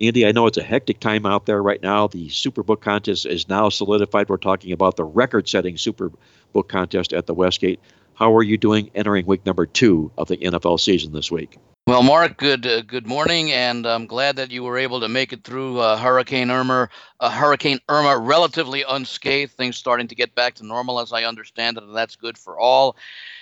Andy, 0.00 0.26
I 0.26 0.32
know 0.32 0.46
it's 0.46 0.58
a 0.58 0.62
hectic 0.62 1.00
time 1.00 1.26
out 1.26 1.46
there 1.46 1.62
right 1.62 1.82
now. 1.82 2.08
The 2.08 2.28
Superbook 2.28 2.80
contest 2.80 3.26
is 3.26 3.48
now 3.48 3.68
solidified. 3.68 4.28
We're 4.28 4.38
talking 4.38 4.72
about 4.72 4.96
the 4.96 5.04
record 5.04 5.48
setting 5.48 5.76
Superbook 5.76 6.68
contest 6.68 7.12
at 7.12 7.26
the 7.26 7.34
Westgate. 7.34 7.80
How 8.14 8.34
are 8.36 8.42
you 8.42 8.56
doing 8.56 8.90
entering 8.94 9.26
week 9.26 9.44
number 9.46 9.66
two 9.66 10.10
of 10.16 10.28
the 10.28 10.36
NFL 10.36 10.80
season 10.80 11.12
this 11.12 11.30
week? 11.30 11.58
Well, 11.84 12.04
Mark, 12.04 12.36
good 12.36 12.64
uh, 12.64 12.82
good 12.82 13.08
morning, 13.08 13.50
and 13.50 13.86
I'm 13.86 14.06
glad 14.06 14.36
that 14.36 14.52
you 14.52 14.62
were 14.62 14.78
able 14.78 15.00
to 15.00 15.08
make 15.08 15.32
it 15.32 15.42
through 15.42 15.80
uh, 15.80 15.96
Hurricane 15.96 16.48
Irma. 16.48 16.88
Uh, 17.18 17.28
Hurricane 17.28 17.80
Irma, 17.88 18.18
relatively 18.18 18.84
unscathed. 18.88 19.52
Things 19.52 19.76
starting 19.76 20.06
to 20.06 20.14
get 20.14 20.32
back 20.36 20.54
to 20.54 20.66
normal, 20.66 21.00
as 21.00 21.12
I 21.12 21.24
understand 21.24 21.78
it, 21.78 21.82
and 21.82 21.96
that's 21.96 22.14
good 22.14 22.38
for 22.38 22.56
all. 22.56 22.96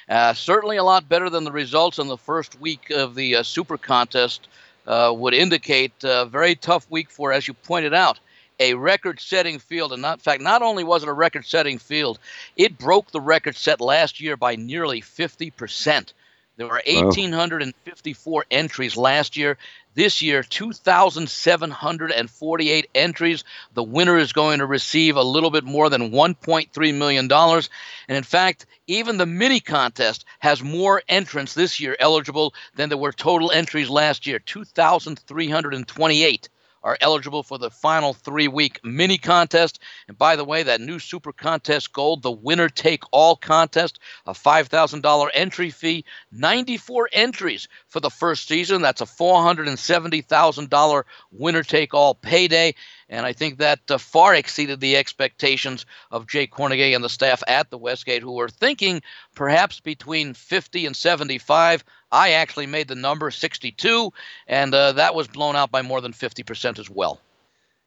Uh, 0.08 0.32
certainly, 0.32 0.78
a 0.78 0.84
lot 0.84 1.06
better 1.06 1.28
than 1.28 1.44
the 1.44 1.52
results 1.52 1.98
in 1.98 2.06
the 2.06 2.16
first 2.16 2.58
week 2.58 2.88
of 2.88 3.14
the 3.14 3.36
uh, 3.36 3.42
Super 3.42 3.76
Contest 3.76 4.48
uh, 4.90 5.12
would 5.12 5.34
indicate. 5.34 5.92
A 6.02 6.26
very 6.26 6.56
tough 6.56 6.90
week 6.90 7.10
for, 7.10 7.32
as 7.32 7.46
you 7.46 7.54
pointed 7.54 7.94
out, 7.94 8.18
a 8.58 8.74
record-setting 8.74 9.60
field. 9.60 9.92
And 9.92 10.02
not, 10.02 10.18
in 10.18 10.22
fact, 10.22 10.42
not 10.42 10.62
only 10.62 10.82
was 10.82 11.04
it 11.04 11.08
a 11.08 11.12
record-setting 11.12 11.78
field, 11.78 12.18
it 12.56 12.76
broke 12.76 13.10
the 13.12 13.20
record 13.20 13.56
set 13.56 13.80
last 13.80 14.20
year 14.20 14.36
by 14.36 14.56
nearly 14.56 15.00
50 15.00 15.50
percent. 15.52 16.12
There 16.56 16.66
were 16.66 16.82
1,854 16.86 18.44
entries 18.50 18.96
last 18.96 19.36
year. 19.36 19.56
This 19.94 20.22
year, 20.22 20.44
2,748 20.44 22.90
entries. 22.94 23.42
The 23.74 23.82
winner 23.82 24.18
is 24.18 24.32
going 24.32 24.60
to 24.60 24.66
receive 24.66 25.16
a 25.16 25.22
little 25.22 25.50
bit 25.50 25.64
more 25.64 25.90
than 25.90 26.12
$1.3 26.12 26.94
million. 26.94 27.28
And 27.32 27.68
in 28.08 28.22
fact, 28.22 28.66
even 28.86 29.16
the 29.16 29.26
mini 29.26 29.58
contest 29.58 30.24
has 30.38 30.62
more 30.62 31.02
entrants 31.08 31.54
this 31.54 31.80
year 31.80 31.96
eligible 31.98 32.54
than 32.76 32.88
there 32.88 32.98
were 32.98 33.10
total 33.12 33.50
entries 33.50 33.90
last 33.90 34.28
year 34.28 34.38
2,328 34.38 36.48
are 36.82 36.96
eligible 37.00 37.42
for 37.42 37.58
the 37.58 37.70
final 37.70 38.14
three 38.14 38.48
week 38.48 38.80
mini 38.82 39.18
contest. 39.18 39.80
And 40.08 40.16
by 40.16 40.36
the 40.36 40.44
way, 40.44 40.62
that 40.62 40.80
new 40.80 40.98
Super 40.98 41.32
Contest 41.32 41.92
Gold, 41.92 42.22
the 42.22 42.30
winner 42.30 42.68
take 42.68 43.04
all 43.10 43.36
contest, 43.36 43.98
a 44.26 44.32
$5,000 44.32 45.30
entry 45.34 45.70
fee, 45.70 46.04
94 46.32 47.08
entries 47.12 47.68
for 47.88 48.00
the 48.00 48.10
first 48.10 48.48
season. 48.48 48.82
That's 48.82 49.00
a 49.00 49.06
$470,000 49.06 51.04
winner 51.32 51.62
take 51.62 51.94
all 51.94 52.14
payday. 52.14 52.74
And 53.08 53.26
I 53.26 53.32
think 53.32 53.58
that 53.58 53.80
uh, 53.90 53.98
far 53.98 54.34
exceeded 54.34 54.80
the 54.80 54.96
expectations 54.96 55.84
of 56.10 56.28
Jay 56.28 56.46
Kornegay 56.46 56.94
and 56.94 57.02
the 57.04 57.08
staff 57.08 57.42
at 57.48 57.68
the 57.70 57.78
Westgate, 57.78 58.22
who 58.22 58.34
were 58.34 58.48
thinking 58.48 59.02
perhaps 59.34 59.80
between 59.80 60.34
50 60.34 60.86
and 60.86 60.96
75. 60.96 61.84
I 62.12 62.30
actually 62.32 62.66
made 62.66 62.88
the 62.88 62.94
number 62.94 63.30
62, 63.30 64.12
and 64.46 64.74
uh, 64.74 64.92
that 64.92 65.14
was 65.14 65.28
blown 65.28 65.56
out 65.56 65.70
by 65.70 65.82
more 65.82 66.00
than 66.00 66.12
50% 66.12 66.78
as 66.78 66.90
well. 66.90 67.20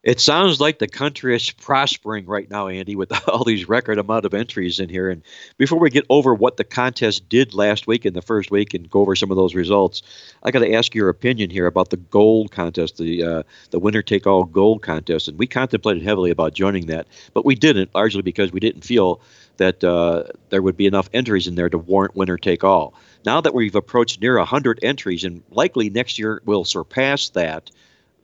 It 0.03 0.19
sounds 0.19 0.59
like 0.59 0.79
the 0.79 0.87
country 0.87 1.33
is 1.33 1.49
prospering 1.51 2.25
right 2.25 2.49
now, 2.49 2.67
Andy, 2.67 2.97
with 2.97 3.13
all 3.29 3.45
these 3.45 3.69
record 3.69 3.97
amount 3.97 4.25
of 4.25 4.33
entries 4.33 4.81
in 4.81 4.89
here. 4.89 5.09
And 5.09 5.23
before 5.57 5.79
we 5.79 5.89
get 5.89 6.05
over 6.09 6.33
what 6.33 6.57
the 6.57 6.65
contest 6.65 7.29
did 7.29 7.53
last 7.53 7.87
week 7.87 8.05
in 8.05 8.13
the 8.13 8.21
first 8.21 8.51
week 8.51 8.73
and 8.73 8.89
go 8.89 8.99
over 8.99 9.15
some 9.15 9.31
of 9.31 9.37
those 9.37 9.55
results, 9.55 10.01
I 10.43 10.51
got 10.51 10.59
to 10.59 10.73
ask 10.73 10.93
your 10.93 11.07
opinion 11.07 11.49
here 11.49 11.67
about 11.67 11.89
the 11.89 11.97
gold 11.97 12.51
contest, 12.51 12.97
the 12.97 13.23
uh, 13.23 13.43
the 13.71 13.79
winner 13.79 14.01
take 14.01 14.27
all 14.27 14.43
gold 14.43 14.81
contest. 14.81 15.29
And 15.29 15.39
we 15.39 15.47
contemplated 15.47 16.03
heavily 16.03 16.31
about 16.31 16.53
joining 16.53 16.87
that, 16.87 17.07
but 17.33 17.45
we 17.45 17.55
didn't, 17.55 17.95
largely 17.95 18.21
because 18.21 18.51
we 18.51 18.59
didn't 18.59 18.83
feel 18.83 19.21
that 19.55 19.83
uh, 19.85 20.23
there 20.49 20.61
would 20.61 20.75
be 20.75 20.87
enough 20.87 21.09
entries 21.13 21.47
in 21.47 21.55
there 21.55 21.69
to 21.69 21.77
warrant 21.77 22.15
winner 22.15 22.37
take 22.37 22.65
all. 22.65 22.93
Now 23.25 23.39
that 23.39 23.53
we've 23.53 23.75
approached 23.75 24.19
near 24.19 24.37
100 24.37 24.79
entries, 24.83 25.23
and 25.23 25.43
likely 25.49 25.89
next 25.89 26.19
year 26.19 26.41
we'll 26.43 26.65
surpass 26.65 27.29
that. 27.29 27.71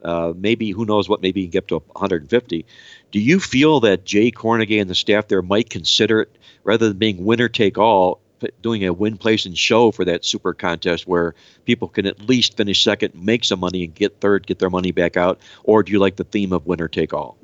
Uh, 0.04 0.34
maybe 0.36 0.72
who 0.72 0.86
knows 0.86 1.10
what? 1.10 1.22
Maybe 1.22 1.42
you 1.42 1.48
can 1.48 1.52
get 1.52 1.68
to 1.70 1.80
150. 1.80 2.66
Do 3.12 3.20
you 3.20 3.40
feel 3.40 3.80
that 3.82 4.06
Jay 4.06 4.32
Kornegay 4.32 4.80
and 4.80 4.90
the 4.90 4.96
staff 4.96 5.28
there 5.28 5.42
might 5.42 5.70
consider 5.70 6.22
it 6.22 6.36
rather 6.64 6.88
than 6.88 6.98
being 6.98 7.26
winner 7.26 7.50
take 7.50 7.78
all, 7.78 8.22
doing 8.62 8.86
a 8.86 8.94
win, 8.94 9.18
place, 9.18 9.46
and 9.46 9.58
show 9.58 9.92
for 9.92 10.06
that 10.06 10.24
super 10.24 10.54
contest 10.54 11.08
where 11.08 11.36
people 11.66 11.88
can 11.90 12.06
at 12.06 12.22
least 12.22 12.56
finish 12.56 12.84
second, 12.84 13.14
make 13.16 13.44
some 13.44 13.60
money, 13.60 13.84
and 13.84 13.94
get 13.94 14.22
third, 14.22 14.48
get 14.48 14.60
their 14.60 14.70
money 14.70 14.92
back 14.92 15.18
out? 15.18 15.40
Or 15.64 15.84
do 15.84 15.92
you 15.92 16.00
like 16.00 16.16
the 16.16 16.24
theme 16.24 16.54
of 16.54 16.66
winner 16.66 16.88
take 16.88 17.14
all? 17.14 17.38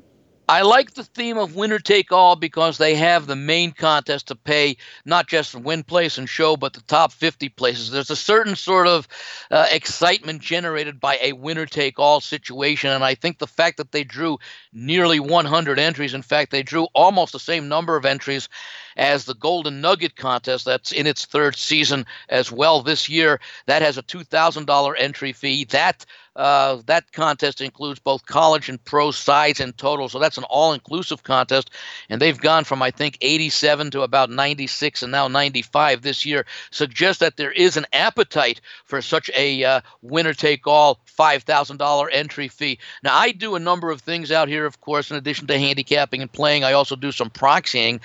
I 0.48 0.62
like 0.62 0.94
the 0.94 1.02
theme 1.02 1.38
of 1.38 1.56
winner 1.56 1.80
take 1.80 2.12
all 2.12 2.36
because 2.36 2.78
they 2.78 2.94
have 2.94 3.26
the 3.26 3.34
main 3.34 3.72
contest 3.72 4.28
to 4.28 4.36
pay 4.36 4.76
not 5.04 5.26
just 5.26 5.56
win 5.56 5.82
place 5.82 6.18
and 6.18 6.28
show, 6.28 6.56
but 6.56 6.72
the 6.72 6.82
top 6.82 7.12
50 7.12 7.48
places. 7.48 7.90
There's 7.90 8.10
a 8.10 8.16
certain 8.16 8.54
sort 8.54 8.86
of 8.86 9.08
uh, 9.50 9.66
excitement 9.72 10.40
generated 10.40 11.00
by 11.00 11.18
a 11.20 11.32
winner 11.32 11.66
take 11.66 11.98
all 11.98 12.20
situation. 12.20 12.90
And 12.90 13.02
I 13.02 13.16
think 13.16 13.38
the 13.38 13.48
fact 13.48 13.78
that 13.78 13.90
they 13.90 14.04
drew 14.04 14.38
nearly 14.72 15.18
100 15.18 15.80
entries, 15.80 16.14
in 16.14 16.22
fact, 16.22 16.52
they 16.52 16.62
drew 16.62 16.84
almost 16.94 17.32
the 17.32 17.40
same 17.40 17.68
number 17.68 17.96
of 17.96 18.04
entries 18.04 18.48
as 18.96 19.24
the 19.24 19.34
Golden 19.34 19.80
Nugget 19.80 20.16
contest 20.16 20.64
that's 20.64 20.92
in 20.92 21.06
its 21.06 21.24
third 21.24 21.56
season 21.56 22.06
as 22.28 22.50
well 22.50 22.82
this 22.82 23.08
year. 23.08 23.40
That 23.66 23.82
has 23.82 23.98
a 23.98 24.02
$2,000 24.02 24.94
entry 24.98 25.32
fee. 25.32 25.64
That 25.64 26.04
uh, 26.36 26.82
that 26.84 27.12
contest 27.12 27.62
includes 27.62 27.98
both 27.98 28.26
college 28.26 28.68
and 28.68 28.84
pro 28.84 29.10
sides 29.10 29.58
in 29.58 29.72
total, 29.72 30.08
so 30.08 30.18
that's 30.18 30.36
an 30.36 30.44
all-inclusive 30.44 31.22
contest. 31.22 31.70
And 32.10 32.20
they've 32.20 32.38
gone 32.38 32.64
from 32.64 32.82
I 32.82 32.90
think 32.90 33.16
87 33.22 33.90
to 33.92 34.02
about 34.02 34.30
96 34.30 35.02
and 35.02 35.10
now 35.10 35.28
95 35.28 36.02
this 36.02 36.26
year. 36.26 36.44
Suggests 36.70 37.20
that 37.20 37.38
there 37.38 37.52
is 37.52 37.76
an 37.76 37.86
appetite 37.92 38.60
for 38.84 39.00
such 39.00 39.30
a 39.34 39.64
uh, 39.64 39.80
winner-take-all 40.02 41.00
$5,000 41.18 42.08
entry 42.12 42.48
fee. 42.48 42.78
Now 43.02 43.16
I 43.16 43.32
do 43.32 43.54
a 43.54 43.60
number 43.60 43.90
of 43.90 44.02
things 44.02 44.30
out 44.30 44.48
here, 44.48 44.66
of 44.66 44.80
course, 44.82 45.10
in 45.10 45.16
addition 45.16 45.46
to 45.46 45.58
handicapping 45.58 46.20
and 46.20 46.30
playing. 46.30 46.64
I 46.64 46.72
also 46.72 46.96
do 46.96 47.12
some 47.12 47.30
proxying, 47.30 48.00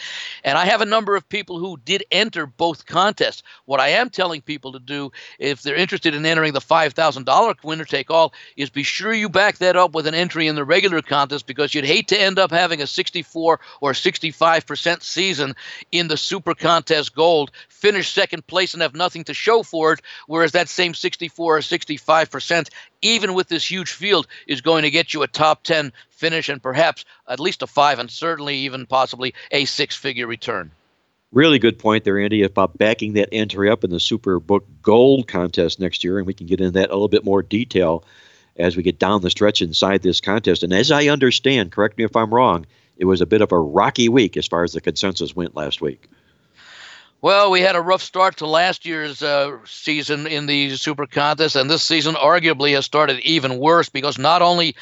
and 0.46 0.58
I 0.58 0.66
have 0.66 0.81
a 0.82 0.86
number 0.86 1.16
of 1.16 1.30
people 1.30 1.60
who 1.60 1.78
did 1.78 2.04
enter 2.12 2.46
both 2.46 2.86
contests. 2.86 3.44
What 3.66 3.80
I 3.80 3.90
am 3.90 4.10
telling 4.10 4.42
people 4.42 4.74
to 4.74 4.80
do, 4.80 5.12
if 5.40 5.62
they're 5.62 5.76
interested 5.76 6.14
in 6.14 6.26
entering 6.26 6.54
the 6.54 6.60
$5,000 6.60 7.64
winner-take-all 7.64 8.34
is 8.58 8.70
be 8.70 8.84
sure 8.84 9.14
you 9.14 9.30
back 9.30 9.58
that 9.60 9.76
up 9.76 9.94
with 9.94 10.08
an 10.08 10.16
entry 10.16 10.48
in 10.48 10.56
the 10.56 10.66
regular 10.66 11.02
contest 11.02 11.48
because 11.48 11.74
you'd 11.74 11.86
hate 11.86 12.10
to 12.10 12.20
end 12.20 12.40
up 12.40 12.52
having 12.52 12.82
a 12.82 12.88
64 12.88 13.60
or 13.80 13.92
65% 13.94 15.02
season 15.02 15.56
in 15.92 16.08
the 16.08 16.18
super 16.18 16.54
contest 16.54 17.16
gold, 17.16 17.52
finish 17.70 18.12
second 18.12 18.46
place 18.48 18.74
and 18.74 18.82
have 18.82 18.96
nothing 18.96 19.24
to 19.26 19.34
show 19.34 19.64
for 19.64 19.94
it, 19.94 20.02
whereas 20.28 20.54
that 20.54 20.70
same 20.70 20.94
64 20.94 21.58
or 21.58 21.60
65%, 21.60 22.70
even 23.02 23.34
with 23.34 23.48
this 23.48 23.70
huge 23.70 23.92
field, 23.92 24.28
is 24.48 24.62
going 24.62 24.84
to 24.84 24.92
get 24.92 25.14
you 25.14 25.24
a 25.24 25.28
top 25.28 25.64
10 25.64 25.94
finish 26.10 26.50
and 26.50 26.62
perhaps 26.62 27.06
at 27.28 27.40
least 27.40 27.62
a 27.62 27.68
five 27.68 28.00
and 28.00 28.10
certainly 28.10 28.58
even 28.58 28.86
possibly 28.86 29.34
a 29.52 29.66
six 29.66 29.96
figure 29.96 30.28
return. 30.28 30.72
Really 31.32 31.60
good 31.60 31.80
point 31.80 32.04
there, 32.04 32.20
Andy, 32.20 32.44
about 32.44 32.78
backing 32.78 33.14
that 33.14 33.30
entry 33.32 33.70
up 33.70 33.86
in 33.86 33.90
the 33.90 33.98
Superbook 33.98 34.64
Gold 34.82 35.30
contest 35.30 35.80
next 35.80 36.04
year, 36.04 36.18
and 36.18 36.28
we 36.28 36.34
can 36.34 36.46
get 36.46 36.60
into 36.60 36.72
that 36.72 36.90
a 36.90 36.94
little 36.94 37.08
bit 37.08 37.24
more 37.24 37.42
detail 37.42 38.04
as 38.58 38.76
we 38.76 38.84
get 38.84 39.00
down 39.00 39.22
the 39.22 39.30
stretch 39.30 39.62
inside 39.62 40.02
this 40.02 40.20
contest. 40.20 40.62
And 40.62 40.74
as 40.74 40.92
I 40.92 41.08
understand, 41.08 41.72
correct 41.72 41.98
me 41.98 42.04
if 42.04 42.18
I'm 42.18 42.34
wrong, 42.34 42.66
it 42.98 43.06
was 43.06 43.22
a 43.22 43.26
bit 43.26 43.42
of 43.42 43.54
a 43.54 43.60
rocky 43.60 44.10
week 44.10 44.36
as 44.36 44.48
far 44.48 44.64
as 44.64 44.74
the 44.74 44.82
consensus 44.82 45.36
went 45.36 45.56
last 45.56 45.82
week. 45.82 46.10
Well, 47.24 47.52
we 47.52 47.62
had 47.62 47.76
a 47.76 47.82
rough 47.82 48.02
start 48.02 48.38
to 48.38 48.48
last 48.48 48.84
year's 48.84 49.22
uh, 49.22 49.60
season 49.66 50.26
in 50.26 50.48
the 50.48 50.76
Super 50.76 51.06
Contest, 51.06 51.56
and 51.56 51.70
this 51.70 51.84
season 51.84 52.16
arguably 52.16 52.74
has 52.74 52.86
started 52.86 53.20
even 53.20 53.60
worse 53.60 53.90
because 53.90 54.18
not 54.18 54.42
only 54.42 54.76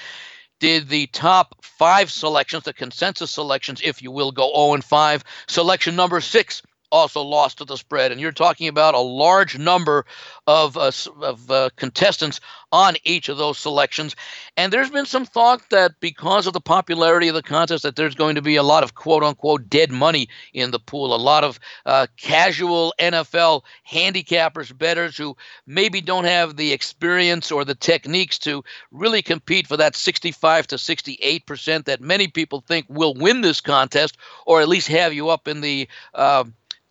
did 0.61 0.87
the 0.87 1.07
top 1.07 1.55
five 1.61 2.09
selections, 2.09 2.63
the 2.63 2.71
consensus 2.71 3.31
selections, 3.31 3.81
if 3.83 4.01
you 4.01 4.09
will, 4.11 4.31
go 4.31 4.49
0 4.55 4.75
and 4.75 4.85
5. 4.85 5.23
Selection 5.47 5.97
number 5.97 6.21
six 6.21 6.61
also 6.91 7.21
lost 7.21 7.59
to 7.59 7.65
the 7.65 7.77
spread. 7.77 8.11
And 8.11 8.19
you're 8.19 8.31
talking 8.31 8.67
about 8.67 8.95
a 8.95 8.99
large 8.99 9.57
number 9.57 10.05
of, 10.47 10.77
uh, 10.77 10.91
of 11.21 11.51
uh, 11.51 11.69
contestants 11.75 12.39
on 12.71 12.95
each 13.03 13.29
of 13.29 13.37
those 13.37 13.57
selections. 13.57 14.15
And 14.57 14.71
there's 14.71 14.89
been 14.89 15.05
some 15.05 15.25
thought 15.25 15.61
that 15.69 15.99
because 15.99 16.47
of 16.47 16.53
the 16.53 16.61
popularity 16.61 17.27
of 17.27 17.35
the 17.35 17.41
contest, 17.41 17.83
that 17.83 17.95
there's 17.95 18.15
going 18.15 18.35
to 18.35 18.41
be 18.41 18.55
a 18.55 18.63
lot 18.63 18.83
of 18.83 18.95
quote 18.95 19.23
unquote 19.23 19.69
dead 19.69 19.91
money 19.91 20.29
in 20.53 20.71
the 20.71 20.79
pool. 20.79 21.15
A 21.15 21.17
lot 21.17 21.43
of 21.43 21.59
uh, 21.85 22.07
casual 22.17 22.93
NFL 22.99 23.63
handicappers, 23.89 24.75
bettors 24.77 25.17
who 25.17 25.35
maybe 25.65 26.01
don't 26.01 26.25
have 26.25 26.57
the 26.57 26.71
experience 26.73 27.51
or 27.51 27.65
the 27.65 27.75
techniques 27.75 28.37
to 28.39 28.63
really 28.91 29.21
compete 29.21 29.67
for 29.67 29.77
that 29.77 29.95
65 29.95 30.67
to 30.67 30.77
68 30.77 31.45
percent 31.45 31.85
that 31.85 32.01
many 32.01 32.27
people 32.27 32.61
think 32.61 32.85
will 32.89 33.13
win 33.13 33.41
this 33.41 33.61
contest, 33.61 34.17
or 34.45 34.61
at 34.61 34.69
least 34.69 34.87
have 34.87 35.13
you 35.13 35.29
up 35.29 35.47
in 35.47 35.61
the 35.61 35.87
uh, 36.13 36.43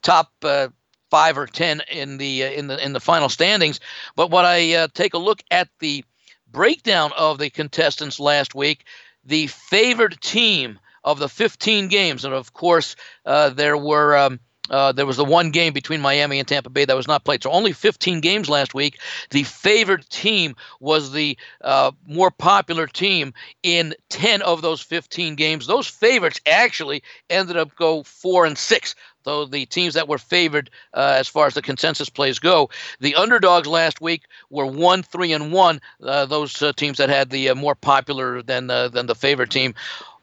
top 0.02 0.32
uh, 0.42 0.68
five 1.10 1.38
or 1.38 1.46
ten 1.46 1.82
in 1.90 2.18
the 2.18 2.44
uh, 2.44 2.50
in 2.50 2.66
the 2.66 2.84
in 2.84 2.92
the 2.92 3.00
final 3.00 3.28
standings. 3.28 3.80
But 4.16 4.30
when 4.30 4.44
I 4.44 4.74
uh, 4.74 4.88
take 4.94 5.14
a 5.14 5.18
look 5.18 5.42
at 5.50 5.68
the 5.80 6.04
breakdown 6.50 7.12
of 7.16 7.38
the 7.38 7.50
contestants 7.50 8.18
last 8.18 8.54
week, 8.54 8.84
the 9.24 9.46
favored 9.48 10.20
team 10.20 10.78
of 11.04 11.18
the 11.18 11.28
15 11.28 11.88
games, 11.88 12.24
and 12.24 12.34
of 12.34 12.52
course 12.52 12.96
uh, 13.24 13.50
there 13.50 13.76
were. 13.76 14.16
Um, 14.16 14.40
uh, 14.70 14.92
there 14.92 15.06
was 15.06 15.16
the 15.16 15.24
one 15.24 15.50
game 15.50 15.72
between 15.72 16.02
Miami 16.02 16.38
and 16.38 16.46
Tampa 16.46 16.68
Bay 16.68 16.84
that 16.84 16.94
was 16.94 17.08
not 17.08 17.24
played. 17.24 17.42
So 17.42 17.50
only 17.50 17.72
15 17.72 18.20
games 18.20 18.50
last 18.50 18.74
week. 18.74 19.00
The 19.30 19.44
favored 19.44 20.06
team 20.10 20.56
was 20.78 21.10
the 21.10 21.38
uh, 21.62 21.92
more 22.06 22.30
popular 22.30 22.86
team 22.86 23.32
in 23.62 23.94
10 24.10 24.42
of 24.42 24.60
those 24.60 24.82
15 24.82 25.36
games. 25.36 25.66
Those 25.66 25.86
favorites 25.86 26.42
actually 26.44 27.02
ended 27.30 27.56
up 27.56 27.74
go 27.76 28.02
four 28.02 28.44
and 28.44 28.58
six 28.58 28.94
though 29.28 29.44
the 29.44 29.66
teams 29.66 29.92
that 29.94 30.08
were 30.08 30.18
favored 30.18 30.70
uh, 30.94 31.14
as 31.18 31.28
far 31.28 31.46
as 31.46 31.54
the 31.54 31.62
consensus 31.62 32.08
plays 32.08 32.38
go. 32.38 32.70
The 33.00 33.14
underdogs 33.14 33.68
last 33.68 34.00
week 34.00 34.22
were 34.48 34.64
one, 34.64 35.02
three, 35.02 35.32
and 35.32 35.52
one. 35.52 35.80
Uh, 36.02 36.24
those 36.24 36.62
uh, 36.62 36.72
teams 36.72 36.96
that 36.96 37.10
had 37.10 37.28
the 37.28 37.50
uh, 37.50 37.54
more 37.54 37.74
popular 37.74 38.42
than 38.42 38.70
uh, 38.70 38.88
than 38.88 39.06
the 39.06 39.14
favorite 39.14 39.50
team. 39.50 39.74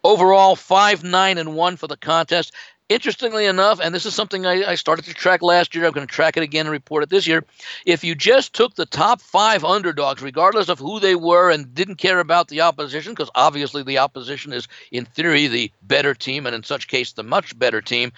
Overall, 0.04 0.56
five, 0.56 1.04
nine, 1.04 1.38
and 1.38 1.56
one 1.56 1.78
for 1.78 1.88
the 1.88 1.98
contest. 1.98 2.52
Interestingly 2.88 3.46
enough, 3.46 3.80
and 3.82 3.96
this 3.96 4.06
is 4.06 4.14
something 4.14 4.46
I, 4.46 4.64
I, 4.64 4.76
started 4.76 5.06
to 5.06 5.14
track 5.16 5.42
last 5.42 5.74
year, 5.74 5.88
I'm 5.88 5.92
going 5.92 6.06
to 6.06 6.14
track 6.14 6.38
it 6.38 6.44
again 6.44 6.68
and 6.68 6.72
report 6.72 7.02
it 7.02 7.10
this 7.10 7.26
year. 7.26 7.44
If 7.84 8.04
you 8.04 8.14
just 8.14 8.54
took 8.54 8.76
the 8.76 8.86
top 8.86 9.22
five 9.22 9.66
underdogs, 9.66 10.22
regardless 10.22 10.70
of 10.70 10.78
who 10.78 11.00
they 11.00 11.16
were, 11.16 11.50
and 11.50 11.74
didn't 11.74 11.96
care 11.96 12.20
about 12.20 12.48
the 12.48 12.62
opposition, 12.62 13.14
because 13.14 13.32
obviously 13.34 13.82
the 13.82 13.98
opposition 13.98 14.54
is, 14.54 14.68
in 14.92 15.06
theory, 15.06 15.48
the 15.48 15.72
better 15.82 16.14
team, 16.14 16.46
and 16.46 16.54
in 16.56 16.62
such 16.62 16.88
case, 16.88 17.14
the 17.14 17.24
much 17.24 17.58
better 17.58 17.82
team, 17.82 18.12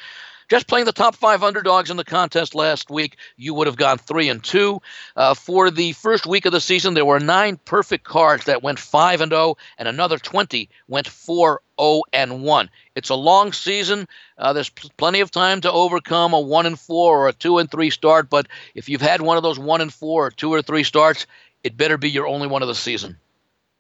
just 0.50 0.68
playing 0.68 0.86
the 0.86 0.92
top 0.92 1.16
five 1.16 1.44
underdogs 1.44 1.90
in 1.90 1.98
the 1.98 2.04
contest 2.04 2.56
last 2.56 2.90
week, 2.90 3.18
you 3.36 3.54
would 3.54 3.68
have 3.68 3.76
gone 3.76 3.98
three 3.98 4.30
and 4.30 4.44
two. 4.44 4.82
Uh, 5.16 5.34
for 5.34 5.70
the 5.70 5.94
first 5.94 6.26
week 6.26 6.46
of 6.46 6.52
the 6.52 6.62
season, 6.62 6.94
there 6.94 7.06
were 7.06 7.20
nine 7.20 7.58
perfect 7.66 8.04
cards 8.04 8.46
that 8.46 8.64
went 8.64 8.80
five 8.80 9.22
and 9.22 9.32
zero, 9.32 9.42
oh, 9.42 9.58
and 9.78 9.88
another 9.88 10.18
twenty 10.18 10.70
went 10.88 11.08
four 11.08 11.62
0 11.80 12.02
and 12.12 12.44
1. 12.44 12.70
It's 12.96 13.10
a 13.10 13.16
long 13.16 13.54
season. 13.54 14.08
Uh, 14.38 14.54
there's 14.54 14.70
pl- 14.70 14.90
plenty 14.98 15.20
of 15.20 15.32
time 15.32 15.62
to 15.62 15.72
overcome 15.72 16.34
a 16.34 16.40
1 16.40 16.66
and 16.66 16.80
4 16.80 17.18
or 17.18 17.28
a 17.28 17.34
2 17.34 17.60
and 17.60 17.70
3 17.70 17.90
start, 17.90 18.30
but 18.30 18.48
if 18.74 18.90
you've 18.90 19.02
had 19.02 19.22
one 19.22 19.38
of 19.38 19.44
those 19.44 19.60
1 19.60 19.82
and 19.82 19.94
4 19.94 20.26
or 20.28 20.32
2 20.32 20.54
or 20.54 20.62
3 20.62 20.84
starts, 20.84 21.28
it 21.64 21.78
better 21.78 21.98
be 21.98 22.10
your 22.10 22.28
only 22.28 22.48
one 22.48 22.62
of 22.62 22.68
the 22.68 22.76
season. 22.76 23.18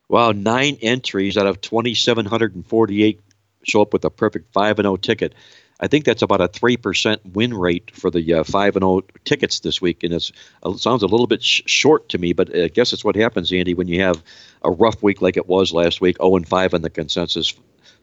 Wow, 0.09 0.31
nine 0.31 0.77
entries 0.81 1.37
out 1.37 1.47
of 1.47 1.59
2,748 1.61 3.19
show 3.63 3.81
up 3.81 3.93
with 3.93 4.05
a 4.05 4.09
perfect 4.09 4.53
5 4.53 4.79
and 4.79 4.85
0 4.85 4.97
ticket. 4.97 5.33
I 5.79 5.87
think 5.87 6.05
that's 6.05 6.21
about 6.21 6.41
a 6.41 6.47
three 6.47 6.77
percent 6.77 7.21
win 7.33 7.53
rate 7.53 7.91
for 7.91 8.09
the 8.09 8.33
uh, 8.33 8.43
five 8.43 8.75
and 8.75 8.83
zero 8.83 8.97
oh 8.97 9.03
tickets 9.25 9.59
this 9.59 9.81
week, 9.81 10.03
and 10.03 10.13
it 10.13 10.31
uh, 10.63 10.75
sounds 10.75 11.03
a 11.03 11.07
little 11.07 11.27
bit 11.27 11.43
sh- 11.43 11.61
short 11.65 12.09
to 12.09 12.17
me. 12.17 12.33
But 12.33 12.55
I 12.55 12.67
guess 12.67 12.93
it's 12.93 13.05
what 13.05 13.15
happens, 13.15 13.51
Andy, 13.51 13.73
when 13.73 13.87
you 13.87 14.01
have 14.01 14.23
a 14.63 14.71
rough 14.71 15.03
week 15.03 15.21
like 15.21 15.37
it 15.37 15.47
was 15.47 15.73
last 15.73 16.01
week, 16.01 16.17
zero 16.17 16.31
oh 16.31 16.35
and 16.35 16.47
five 16.47 16.73
on 16.73 16.81
the 16.81 16.89
consensus, 16.89 17.53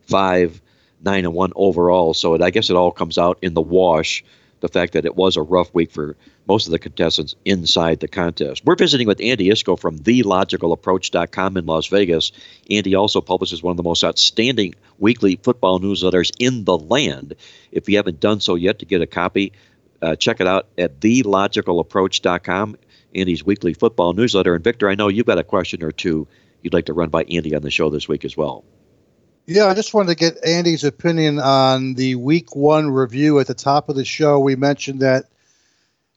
five, 0.03 0.61
nine 1.03 1.25
and 1.25 1.35
one 1.35 1.53
overall. 1.57 2.15
So 2.15 2.35
it, 2.35 2.43
I 2.43 2.51
guess 2.51 2.71
it 2.71 2.77
all 2.77 2.93
comes 2.93 3.19
out 3.19 3.39
in 3.43 3.55
the 3.55 3.63
wash 3.63 4.25
the 4.61 4.69
fact 4.69 4.95
that 4.95 5.05
it 5.05 5.15
was 5.15 5.37
a 5.37 5.43
rough 5.43 5.75
week 5.75 5.91
for 5.91 6.17
most 6.49 6.67
of 6.67 6.71
the 6.71 6.79
contestants 6.79 7.35
inside 7.45 8.01
the 8.01 8.09
contest. 8.09 8.63
We're 8.65 8.77
visiting 8.77 9.07
with 9.07 9.21
Andy 9.21 9.51
Iskoe 9.51 9.79
from 9.79 9.99
TheLogicalApproach.com 9.99 11.57
in 11.59 11.67
Las 11.67 11.87
Vegas. 11.89 12.33
Andy 12.71 12.95
also 12.95 13.21
publishes 13.21 13.63
one 13.63 13.73
of 13.73 13.77
the 13.77 13.83
most 13.83 14.03
outstanding 14.03 14.75
weekly 14.99 15.37
football 15.43 15.81
newsletters 15.81 16.31
in 16.39 16.65
the 16.65 16.77
land. 16.77 17.35
If 17.73 17.89
you 17.89 17.97
haven't 17.97 18.21
done 18.21 18.41
so 18.41 18.55
yet 18.55 18.79
to 18.81 18.87
get 18.87 19.03
a 19.03 19.07
copy, 19.07 19.53
uh, 20.03 20.17
check 20.17 20.41
it 20.41 20.47
out 20.47 20.69
at 20.77 21.01
TheLogicalApproach.com, 21.01 22.77
Andy's 23.15 23.45
weekly 23.45 23.75
football 23.75 24.13
newsletter. 24.13 24.55
And 24.55 24.63
Victor, 24.63 24.89
I 24.89 24.95
know 24.95 25.09
you've 25.09 25.27
got 25.27 25.39
a 25.39 25.45
question 25.45 25.83
or 25.83 25.93
two 25.93 26.29
you'd 26.65 26.75
like 26.75 26.87
to 26.87 26.93
run 26.93 27.11
by 27.11 27.23
Andy 27.25 27.55
on 27.55 27.63
the 27.63 27.71
show 27.71 27.91
this 27.91 28.09
week 28.09 28.25
as 28.25 28.37
well. 28.37 28.65
Yeah, 29.47 29.67
I 29.67 29.75
just 29.75 29.93
wanted 29.93 30.09
to 30.09 30.15
get 30.15 30.45
Andy's 30.45 30.85
opinion 30.85 31.39
on 31.39 31.95
the 31.95 32.15
week 32.15 32.57
one 32.57 32.91
review 32.91 33.39
at 33.39 33.47
the 33.47 33.55
top 33.55 33.91
of 33.91 33.97
the 33.97 34.05
show. 34.05 34.41
We 34.41 34.57
mentioned 34.57 35.01
that, 35.01 35.27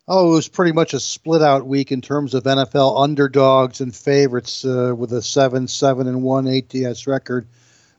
oh, 0.08 0.32
it 0.32 0.36
was 0.36 0.48
pretty 0.48 0.72
much 0.72 0.94
a 0.94 1.00
split 1.02 1.42
out 1.42 1.68
week 1.68 1.92
in 1.92 2.02
terms 2.02 2.34
of 2.34 2.46
NFL 2.46 3.04
underdogs 3.04 3.82
and 3.82 3.94
favorites 3.94 4.64
uh, 4.64 4.96
with 4.98 5.12
a 5.12 5.22
7 5.22 5.68
7 5.68 6.08
and 6.08 6.24
1 6.24 6.48
ATS 6.48 7.06
record. 7.06 7.46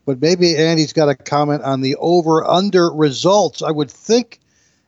But 0.09 0.23
maybe 0.23 0.57
Andy's 0.57 0.95
got 0.95 1.11
a 1.11 1.15
comment 1.15 1.65
on 1.65 1.83
the 1.83 1.97
over 1.97 2.43
under 2.43 2.91
results. 2.91 3.61
I 3.61 3.71
would 3.71 3.91
think 3.91 4.41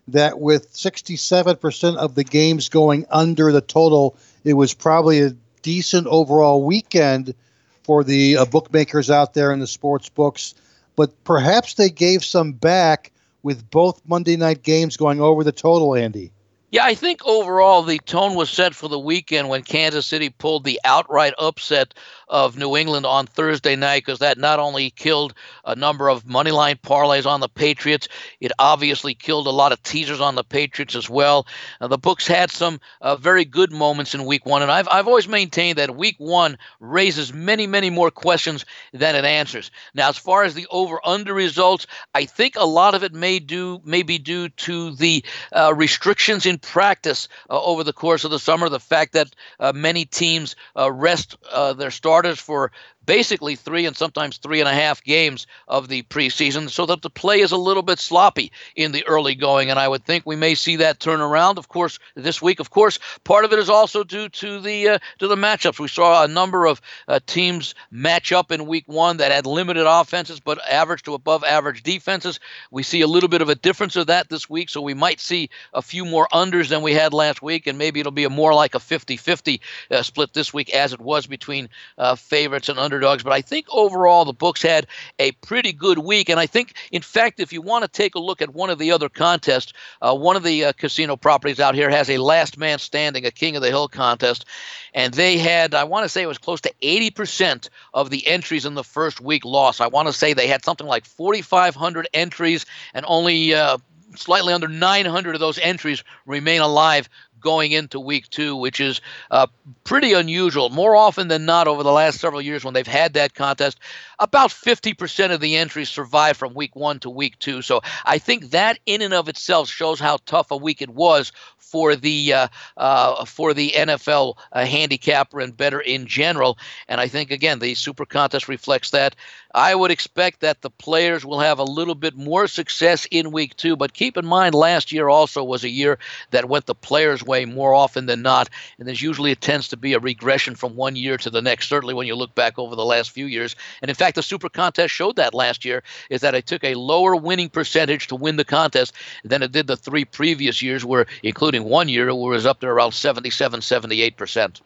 that 0.09 0.41
with 0.41 0.73
67% 0.73 1.97
of 1.97 2.15
the 2.15 2.25
games 2.25 2.71
going 2.71 3.05
under 3.11 3.53
the 3.53 3.61
total, 3.61 4.17
it 4.45 4.55
was 4.55 4.73
probably 4.73 5.21
a 5.21 5.37
decent 5.61 6.07
overall 6.07 6.65
weekend 6.65 7.35
for 7.83 8.03
the 8.03 8.39
uh, 8.39 8.47
bookmakers 8.47 9.11
out 9.11 9.35
there 9.35 9.53
in 9.53 9.59
the 9.59 9.67
sports 9.67 10.09
books. 10.09 10.55
but 10.97 11.23
perhaps 11.23 11.75
they 11.75 11.91
gave 11.91 12.25
some 12.25 12.55
back 12.55 13.13
with 13.43 13.71
both 13.71 14.01
Monday 14.09 14.39
night 14.39 14.63
games 14.63 14.97
going 14.97 15.21
over 15.21 15.45
the 15.45 15.53
total, 15.53 15.95
Andy. 15.95 16.33
Yeah, 16.73 16.85
I 16.85 16.95
think 16.95 17.21
overall 17.25 17.83
the 17.83 17.99
tone 17.99 18.37
was 18.37 18.49
set 18.49 18.77
for 18.77 18.89
the 18.89 18.99
weekend 18.99 19.49
when 19.49 19.65
Kansas 19.65 20.07
City 20.07 20.31
pulled 20.31 20.63
the 20.63 20.79
outright 20.85 21.35
upset 21.37 21.95
of 22.29 22.57
New 22.57 22.77
England 22.77 23.07
on 23.07 23.27
Thursday 23.27 23.75
night 23.75 24.05
because 24.05 24.21
that 24.21 24.39
not 24.39 24.61
only 24.61 24.91
killed 24.91 25.35
a 25.65 25.75
number 25.75 26.09
of 26.09 26.25
moneyline 26.25 26.81
parlays 26.81 27.27
on 27.27 27.41
the 27.41 27.49
Patriots, 27.49 28.07
it 28.41 28.53
obviously 28.61 29.15
killed 29.15 29.49
a 29.49 29.51
lot 29.51 29.73
of 29.73 29.83
teasers 29.83 30.21
on 30.21 30.37
the 30.37 30.45
Patriots 30.45 30.95
as 30.95 31.11
well. 31.11 31.45
Uh, 31.81 31.89
the 31.89 31.99
books 31.99 32.29
had 32.29 32.53
some 32.53 32.79
uh, 33.01 33.17
very 33.17 33.45
good 33.45 33.73
moments 33.73 34.15
in 34.15 34.25
Week 34.25 34.47
One, 34.47 34.63
and 34.63 34.71
I've 34.71 34.87
I've 34.89 35.09
always 35.09 35.27
maintained 35.27 35.79
that 35.79 35.97
Week 35.97 36.15
One 36.19 36.57
raises 36.79 37.35
many 37.35 37.67
many 37.67 37.91
more 37.91 38.13
questions 38.13 38.65
than 38.93 39.17
it 39.17 39.25
answers. 39.25 39.73
Now, 39.93 40.09
as 40.09 40.17
far 40.17 40.45
as 40.45 40.55
the 40.55 40.69
over 40.71 41.01
under 41.05 41.35
results, 41.35 41.89
I 42.15 42.27
think 42.27 42.55
a 42.57 42.65
lot 42.65 42.95
of 42.95 43.03
it 43.03 43.13
may 43.13 43.41
do 43.41 43.81
may 43.85 44.05
be 44.05 44.19
due 44.19 44.51
to 44.51 44.95
the 44.95 45.25
uh, 45.53 45.75
restrictions 45.75 46.47
in 46.47 46.60
practice 46.61 47.29
uh, 47.49 47.61
over 47.63 47.85
the 47.85 47.93
course 47.93 48.25
of 48.25 48.31
the 48.31 48.39
summer, 48.39 48.69
the 48.69 48.81
fact 48.81 49.13
that 49.13 49.35
uh, 49.59 49.73
many 49.75 50.05
teams 50.05 50.57
uh, 50.77 50.91
rest 50.91 51.37
their 51.77 51.91
starters 51.91 52.39
for 52.39 52.73
basically 53.07 53.57
three 53.57 53.87
and 53.87 53.97
sometimes 53.97 54.39
three 54.39 54.61
and 54.61 54.69
a 54.69 54.75
half 54.75 55.03
games 55.03 55.47
of 55.69 55.89
the 55.89 56.03
preseason, 56.05 56.69
so 56.71 56.87
that 56.87 57.03
the 57.03 57.11
play 57.11 57.41
is 57.41 57.53
a 57.53 57.57
little 57.57 57.83
bit 57.83 57.99
sloppy 57.99 58.53
in 58.77 58.93
the 58.93 59.07
early 59.07 59.35
going. 59.35 59.71
And 59.71 59.79
I 59.79 59.89
would 59.89 60.05
think 60.05 60.25
we 60.27 60.37
may 60.37 60.55
see 60.55 60.77
that 60.77 61.01
turn 61.01 61.21
around. 61.21 61.59
Of 61.59 61.69
course, 61.69 61.99
this 62.15 62.41
week, 62.43 62.61
of 62.61 62.71
course, 62.71 62.99
part 63.25 63.45
of 63.45 63.53
it 63.53 63.59
is 63.59 63.69
also 63.69 64.05
due 64.05 64.29
to 64.29 64.61
the 64.61 64.89
uh, 64.89 64.99
to 65.19 65.29
the 65.29 65.37
matchups. 65.37 65.79
We 65.79 65.89
saw 65.89 66.25
a 66.25 66.29
number 66.29 66.67
of 66.67 66.81
uh, 67.09 67.21
teams 67.27 67.75
match 67.91 68.33
up 68.33 68.53
in 68.53 68.67
week 68.67 68.85
one 68.87 69.17
that 69.19 69.33
had 69.33 69.47
limited 69.47 69.87
offenses 69.87 70.41
but 70.41 70.59
average 70.69 71.03
to 71.05 71.15
above 71.15 71.45
average 71.45 71.83
defenses. 71.83 72.41
We 72.71 72.83
see 72.83 73.01
a 73.01 73.07
little 73.07 73.29
bit 73.29 73.43
of 73.43 73.49
a 73.49 73.55
difference 73.55 73.97
of 73.97 74.07
that 74.09 74.29
this 74.29 74.49
week, 74.49 74.69
so 74.69 74.81
we 74.81 74.95
might 74.95 75.21
see 75.21 75.51
a 75.75 75.83
few 75.83 76.05
more 76.05 76.29
unders 76.33 76.69
than 76.69 76.83
we 76.83 76.95
had 76.95 77.13
last 77.13 77.43
week, 77.43 77.67
and 77.67 77.79
maybe 77.79 78.01
it'll 78.01 78.13
be 78.13 78.25
a 78.25 78.31
more 78.31 78.55
like 78.55 78.75
a 78.75 78.79
50-50 78.79 79.61
uh, 79.91 80.03
split 80.03 80.33
this 80.33 80.53
week 80.53 80.75
as 80.75 80.93
it 80.93 81.01
was 81.01 81.27
between 81.27 81.69
uh, 81.99 82.15
favorites 82.15 82.69
and 82.69 82.79
underdogs. 83.01 83.23
But 83.23 83.33
I 83.33 83.41
think 83.41 83.67
overall 83.71 84.25
the 84.25 84.33
books 84.33 84.63
had 84.63 84.87
a 85.19 85.33
pretty 85.33 85.73
good 85.73 85.99
week. 85.99 86.29
And 86.29 86.39
I 86.39 86.47
think, 86.47 86.75
in 86.93 87.03
fact, 87.03 87.41
if 87.41 87.53
you 87.53 87.63
want 87.63 87.83
to 87.83 87.89
take 87.89 88.15
a 88.15 88.19
look 88.19 88.43
at 88.43 88.55
one 88.55 88.71
of 88.71 88.79
the 88.79 88.93
other 88.93 89.09
contests, 89.09 89.73
uh, 90.03 90.15
one 90.15 90.37
of 90.37 90.43
the 90.43 90.67
uh, 90.67 90.73
casino 90.73 91.17
properties 91.17 91.61
out 91.61 91.75
here 91.75 91.91
has 91.91 92.11
a 92.11 92.19
last 92.19 92.59
man 92.59 92.79
standing, 92.79 93.25
a 93.25 93.31
King 93.31 93.57
of 93.57 93.63
the 93.63 93.69
Hill 93.69 93.89
contest. 93.89 94.45
And 94.93 95.15
they 95.15 95.39
had, 95.39 95.75
I 95.75 95.85
want 95.85 96.05
to 96.05 96.09
say 96.09 96.23
it 96.23 96.27
was 96.27 96.39
close 96.39 96.61
to 96.63 96.75
80% 96.83 97.69
of 97.95 98.11
the 98.11 98.27
entries 98.27 98.67
in 98.67 98.75
the 98.75 98.85
first 98.85 99.21
week 99.21 99.45
lost. 99.45 99.81
I 99.81 99.87
want 99.87 100.09
to 100.09 100.13
say 100.13 100.33
they 100.33 100.49
had 100.49 100.65
something 100.65 100.87
like 100.87 101.07
4,500 101.07 102.09
entries 102.13 102.67
and 102.93 103.05
only 103.09 103.55
uh, 103.55 103.79
slightly 104.17 104.53
under 104.53 104.69
900 104.69 105.35
of 105.35 105.41
those 105.41 105.59
entries 105.59 106.03
remain 106.27 106.61
alive 106.61 107.09
going 107.41 107.73
into 107.73 107.99
week 107.99 108.29
two, 108.29 108.57
which 108.57 108.81
is 108.81 109.01
uh, 109.31 109.47
pretty 109.85 110.13
unusual. 110.13 110.71
More 110.71 110.97
often 110.97 111.29
than 111.29 111.45
not, 111.47 111.69
over 111.69 111.83
the 111.83 111.93
last 111.93 112.21
several 112.21 112.41
years, 112.41 112.65
when 112.65 112.75
they've 112.75 112.87
had 112.87 113.15
that 113.15 113.35
contest, 113.35 113.79
about 114.19 114.51
50% 114.51 115.33
of 115.33 115.41
the 115.41 115.57
entries 115.57 115.89
survive 115.89 116.37
from 116.37 116.55
week 116.55 116.77
one 116.77 116.99
to 117.01 117.11
week 117.11 117.39
two. 117.39 117.63
So 117.63 117.81
I 118.05 118.19
think 118.19 118.51
that 118.51 118.79
in 118.87 119.03
and 119.03 119.15
of 119.15 119.29
itself 119.29 119.69
shows 119.69 119.99
how 119.99 120.19
tough 120.27 120.51
a 120.51 120.57
week 120.57 120.83
it 120.83 120.91
was 120.91 121.33
for 121.71 121.95
the 121.95 122.33
uh, 122.33 122.49
uh, 122.77 123.25
for 123.25 123.55
the 123.55 123.71
NFL 123.71 124.37
uh, 124.53 124.67
handicapper 124.67 125.41
and 125.41 125.57
better 125.57 125.81
in 125.81 126.07
general. 126.07 126.59
And 126.89 127.01
I 127.01 127.07
think 127.07 127.31
again 127.31 127.61
the 127.61 127.75
Super 127.75 128.05
Contest 128.05 128.49
reflects 128.49 128.91
that. 128.91 129.15
I 129.55 129.75
would 129.75 129.91
expect 129.91 130.41
that 130.41 130.63
the 130.63 130.71
players 130.71 131.25
will 131.25 131.41
have 131.41 131.59
a 131.59 131.65
little 131.65 131.97
bit 131.97 132.15
more 132.17 132.47
success 132.47 133.07
in 133.11 133.33
week 133.33 133.57
two, 133.57 133.75
but 133.75 133.95
keep 133.95 134.17
in 134.17 134.25
mind 134.25 134.55
last 134.55 134.93
year 134.93 135.09
also 135.09 135.43
was 135.43 135.65
a 135.65 135.69
year 135.69 135.99
that 136.31 136.49
went 136.49 136.67
the 136.67 136.75
players' 136.75 137.25
way 137.25 137.45
more 137.45 137.75
often 137.75 138.07
than 138.07 138.23
not, 138.23 138.49
and 138.79 138.87
there's 138.87 139.03
usually 139.03 139.33
it 139.33 139.41
tends 139.41 139.69
to 139.69 139.77
be 139.77 139.95
a 139.95 139.99
regression 139.99 140.55
from 140.55 140.77
one 140.77 140.95
year 140.95 141.17
to 141.17 141.31
the 141.31 141.43
next. 141.43 141.69
Certainly 141.69 141.95
when 141.95 142.07
you 142.07 142.15
look 142.15 142.35
back 142.37 142.59
over 142.59 142.77
the 142.77 142.85
last 142.85 143.11
few 143.11 143.27
years, 143.27 143.57
and 143.83 143.89
in 143.89 143.97
fact 143.97 144.15
the 144.15 144.23
Super 144.23 144.49
Contest 144.49 144.95
showed 144.95 145.17
that 145.17 145.35
last 145.35 145.65
year 145.65 145.83
is 146.11 146.21
that 146.21 146.37
it 146.37 146.47
took 146.47 146.63
a 146.63 146.75
lower 146.75 147.17
winning 147.17 147.49
percentage 147.49 148.07
to 148.07 148.15
win 148.15 148.37
the 148.37 148.45
contest 148.45 148.95
than 149.25 149.43
it 149.43 149.51
did 149.51 149.67
the 149.67 149.77
three 149.77 150.05
previous 150.05 150.63
years, 150.63 150.85
where 150.85 151.07
including 151.25 151.65
one 151.65 151.89
year 151.89 152.09
it 152.09 152.15
was 152.15 152.47
up 152.47 152.61
to 152.61 152.69
around 152.69 152.93
77, 152.93 153.63
78 153.63 154.17
percent 154.17 154.61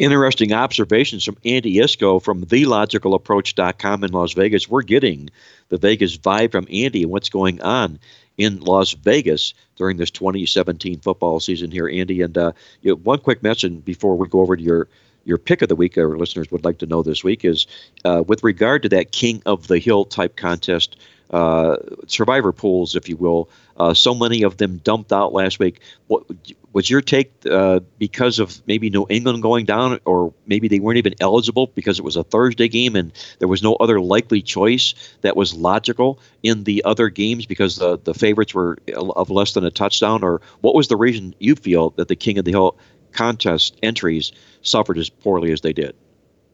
interesting 0.00 0.52
observations 0.52 1.24
from 1.24 1.36
Andy 1.44 1.76
Iskoe 1.76 2.22
from 2.22 2.44
TheLogicalApproach.com 2.44 4.04
in 4.04 4.12
Las 4.12 4.32
Vegas. 4.32 4.68
We're 4.68 4.82
getting 4.82 5.28
the 5.68 5.76
Vegas 5.76 6.16
vibe 6.16 6.52
from 6.52 6.66
Andy 6.70 7.02
and 7.02 7.12
what's 7.12 7.28
going 7.28 7.60
on 7.60 7.98
in 8.38 8.60
Las 8.60 8.92
Vegas 8.92 9.52
during 9.76 9.98
this 9.98 10.10
2017 10.10 11.00
football 11.00 11.38
season 11.38 11.70
here, 11.70 11.88
Andy. 11.88 12.22
And 12.22 12.36
uh, 12.38 12.52
you 12.80 12.92
know, 12.92 12.96
one 12.96 13.18
quick 13.18 13.42
mention 13.42 13.80
before 13.80 14.16
we 14.16 14.26
go 14.26 14.40
over 14.40 14.56
to 14.56 14.62
your 14.62 14.88
your 15.24 15.36
pick 15.36 15.60
of 15.60 15.68
the 15.68 15.76
week, 15.76 15.98
our 15.98 16.16
listeners 16.16 16.50
would 16.50 16.64
like 16.64 16.78
to 16.78 16.86
know 16.86 17.02
this 17.02 17.22
week 17.22 17.44
is 17.44 17.66
uh, 18.06 18.24
with 18.26 18.42
regard 18.42 18.82
to 18.82 18.88
that 18.88 19.12
King 19.12 19.42
of 19.44 19.68
the 19.68 19.78
Hill 19.78 20.06
type 20.06 20.36
contest 20.36 20.96
uh, 21.30 21.76
survivor 22.06 22.52
pools, 22.52 22.96
if 22.96 23.08
you 23.08 23.16
will. 23.16 23.48
Uh, 23.76 23.94
so 23.94 24.14
many 24.14 24.42
of 24.42 24.56
them 24.56 24.78
dumped 24.78 25.12
out 25.12 25.32
last 25.32 25.58
week. 25.58 25.80
What 26.08 26.24
was 26.72 26.90
your 26.90 27.00
take 27.00 27.32
uh, 27.48 27.80
because 27.98 28.38
of 28.38 28.60
maybe 28.66 28.90
New 28.90 29.06
England 29.08 29.42
going 29.42 29.64
down, 29.64 30.00
or 30.04 30.34
maybe 30.46 30.68
they 30.68 30.80
weren't 30.80 30.98
even 30.98 31.14
eligible 31.20 31.68
because 31.68 31.98
it 31.98 32.04
was 32.04 32.16
a 32.16 32.24
Thursday 32.24 32.68
game 32.68 32.96
and 32.96 33.12
there 33.38 33.48
was 33.48 33.62
no 33.62 33.74
other 33.76 34.00
likely 34.00 34.42
choice 34.42 34.94
that 35.22 35.36
was 35.36 35.54
logical 35.54 36.18
in 36.42 36.64
the 36.64 36.84
other 36.84 37.08
games 37.08 37.46
because 37.46 37.76
the 37.76 37.98
the 37.98 38.14
favorites 38.14 38.54
were 38.54 38.78
of 38.96 39.30
less 39.30 39.54
than 39.54 39.64
a 39.64 39.70
touchdown, 39.70 40.22
or 40.22 40.40
what 40.60 40.74
was 40.74 40.88
the 40.88 40.96
reason 40.96 41.34
you 41.38 41.54
feel 41.54 41.90
that 41.90 42.08
the 42.08 42.16
King 42.16 42.38
of 42.38 42.44
the 42.44 42.50
Hill 42.50 42.76
contest 43.12 43.76
entries 43.82 44.32
suffered 44.62 44.98
as 44.98 45.08
poorly 45.08 45.52
as 45.52 45.60
they 45.60 45.72
did? 45.72 45.94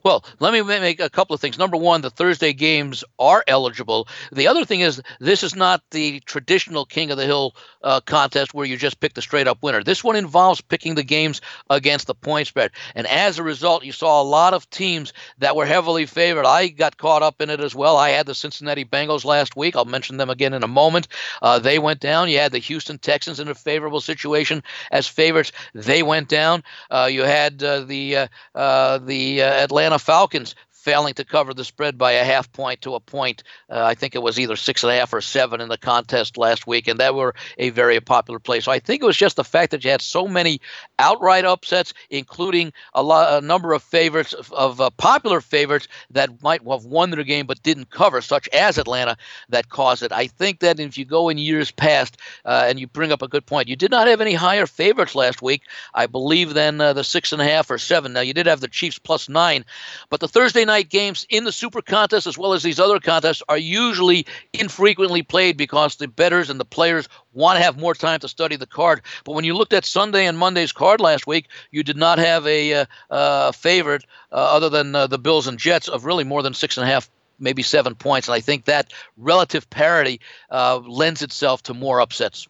Well, 0.06 0.24
let 0.38 0.52
me 0.52 0.62
make 0.62 1.00
a 1.00 1.10
couple 1.10 1.34
of 1.34 1.40
things. 1.40 1.58
Number 1.58 1.76
one, 1.76 2.00
the 2.00 2.10
Thursday 2.10 2.52
games 2.52 3.02
are 3.18 3.42
eligible. 3.48 4.06
The 4.30 4.46
other 4.46 4.64
thing 4.64 4.78
is, 4.78 5.02
this 5.18 5.42
is 5.42 5.56
not 5.56 5.82
the 5.90 6.20
traditional 6.20 6.84
King 6.84 7.10
of 7.10 7.16
the 7.16 7.26
Hill 7.26 7.56
uh, 7.82 8.00
contest 8.02 8.54
where 8.54 8.66
you 8.66 8.76
just 8.76 9.00
pick 9.00 9.14
the 9.14 9.20
straight 9.20 9.48
up 9.48 9.64
winner. 9.64 9.82
This 9.82 10.04
one 10.04 10.14
involves 10.14 10.60
picking 10.60 10.94
the 10.94 11.02
games 11.02 11.40
against 11.70 12.06
the 12.06 12.14
point 12.14 12.46
spread. 12.46 12.70
And 12.94 13.08
as 13.08 13.40
a 13.40 13.42
result, 13.42 13.84
you 13.84 13.90
saw 13.90 14.22
a 14.22 14.22
lot 14.22 14.54
of 14.54 14.70
teams 14.70 15.12
that 15.38 15.56
were 15.56 15.66
heavily 15.66 16.06
favored. 16.06 16.46
I 16.46 16.68
got 16.68 16.96
caught 16.98 17.24
up 17.24 17.40
in 17.40 17.50
it 17.50 17.58
as 17.58 17.74
well. 17.74 17.96
I 17.96 18.10
had 18.10 18.26
the 18.26 18.34
Cincinnati 18.36 18.84
Bengals 18.84 19.24
last 19.24 19.56
week. 19.56 19.74
I'll 19.74 19.86
mention 19.86 20.18
them 20.18 20.30
again 20.30 20.54
in 20.54 20.62
a 20.62 20.68
moment. 20.68 21.08
Uh, 21.42 21.58
they 21.58 21.80
went 21.80 21.98
down. 21.98 22.28
You 22.28 22.38
had 22.38 22.52
the 22.52 22.58
Houston 22.58 22.98
Texans 22.98 23.40
in 23.40 23.48
a 23.48 23.56
favorable 23.56 24.00
situation 24.00 24.62
as 24.92 25.08
favorites. 25.08 25.50
They 25.74 26.04
went 26.04 26.28
down. 26.28 26.62
Uh, 26.92 27.08
you 27.10 27.22
had 27.22 27.60
uh, 27.60 27.80
the 27.80 28.16
uh, 28.16 28.28
uh, 28.54 28.98
the 28.98 29.42
Atlanta 29.42 29.95
Falcons 29.98 30.54
failing 30.86 31.14
to 31.14 31.24
cover 31.24 31.52
the 31.52 31.64
spread 31.64 31.98
by 31.98 32.12
a 32.12 32.22
half 32.22 32.52
point 32.52 32.80
to 32.82 32.94
a 32.94 33.00
point. 33.00 33.42
Uh, 33.68 33.82
I 33.82 33.94
think 33.96 34.14
it 34.14 34.22
was 34.22 34.38
either 34.38 34.54
six 34.54 34.84
and 34.84 34.92
a 34.92 34.96
half 34.96 35.12
or 35.12 35.20
seven 35.20 35.60
in 35.60 35.68
the 35.68 35.76
contest 35.76 36.38
last 36.38 36.64
week, 36.64 36.86
and 36.86 37.00
that 37.00 37.16
were 37.16 37.34
a 37.58 37.70
very 37.70 37.98
popular 37.98 38.38
play. 38.38 38.60
So 38.60 38.70
I 38.70 38.78
think 38.78 39.02
it 39.02 39.06
was 39.06 39.16
just 39.16 39.34
the 39.34 39.42
fact 39.42 39.72
that 39.72 39.82
you 39.82 39.90
had 39.90 40.00
so 40.00 40.28
many 40.28 40.60
outright 41.00 41.44
upsets, 41.44 41.92
including 42.08 42.72
a, 42.94 43.02
a 43.02 43.40
number 43.40 43.72
of 43.72 43.82
favorites 43.82 44.32
of, 44.32 44.52
of 44.52 44.80
uh, 44.80 44.90
popular 44.90 45.40
favorites 45.40 45.88
that 46.12 46.40
might 46.40 46.62
have 46.64 46.84
won 46.84 47.10
their 47.10 47.24
game 47.24 47.46
but 47.46 47.64
didn't 47.64 47.90
cover, 47.90 48.20
such 48.20 48.48
as 48.50 48.78
Atlanta, 48.78 49.16
that 49.48 49.70
caused 49.70 50.04
it. 50.04 50.12
I 50.12 50.28
think 50.28 50.60
that 50.60 50.78
if 50.78 50.96
you 50.96 51.04
go 51.04 51.28
in 51.28 51.36
years 51.36 51.72
past 51.72 52.16
uh, 52.44 52.66
and 52.68 52.78
you 52.78 52.86
bring 52.86 53.10
up 53.10 53.22
a 53.22 53.28
good 53.28 53.44
point, 53.44 53.66
you 53.66 53.74
did 53.74 53.90
not 53.90 54.06
have 54.06 54.20
any 54.20 54.34
higher 54.34 54.66
favorites 54.66 55.16
last 55.16 55.42
week, 55.42 55.62
I 55.94 56.06
believe, 56.06 56.54
than 56.54 56.80
uh, 56.80 56.92
the 56.92 57.02
six 57.02 57.32
and 57.32 57.42
a 57.42 57.44
half 57.44 57.72
or 57.72 57.78
seven. 57.78 58.12
Now 58.12 58.20
you 58.20 58.34
did 58.34 58.46
have 58.46 58.60
the 58.60 58.68
Chiefs 58.68 59.00
plus 59.00 59.28
nine, 59.28 59.64
but 60.10 60.20
the 60.20 60.28
Thursday 60.28 60.64
night 60.64 60.75
night 60.76 60.90
games 60.90 61.26
in 61.30 61.44
the 61.44 61.52
Super 61.52 61.80
Contest 61.80 62.26
as 62.26 62.36
well 62.36 62.52
as 62.52 62.62
these 62.62 62.78
other 62.78 63.00
contests 63.00 63.42
are 63.48 63.56
usually 63.56 64.26
infrequently 64.52 65.22
played 65.22 65.56
because 65.56 65.96
the 65.96 66.06
bettors 66.06 66.50
and 66.50 66.60
the 66.60 66.66
players 66.66 67.08
want 67.32 67.56
to 67.56 67.62
have 67.62 67.78
more 67.78 67.94
time 67.94 68.20
to 68.20 68.28
study 68.28 68.56
the 68.56 68.66
card. 68.66 69.00
But 69.24 69.32
when 69.32 69.44
you 69.46 69.54
looked 69.54 69.72
at 69.72 69.86
Sunday 69.86 70.26
and 70.26 70.36
Monday's 70.36 70.72
card 70.72 71.00
last 71.00 71.26
week, 71.26 71.48
you 71.70 71.82
did 71.82 71.96
not 71.96 72.18
have 72.18 72.46
a 72.46 72.74
uh, 72.74 72.84
uh, 73.08 73.52
favorite 73.52 74.04
uh, 74.30 74.34
other 74.34 74.68
than 74.68 74.94
uh, 74.94 75.06
the 75.06 75.18
Bills 75.18 75.46
and 75.46 75.58
Jets 75.58 75.88
of 75.88 76.04
really 76.04 76.24
more 76.24 76.42
than 76.42 76.52
six 76.52 76.76
and 76.76 76.86
a 76.86 76.92
half 76.92 77.08
maybe 77.38 77.62
seven 77.62 77.94
points. 77.94 78.28
And 78.28 78.34
I 78.34 78.40
think 78.40 78.66
that 78.66 78.92
relative 79.16 79.68
parity 79.70 80.20
uh, 80.50 80.80
lends 80.86 81.22
itself 81.22 81.62
to 81.64 81.74
more 81.74 82.02
upsets 82.02 82.48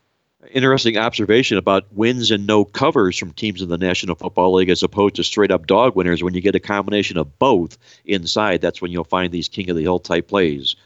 interesting 0.53 0.97
observation 0.97 1.59
about 1.59 1.87
wins 1.93 2.31
and 2.31 2.47
no 2.47 2.65
covers 2.65 3.19
from 3.19 3.33
teams 3.33 3.63
in 3.63 3.69
the 3.69 3.79
National 3.79 4.15
Football 4.15 4.55
League 4.55 4.71
as 4.71 4.83
opposed 4.83 5.17
to 5.17 5.25
straight 5.25 5.51
up 5.51 5.67
dog 5.67 5.97
winners. 5.97 6.23
When 6.23 6.35
you 6.35 6.41
get 6.41 6.55
a 6.55 6.61
combination 6.61 7.17
of 7.17 7.39
both 7.39 7.79
inside, 8.05 8.61
that's 8.61 8.81
when 8.81 8.91
you'll 8.91 9.05
find 9.05 9.33
these 9.33 9.49
King 9.49 9.71
of 9.71 9.77
the 9.77 9.83
Hill 9.83 9.99
type 9.99 10.29
plays 10.29 10.77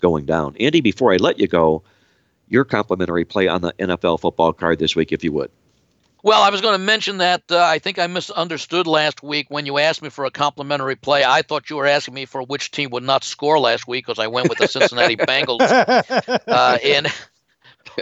going 0.00 0.26
down. 0.26 0.56
Andy, 0.58 0.80
before 0.80 1.12
I 1.12 1.16
let 1.16 1.38
you 1.38 1.46
go, 1.46 1.82
your 2.48 2.64
complimentary 2.64 3.24
play 3.24 3.48
on 3.48 3.62
the 3.62 3.72
NFL 3.74 4.20
football 4.20 4.52
card 4.52 4.78
this 4.78 4.94
week, 4.94 5.12
if 5.12 5.24
you 5.24 5.32
would. 5.32 5.50
Well, 6.22 6.42
I 6.42 6.50
was 6.50 6.60
going 6.60 6.74
to 6.74 6.84
mention 6.84 7.18
that 7.18 7.42
uh, 7.52 7.62
I 7.62 7.78
think 7.78 8.00
I 8.00 8.06
misunderstood 8.08 8.88
last 8.88 9.22
week 9.22 9.46
when 9.48 9.64
you 9.64 9.78
asked 9.78 10.02
me 10.02 10.08
for 10.08 10.24
a 10.24 10.30
complimentary 10.30 10.96
play. 10.96 11.22
I 11.24 11.42
thought 11.42 11.70
you 11.70 11.76
were 11.76 11.86
asking 11.86 12.14
me 12.14 12.24
for 12.24 12.42
which 12.42 12.72
team 12.72 12.90
would 12.90 13.04
not 13.04 13.22
score 13.22 13.60
last 13.60 13.86
week 13.86 14.06
because 14.06 14.18
I 14.18 14.26
went 14.26 14.48
with 14.48 14.58
the 14.58 14.66
Cincinnati 14.66 15.16
Bengals. 15.16 15.60
Uh, 16.48 16.78
in 16.82 17.06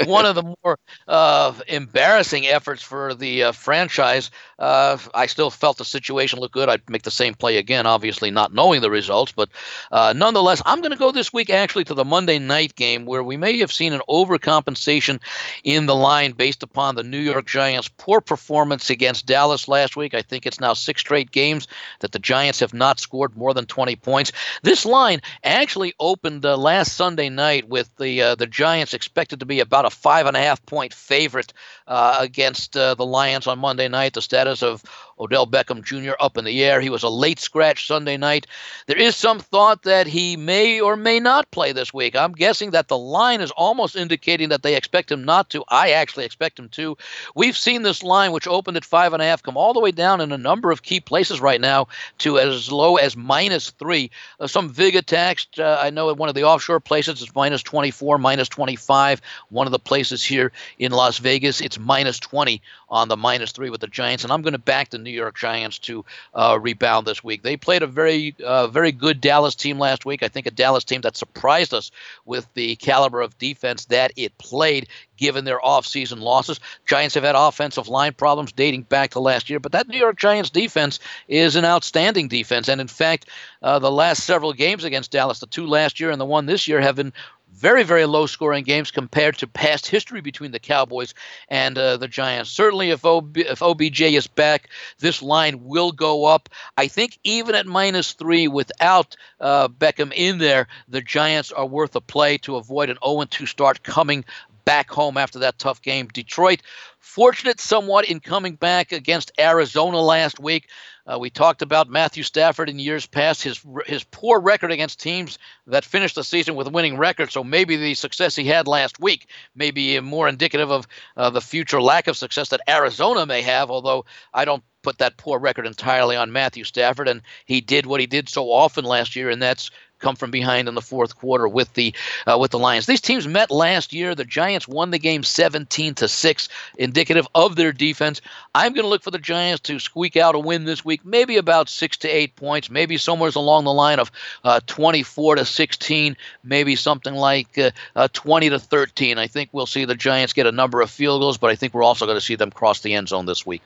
one 0.06 0.26
of 0.26 0.34
the 0.34 0.42
more 0.42 0.78
uh, 1.08 1.52
embarrassing 1.68 2.46
efforts 2.46 2.82
for 2.82 3.14
the 3.14 3.44
uh, 3.44 3.52
franchise. 3.52 4.30
Uh, 4.58 4.98
I 5.14 5.26
still 5.26 5.50
felt 5.50 5.78
the 5.78 5.84
situation 5.84 6.38
looked 6.38 6.54
good. 6.54 6.68
I'd 6.68 6.88
make 6.88 7.02
the 7.02 7.10
same 7.10 7.34
play 7.34 7.56
again, 7.56 7.86
obviously 7.86 8.30
not 8.30 8.54
knowing 8.54 8.80
the 8.80 8.90
results, 8.90 9.32
but 9.32 9.48
uh, 9.90 10.12
nonetheless, 10.16 10.62
I'm 10.64 10.80
going 10.80 10.92
to 10.92 10.98
go 10.98 11.10
this 11.10 11.32
week 11.32 11.50
actually 11.50 11.84
to 11.84 11.94
the 11.94 12.04
Monday 12.04 12.38
night 12.38 12.74
game 12.74 13.04
where 13.04 13.22
we 13.22 13.36
may 13.36 13.58
have 13.58 13.72
seen 13.72 13.92
an 13.92 14.02
overcompensation 14.08 15.20
in 15.64 15.86
the 15.86 15.94
line 15.94 16.32
based 16.32 16.62
upon 16.62 16.94
the 16.94 17.02
New 17.02 17.18
York 17.18 17.46
Giants' 17.46 17.88
poor 17.88 18.20
performance 18.20 18.90
against 18.90 19.26
Dallas 19.26 19.68
last 19.68 19.96
week. 19.96 20.14
I 20.14 20.22
think 20.22 20.46
it's 20.46 20.60
now 20.60 20.74
six 20.74 21.00
straight 21.00 21.30
games 21.30 21.66
that 22.00 22.12
the 22.12 22.18
Giants 22.18 22.60
have 22.60 22.74
not 22.74 23.00
scored 23.00 23.36
more 23.36 23.54
than 23.54 23.66
20 23.66 23.96
points. 23.96 24.32
This 24.62 24.86
line 24.86 25.20
actually 25.42 25.94
opened 25.98 26.44
uh, 26.44 26.56
last 26.56 26.94
Sunday 26.94 27.28
night 27.28 27.68
with 27.68 27.90
the 27.96 28.22
uh, 28.22 28.34
the 28.34 28.46
Giants 28.46 28.94
expected 28.94 29.40
to 29.40 29.46
be 29.46 29.60
about 29.60 29.73
a 29.82 29.90
five 29.90 30.26
and 30.26 30.36
a 30.36 30.40
half 30.40 30.64
point 30.66 30.94
favorite 30.94 31.52
uh, 31.86 32.16
against 32.20 32.76
uh, 32.76 32.94
the 32.94 33.04
Lions 33.04 33.46
on 33.46 33.58
Monday 33.58 33.88
night. 33.88 34.12
The 34.14 34.22
status 34.22 34.62
of 34.62 34.82
Odell 35.18 35.46
Beckham 35.46 35.82
Jr. 35.82 36.14
up 36.20 36.36
in 36.36 36.44
the 36.44 36.64
air. 36.64 36.80
He 36.80 36.90
was 36.90 37.02
a 37.02 37.08
late 37.08 37.38
scratch 37.38 37.86
Sunday 37.86 38.16
night. 38.16 38.46
There 38.86 38.96
is 38.98 39.16
some 39.16 39.38
thought 39.38 39.82
that 39.82 40.06
he 40.06 40.36
may 40.36 40.80
or 40.80 40.96
may 40.96 41.20
not 41.20 41.50
play 41.50 41.72
this 41.72 41.94
week. 41.94 42.16
I'm 42.16 42.32
guessing 42.32 42.70
that 42.72 42.88
the 42.88 42.98
line 42.98 43.40
is 43.40 43.50
almost 43.52 43.96
indicating 43.96 44.48
that 44.50 44.62
they 44.62 44.76
expect 44.76 45.10
him 45.10 45.24
not 45.24 45.50
to. 45.50 45.64
I 45.68 45.90
actually 45.90 46.24
expect 46.24 46.58
him 46.58 46.68
to. 46.70 46.96
We've 47.34 47.56
seen 47.56 47.82
this 47.82 48.02
line, 48.02 48.32
which 48.32 48.46
opened 48.46 48.76
at 48.76 48.84
five 48.84 49.12
and 49.12 49.22
a 49.22 49.26
half, 49.26 49.42
come 49.42 49.56
all 49.56 49.72
the 49.72 49.80
way 49.80 49.90
down 49.90 50.20
in 50.20 50.32
a 50.32 50.38
number 50.38 50.70
of 50.70 50.82
key 50.82 51.00
places 51.00 51.40
right 51.40 51.60
now 51.60 51.88
to 52.18 52.38
as 52.38 52.70
low 52.72 52.96
as 52.96 53.16
minus 53.16 53.70
three. 53.70 54.10
Uh, 54.40 54.46
some 54.46 54.70
VIG 54.70 54.96
attacks, 54.96 55.46
uh, 55.58 55.78
I 55.80 55.90
know 55.90 56.10
at 56.10 56.16
one 56.16 56.28
of 56.28 56.34
the 56.34 56.44
offshore 56.44 56.80
places 56.80 57.22
it's 57.22 57.34
minus 57.34 57.62
24, 57.62 58.18
minus 58.18 58.48
25. 58.48 59.20
One 59.50 59.66
of 59.66 59.72
the 59.72 59.78
places 59.78 60.22
here 60.22 60.52
in 60.78 60.92
Las 60.92 61.18
Vegas, 61.18 61.60
it's 61.60 61.78
minus 61.78 62.18
20 62.18 62.60
on 62.88 63.08
the 63.08 63.16
minus 63.16 63.52
three 63.52 63.70
with 63.70 63.80
the 63.80 63.86
Giants. 63.86 64.24
And 64.24 64.32
I'm 64.32 64.42
going 64.42 64.52
to 64.52 64.58
back 64.58 64.90
the 64.90 64.98
New 65.04 65.10
York 65.10 65.36
Giants 65.36 65.78
to 65.80 66.04
uh, 66.34 66.58
rebound 66.60 67.06
this 67.06 67.22
week. 67.22 67.42
They 67.42 67.56
played 67.56 67.82
a 67.82 67.86
very, 67.86 68.34
uh, 68.44 68.66
very 68.68 68.92
good 68.92 69.20
Dallas 69.20 69.54
team 69.54 69.78
last 69.78 70.04
week. 70.04 70.22
I 70.22 70.28
think 70.28 70.46
a 70.46 70.50
Dallas 70.50 70.84
team 70.84 71.02
that 71.02 71.16
surprised 71.16 71.72
us 71.72 71.90
with 72.24 72.46
the 72.54 72.76
caliber 72.76 73.20
of 73.20 73.38
defense 73.38 73.86
that 73.86 74.12
it 74.16 74.36
played 74.38 74.88
given 75.16 75.44
their 75.44 75.60
offseason 75.60 76.20
losses. 76.20 76.60
Giants 76.86 77.14
have 77.14 77.24
had 77.24 77.36
offensive 77.36 77.88
line 77.88 78.14
problems 78.14 78.52
dating 78.52 78.82
back 78.82 79.10
to 79.10 79.20
last 79.20 79.48
year, 79.48 79.60
but 79.60 79.72
that 79.72 79.88
New 79.88 79.98
York 79.98 80.18
Giants 80.18 80.50
defense 80.50 80.98
is 81.28 81.56
an 81.56 81.64
outstanding 81.64 82.28
defense. 82.28 82.68
And 82.68 82.80
in 82.80 82.88
fact, 82.88 83.28
uh, 83.62 83.78
the 83.78 83.90
last 83.90 84.24
several 84.24 84.52
games 84.52 84.84
against 84.84 85.12
Dallas, 85.12 85.38
the 85.38 85.46
two 85.46 85.66
last 85.66 86.00
year 86.00 86.10
and 86.10 86.20
the 86.20 86.24
one 86.24 86.46
this 86.46 86.66
year, 86.66 86.80
have 86.80 86.96
been 86.96 87.12
very, 87.54 87.82
very 87.82 88.04
low 88.04 88.26
scoring 88.26 88.64
games 88.64 88.90
compared 88.90 89.38
to 89.38 89.46
past 89.46 89.86
history 89.86 90.20
between 90.20 90.50
the 90.50 90.58
Cowboys 90.58 91.14
and 91.48 91.78
uh, 91.78 91.96
the 91.96 92.08
Giants. 92.08 92.50
Certainly, 92.50 92.90
if, 92.90 93.04
OB, 93.04 93.38
if 93.38 93.62
OBJ 93.62 94.00
is 94.02 94.26
back, 94.26 94.68
this 94.98 95.22
line 95.22 95.64
will 95.64 95.92
go 95.92 96.24
up. 96.24 96.48
I 96.76 96.88
think 96.88 97.18
even 97.24 97.54
at 97.54 97.66
minus 97.66 98.12
three 98.12 98.48
without 98.48 99.16
uh, 99.40 99.68
Beckham 99.68 100.12
in 100.14 100.38
there, 100.38 100.66
the 100.88 101.00
Giants 101.00 101.52
are 101.52 101.66
worth 101.66 101.94
a 101.96 102.00
play 102.00 102.38
to 102.38 102.56
avoid 102.56 102.90
an 102.90 102.98
0 103.04 103.24
2 103.24 103.46
start 103.46 103.82
coming 103.82 104.24
back 104.64 104.90
home 104.90 105.16
after 105.16 105.40
that 105.40 105.58
tough 105.58 105.82
game. 105.82 106.08
Detroit, 106.08 106.62
fortunate 106.98 107.60
somewhat 107.60 108.06
in 108.06 108.20
coming 108.20 108.56
back 108.56 108.92
against 108.92 109.32
Arizona 109.38 110.00
last 110.00 110.40
week. 110.40 110.68
Uh, 111.06 111.18
we 111.18 111.28
talked 111.28 111.60
about 111.60 111.90
Matthew 111.90 112.22
Stafford 112.22 112.70
in 112.70 112.78
years 112.78 113.06
past, 113.06 113.42
his 113.42 113.60
his 113.84 114.04
poor 114.04 114.40
record 114.40 114.72
against 114.72 115.00
teams 115.00 115.38
that 115.66 115.84
finished 115.84 116.14
the 116.14 116.24
season 116.24 116.54
with 116.54 116.72
winning 116.72 116.96
record. 116.96 117.30
So 117.30 117.44
maybe 117.44 117.76
the 117.76 117.94
success 117.94 118.34
he 118.34 118.46
had 118.46 118.66
last 118.66 118.98
week 118.98 119.28
may 119.54 119.70
be 119.70 120.00
more 120.00 120.28
indicative 120.28 120.70
of 120.70 120.86
uh, 121.16 121.28
the 121.28 121.42
future 121.42 121.82
lack 121.82 122.06
of 122.06 122.16
success 122.16 122.48
that 122.48 122.62
Arizona 122.66 123.26
may 123.26 123.42
have. 123.42 123.70
Although 123.70 124.06
I 124.32 124.46
don't 124.46 124.64
put 124.82 124.98
that 124.98 125.18
poor 125.18 125.38
record 125.38 125.66
entirely 125.66 126.16
on 126.16 126.32
Matthew 126.32 126.64
Stafford, 126.64 127.08
and 127.08 127.20
he 127.44 127.60
did 127.60 127.84
what 127.84 128.00
he 128.00 128.06
did 128.06 128.30
so 128.30 128.50
often 128.50 128.84
last 128.86 129.14
year, 129.14 129.28
and 129.28 129.42
that's 129.42 129.70
come 129.98 130.16
from 130.16 130.30
behind 130.30 130.68
in 130.68 130.74
the 130.74 130.82
fourth 130.82 131.16
quarter 131.16 131.48
with 131.48 131.72
the 131.74 131.94
uh, 132.26 132.36
with 132.38 132.50
the 132.50 132.58
Lions. 132.58 132.86
These 132.86 133.00
teams 133.00 133.26
met 133.26 133.50
last 133.50 133.92
year. 133.92 134.14
The 134.14 134.24
Giants 134.24 134.68
won 134.68 134.90
the 134.90 134.98
game 134.98 135.22
17 135.22 135.94
to 135.96 136.08
six, 136.08 136.48
indicative 136.76 137.26
of 137.34 137.56
their 137.56 137.72
defense. 137.72 138.20
I'm 138.54 138.72
going 138.74 138.84
to 138.84 138.88
look 138.88 139.02
for 139.02 139.10
the 139.10 139.18
Giants 139.18 139.62
to 139.62 139.78
squeak 139.78 140.16
out 140.16 140.34
a 140.34 140.38
win 140.38 140.64
this 140.64 140.84
week, 140.84 141.04
maybe 141.04 141.36
about 141.36 141.68
six 141.68 141.96
to 141.98 142.08
eight 142.08 142.36
points, 142.36 142.70
maybe 142.70 142.96
somewhere 142.96 143.30
along 143.34 143.64
the 143.64 143.72
line 143.72 143.98
of 143.98 144.10
uh, 144.44 144.60
24 144.66 145.36
to 145.36 145.44
16, 145.44 146.16
maybe 146.42 146.76
something 146.76 147.14
like 147.14 147.56
uh, 147.58 147.70
uh 147.96 148.08
20 148.12 148.50
to 148.50 148.58
13. 148.58 149.18
I 149.18 149.26
think 149.26 149.50
we'll 149.52 149.66
see 149.66 149.84
the 149.84 149.94
Giants 149.94 150.32
get 150.32 150.46
a 150.46 150.52
number 150.52 150.80
of 150.80 150.90
field 150.90 151.20
goals, 151.20 151.38
but 151.38 151.50
I 151.50 151.56
think 151.56 151.74
we're 151.74 151.82
also 151.82 152.06
going 152.06 152.16
to 152.16 152.24
see 152.24 152.36
them 152.36 152.50
cross 152.50 152.80
the 152.80 152.94
end 152.94 153.08
zone 153.08 153.26
this 153.26 153.46
week. 153.46 153.62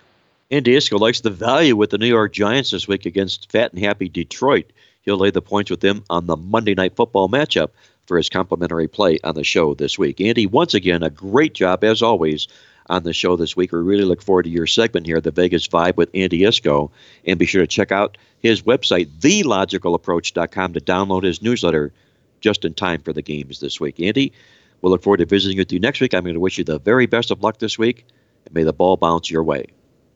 Andy 0.51 0.77
Iskoe 0.77 0.99
likes 0.99 1.21
the 1.21 1.31
value 1.31 1.77
with 1.77 1.91
the 1.91 1.99
New 1.99 2.07
York 2.07 2.33
Giants 2.33 2.71
this 2.71 2.89
week 2.89 3.05
against 3.05 3.53
fat 3.53 3.73
and 3.73 3.85
happy 3.85 4.09
Detroit. 4.09 4.73
He'll 5.03 5.19
lay 5.19 5.31
the 5.31 5.43
points 5.43 5.71
with 5.71 5.81
them 5.81 6.05
on 6.11 6.27
the 6.27 6.37
Monday 6.37 6.75
Night 6.75 6.97
Football 6.97 7.29
matchup 7.29 7.71
for 8.07 8.17
his 8.17 8.29
complimentary 8.29 8.89
play 8.89 9.19
on 9.23 9.35
the 9.35 9.45
show 9.45 9.75
this 9.75 9.99
week. 9.99 10.21
Andy, 10.21 10.47
once 10.47 10.75
again, 10.75 11.03
a 11.03 11.11
great 11.11 11.55
job 11.55 11.85
as 11.85 12.03
always 12.03 12.49
on 12.89 13.03
the 13.03 13.13
show 13.13 13.37
this 13.37 13.57
week. 13.57 13.73
We 13.73 13.79
really 13.79 14.05
look 14.05 14.23
forward 14.23 14.45
to 14.45 14.51
your 14.51 14.67
segment 14.67 15.07
here, 15.07 15.21
the 15.21 15.31
Vegas 15.31 15.69
Vibe 15.69 15.97
with 15.97 16.11
Andy 16.15 16.41
Iskoe. 16.41 16.91
And 17.27 17.39
be 17.39 17.47
sure 17.47 17.61
to 17.61 17.67
check 17.67 17.93
out 17.93 18.17
his 18.41 18.63
website, 18.63 19.09
thelogicalapproach.com, 19.19 20.73
to 20.73 20.81
download 20.81 21.23
his 21.23 21.43
newsletter 21.43 21.93
just 22.41 22.65
in 22.65 22.75
time 22.75 23.03
for 23.03 23.13
the 23.13 23.23
games 23.23 23.61
this 23.61 23.81
week. 23.81 24.01
Andy, 24.01 24.33
we'll 24.81 24.93
look 24.93 25.03
forward 25.03 25.19
to 25.19 25.27
visiting 25.27 25.59
with 25.59 25.73
you 25.73 25.81
next 25.81 26.01
week. 26.01 26.15
I'm 26.15 26.25
going 26.25 26.35
to 26.35 26.41
wish 26.41 26.59
you 26.59 26.65
the 26.65 26.79
very 26.79 27.07
best 27.07 27.31
of 27.31 27.43
luck 27.43 27.59
this 27.59 27.79
week, 27.79 28.07
and 28.47 28.55
may 28.55 28.63
the 28.63 28.73
ball 28.73 28.97
bounce 28.97 29.31
your 29.31 29.43
way. 29.43 29.67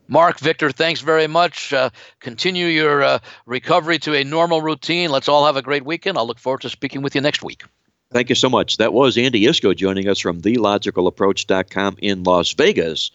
Mark, 0.07 0.39
Victor, 0.39 0.71
thanks 0.71 1.01
very 1.01 1.27
much. 1.27 1.71
Uh, 1.73 1.89
continue 2.19 2.67
your 2.67 3.03
uh, 3.03 3.19
recovery 3.45 3.99
to 3.99 4.13
a 4.13 4.23
normal 4.23 4.61
routine. 4.61 5.09
Let's 5.09 5.29
all 5.29 5.45
have 5.45 5.55
a 5.55 5.61
great 5.61 5.85
weekend. 5.85 6.17
I'll 6.17 6.27
look 6.27 6.39
forward 6.39 6.61
to 6.61 6.69
speaking 6.69 7.01
with 7.01 7.15
you 7.15 7.21
next 7.21 7.41
week. 7.43 7.63
Thank 8.11 8.29
you 8.29 8.35
so 8.35 8.49
much. 8.49 8.77
That 8.77 8.93
was 8.93 9.17
Andy 9.17 9.45
Iskoe 9.45 9.75
joining 9.75 10.07
us 10.07 10.19
from 10.19 10.41
TheLogicalApproach.com 10.41 11.97
in 11.99 12.23
Las 12.23 12.53
Vegas. 12.53 13.11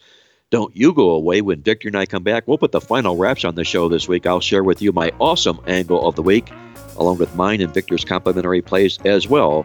Don't 0.49 0.75
you 0.75 0.93
go 0.93 1.11
away 1.11 1.41
when 1.41 1.61
Victor 1.61 1.87
and 1.87 1.97
I 1.97 2.05
come 2.05 2.23
back. 2.23 2.47
We'll 2.47 2.57
put 2.57 2.71
the 2.71 2.81
final 2.81 3.15
wraps 3.15 3.45
on 3.45 3.55
the 3.55 3.63
show 3.63 3.87
this 3.87 4.07
week. 4.07 4.25
I'll 4.25 4.39
share 4.39 4.63
with 4.63 4.81
you 4.81 4.91
my 4.91 5.11
awesome 5.19 5.59
angle 5.67 6.07
of 6.07 6.15
the 6.15 6.23
week, 6.23 6.51
along 6.97 7.19
with 7.19 7.35
mine 7.35 7.61
and 7.61 7.73
Victor's 7.73 8.03
complimentary 8.03 8.61
plays 8.61 8.97
as 9.05 9.27
well, 9.27 9.63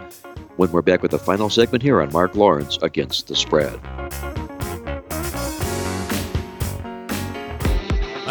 when 0.57 0.71
we're 0.71 0.83
back 0.83 1.03
with 1.03 1.11
the 1.11 1.19
final 1.19 1.49
segment 1.49 1.83
here 1.83 2.01
on 2.03 2.13
Mark 2.13 2.37
Lawrence 2.37 2.79
Against 2.83 3.29
the 3.29 3.35
Spread. 3.35 3.81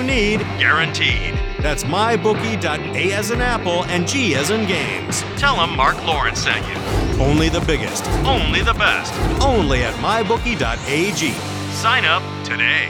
need 0.00 0.38
guaranteed. 0.60 1.34
That's 1.58 1.82
mybookie.a 1.82 3.12
as 3.12 3.32
in 3.32 3.40
apple 3.40 3.84
and 3.86 4.06
G 4.06 4.36
as 4.36 4.50
in 4.50 4.68
games. 4.68 5.22
Tell 5.36 5.56
them 5.56 5.76
Mark 5.76 5.96
Lawrence 6.06 6.44
sent 6.44 6.64
you. 6.68 6.76
Only 7.20 7.48
the 7.48 7.60
biggest, 7.62 8.06
only 8.24 8.62
the 8.62 8.74
best, 8.74 9.12
only 9.42 9.82
at 9.82 9.94
mybookie.ag. 9.94 11.32
Sign 11.72 12.04
up 12.04 12.22
today. 12.44 12.88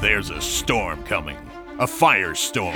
There's 0.00 0.30
a 0.30 0.40
storm 0.40 1.04
coming, 1.04 1.36
a 1.78 1.86
firestorm. 1.86 2.74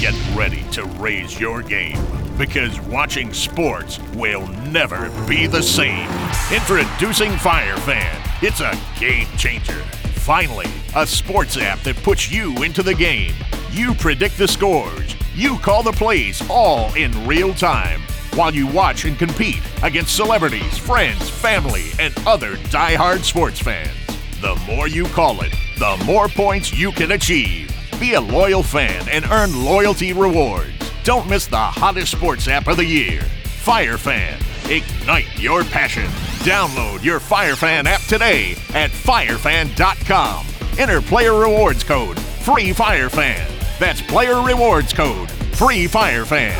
Get 0.00 0.14
ready 0.34 0.64
to 0.72 0.84
raise 0.98 1.38
your 1.38 1.62
game 1.62 1.98
because 2.36 2.80
watching 2.80 3.32
sports 3.32 4.00
will 4.14 4.46
never 4.72 5.10
be 5.28 5.46
the 5.46 5.62
same. 5.62 6.08
Introducing 6.52 7.32
Fire 7.38 7.76
Fan. 7.78 8.20
It's 8.42 8.60
a 8.60 8.78
game 8.98 9.26
changer. 9.36 9.82
Finally, 10.24 10.70
a 10.96 11.06
sports 11.06 11.58
app 11.58 11.78
that 11.80 12.02
puts 12.02 12.32
you 12.32 12.62
into 12.62 12.82
the 12.82 12.94
game. 12.94 13.34
You 13.72 13.92
predict 13.92 14.38
the 14.38 14.48
scores, 14.48 15.14
you 15.34 15.58
call 15.58 15.82
the 15.82 15.92
plays 15.92 16.42
all 16.48 16.90
in 16.94 17.26
real 17.26 17.52
time 17.52 18.00
while 18.32 18.54
you 18.54 18.66
watch 18.66 19.04
and 19.04 19.18
compete 19.18 19.60
against 19.82 20.16
celebrities, 20.16 20.78
friends, 20.78 21.28
family, 21.28 21.90
and 21.98 22.14
other 22.26 22.56
die-hard 22.70 23.20
sports 23.20 23.60
fans. 23.60 23.92
The 24.40 24.58
more 24.66 24.88
you 24.88 25.04
call 25.04 25.42
it, 25.42 25.54
the 25.78 26.02
more 26.06 26.28
points 26.28 26.72
you 26.72 26.90
can 26.90 27.12
achieve. 27.12 27.70
Be 28.00 28.14
a 28.14 28.20
loyal 28.22 28.62
fan 28.62 29.06
and 29.10 29.26
earn 29.26 29.62
loyalty 29.62 30.14
rewards. 30.14 30.72
Don't 31.02 31.28
miss 31.28 31.46
the 31.46 31.58
hottest 31.58 32.12
sports 32.12 32.48
app 32.48 32.66
of 32.66 32.78
the 32.78 32.86
year, 32.86 33.20
FireFan. 33.42 34.53
Ignite 34.70 35.38
your 35.38 35.62
passion. 35.64 36.06
Download 36.44 37.02
your 37.04 37.20
FireFan 37.20 37.84
app 37.84 38.00
today 38.02 38.52
at 38.72 38.90
firefan.com. 38.90 40.46
Enter 40.78 41.00
player 41.00 41.38
rewards 41.38 41.84
code 41.84 42.18
free 42.18 42.70
FireFan. 42.70 43.78
That's 43.78 44.00
player 44.02 44.42
rewards 44.42 44.92
code 44.92 45.30
free 45.30 45.86
FireFan. 45.86 46.54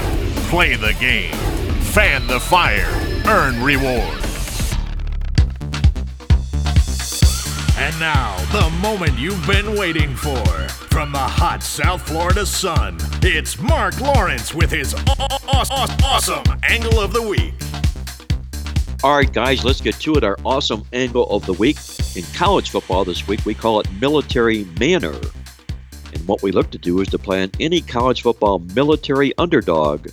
Play 0.49 0.77
the 0.77 0.95
game. 1.01 1.35
Fan 1.93 2.27
the 2.27 2.41
fire. 2.41 2.89
Earn 3.27 3.63
rewards. 3.63 4.25
And 7.77 7.99
now, 7.99 8.37
the 8.53 8.71
moment 8.81 9.19
you've 9.19 9.47
been 9.47 9.77
waiting 9.77 10.15
for. 10.15 10.45
From 10.91 11.11
the 11.11 11.19
hot 11.19 11.63
South 11.63 12.03
Florida 12.03 12.47
sun, 12.47 12.99
it's 13.23 13.59
Mark 13.59 14.01
Lawrence 14.01 14.55
with 14.55 14.71
his 14.71 14.95
awesome 15.19 16.45
angle 16.63 17.01
of 17.01 17.13
the 17.13 17.23
week. 17.23 17.55
All 19.05 19.15
right, 19.15 19.31
guys, 19.31 19.67
let's 19.67 19.83
get 19.83 19.97
to 19.97 20.15
it. 20.15 20.25
Our 20.25 20.39
awesome 20.47 20.83
angle 20.95 21.29
of 21.29 21.45
the 21.45 21.53
week. 21.53 21.77
In 22.17 22.25
college 22.33 22.71
football 22.71 23.05
this 23.05 23.29
week, 23.29 23.45
we 23.45 23.53
call 23.53 23.79
it 23.81 23.93
Military 24.01 24.65
manner. 24.81 25.13
And 26.15 26.27
what 26.27 26.43
we 26.43 26.53
look 26.53 26.71
to 26.71 26.79
do 26.79 26.99
is 27.01 27.09
to 27.09 27.19
plan 27.19 27.51
any 27.61 27.83
college 27.83 28.23
football 28.23 28.61
military 28.61 29.37
underdog 29.37 30.09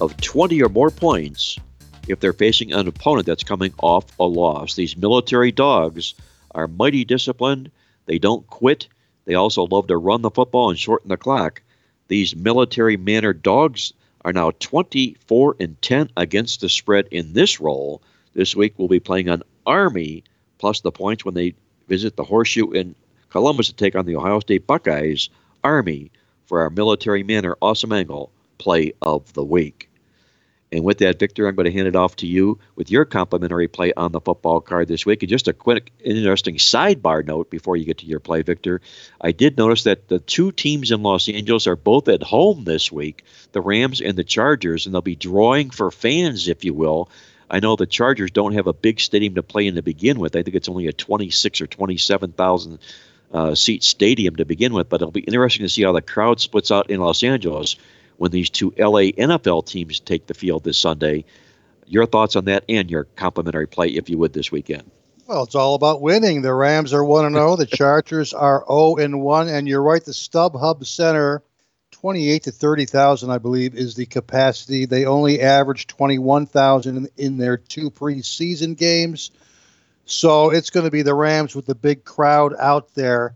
of 0.00 0.16
20 0.18 0.62
or 0.62 0.68
more 0.68 0.92
points 0.92 1.58
if 2.06 2.20
they're 2.20 2.32
facing 2.32 2.72
an 2.72 2.86
opponent 2.86 3.26
that's 3.26 3.42
coming 3.42 3.74
off 3.78 4.04
a 4.20 4.24
loss. 4.24 4.76
These 4.76 4.96
military 4.96 5.50
dogs 5.50 6.14
are 6.54 6.68
mighty 6.68 7.04
disciplined. 7.04 7.72
They 8.04 8.20
don't 8.20 8.46
quit. 8.46 8.86
They 9.24 9.34
also 9.34 9.66
love 9.66 9.88
to 9.88 9.96
run 9.96 10.22
the 10.22 10.30
football 10.30 10.70
and 10.70 10.78
shorten 10.78 11.08
the 11.08 11.16
clock. 11.16 11.62
These 12.06 12.36
military 12.36 12.96
manner 12.96 13.32
dogs 13.32 13.92
are 14.24 14.32
now 14.32 14.52
24 14.52 15.56
and 15.58 15.82
10 15.82 16.10
against 16.16 16.60
the 16.60 16.68
spread 16.68 17.08
in 17.10 17.32
this 17.32 17.60
role. 17.60 18.02
This 18.36 18.54
week 18.54 18.74
we'll 18.76 18.86
be 18.86 19.00
playing 19.00 19.30
on 19.30 19.42
Army 19.64 20.22
plus 20.58 20.82
the 20.82 20.92
points 20.92 21.24
when 21.24 21.32
they 21.32 21.54
visit 21.88 22.16
the 22.16 22.22
Horseshoe 22.22 22.70
in 22.72 22.94
Columbus 23.30 23.68
to 23.68 23.72
take 23.74 23.96
on 23.96 24.04
the 24.04 24.16
Ohio 24.16 24.40
State 24.40 24.66
Buckeyes. 24.66 25.30
Army 25.64 26.10
for 26.44 26.60
our 26.60 26.68
military 26.68 27.22
manner 27.22 27.56
awesome 27.62 27.92
angle 27.92 28.30
play 28.58 28.92
of 29.00 29.32
the 29.32 29.42
week. 29.42 29.88
And 30.70 30.84
with 30.84 30.98
that, 30.98 31.18
Victor, 31.18 31.48
I'm 31.48 31.54
going 31.54 31.64
to 31.64 31.72
hand 31.72 31.88
it 31.88 31.96
off 31.96 32.16
to 32.16 32.26
you 32.26 32.58
with 32.74 32.90
your 32.90 33.06
complimentary 33.06 33.68
play 33.68 33.94
on 33.94 34.12
the 34.12 34.20
football 34.20 34.60
card 34.60 34.88
this 34.88 35.06
week. 35.06 35.22
And 35.22 35.30
just 35.30 35.48
a 35.48 35.54
quick, 35.54 35.90
interesting 36.04 36.56
sidebar 36.56 37.24
note 37.24 37.48
before 37.48 37.78
you 37.78 37.86
get 37.86 37.98
to 37.98 38.06
your 38.06 38.20
play, 38.20 38.42
Victor. 38.42 38.82
I 39.18 39.32
did 39.32 39.56
notice 39.56 39.84
that 39.84 40.08
the 40.08 40.18
two 40.18 40.52
teams 40.52 40.90
in 40.90 41.02
Los 41.02 41.30
Angeles 41.30 41.66
are 41.66 41.76
both 41.76 42.08
at 42.08 42.22
home 42.22 42.64
this 42.64 42.92
week 42.92 43.24
the 43.52 43.62
Rams 43.62 44.02
and 44.02 44.18
the 44.18 44.24
Chargers, 44.24 44.84
and 44.84 44.94
they'll 44.94 45.00
be 45.00 45.16
drawing 45.16 45.70
for 45.70 45.90
fans, 45.90 46.48
if 46.48 46.66
you 46.66 46.74
will. 46.74 47.08
I 47.50 47.60
know 47.60 47.76
the 47.76 47.86
Chargers 47.86 48.30
don't 48.30 48.54
have 48.54 48.66
a 48.66 48.72
big 48.72 49.00
stadium 49.00 49.34
to 49.36 49.42
play 49.42 49.66
in 49.66 49.76
to 49.76 49.82
begin 49.82 50.18
with. 50.18 50.34
I 50.36 50.42
think 50.42 50.56
it's 50.56 50.68
only 50.68 50.88
a 50.88 50.92
26 50.92 51.60
or 51.60 51.66
27,000 51.66 52.78
uh, 53.32 53.54
seat 53.54 53.84
stadium 53.84 54.36
to 54.36 54.44
begin 54.44 54.72
with, 54.72 54.88
but 54.88 55.00
it'll 55.00 55.12
be 55.12 55.20
interesting 55.20 55.64
to 55.64 55.68
see 55.68 55.82
how 55.82 55.92
the 55.92 56.02
crowd 56.02 56.40
splits 56.40 56.70
out 56.70 56.90
in 56.90 57.00
Los 57.00 57.22
Angeles 57.22 57.76
when 58.16 58.30
these 58.30 58.50
two 58.50 58.72
LA 58.76 59.12
NFL 59.12 59.66
teams 59.66 60.00
take 60.00 60.26
the 60.26 60.34
field 60.34 60.64
this 60.64 60.78
Sunday. 60.78 61.24
Your 61.86 62.06
thoughts 62.06 62.34
on 62.36 62.46
that 62.46 62.64
and 62.68 62.90
your 62.90 63.04
complimentary 63.04 63.68
play, 63.68 63.88
if 63.88 64.08
you 64.08 64.18
would, 64.18 64.32
this 64.32 64.50
weekend. 64.50 64.90
Well, 65.26 65.42
it's 65.42 65.54
all 65.54 65.74
about 65.74 66.02
winning. 66.02 66.42
The 66.42 66.54
Rams 66.54 66.92
are 66.92 67.04
1 67.04 67.32
0. 67.32 67.56
The 67.56 67.66
Chargers 67.66 68.32
are 68.32 68.64
0 68.68 68.96
and 68.96 69.20
1. 69.20 69.48
And 69.48 69.68
you're 69.68 69.82
right, 69.82 70.04
the 70.04 70.12
StubHub 70.12 70.86
Center, 70.86 71.42
28 71.92 72.42
to 72.44 72.50
30,000, 72.50 73.30
I 73.30 73.38
believe, 73.38 73.74
is 73.74 73.94
the 73.94 74.06
capacity. 74.06 74.84
They 74.84 75.04
only 75.06 75.40
averaged 75.40 75.88
21,000 75.90 77.08
in, 77.16 77.38
their 77.38 77.56
two 77.56 77.90
preseason 77.90 78.76
games. 78.76 79.30
So 80.04 80.50
it's 80.50 80.70
going 80.70 80.84
to 80.84 80.90
be 80.90 81.02
the 81.02 81.14
Rams 81.14 81.54
with 81.54 81.66
the 81.66 81.74
big 81.74 82.04
crowd 82.04 82.54
out 82.58 82.94
there. 82.94 83.34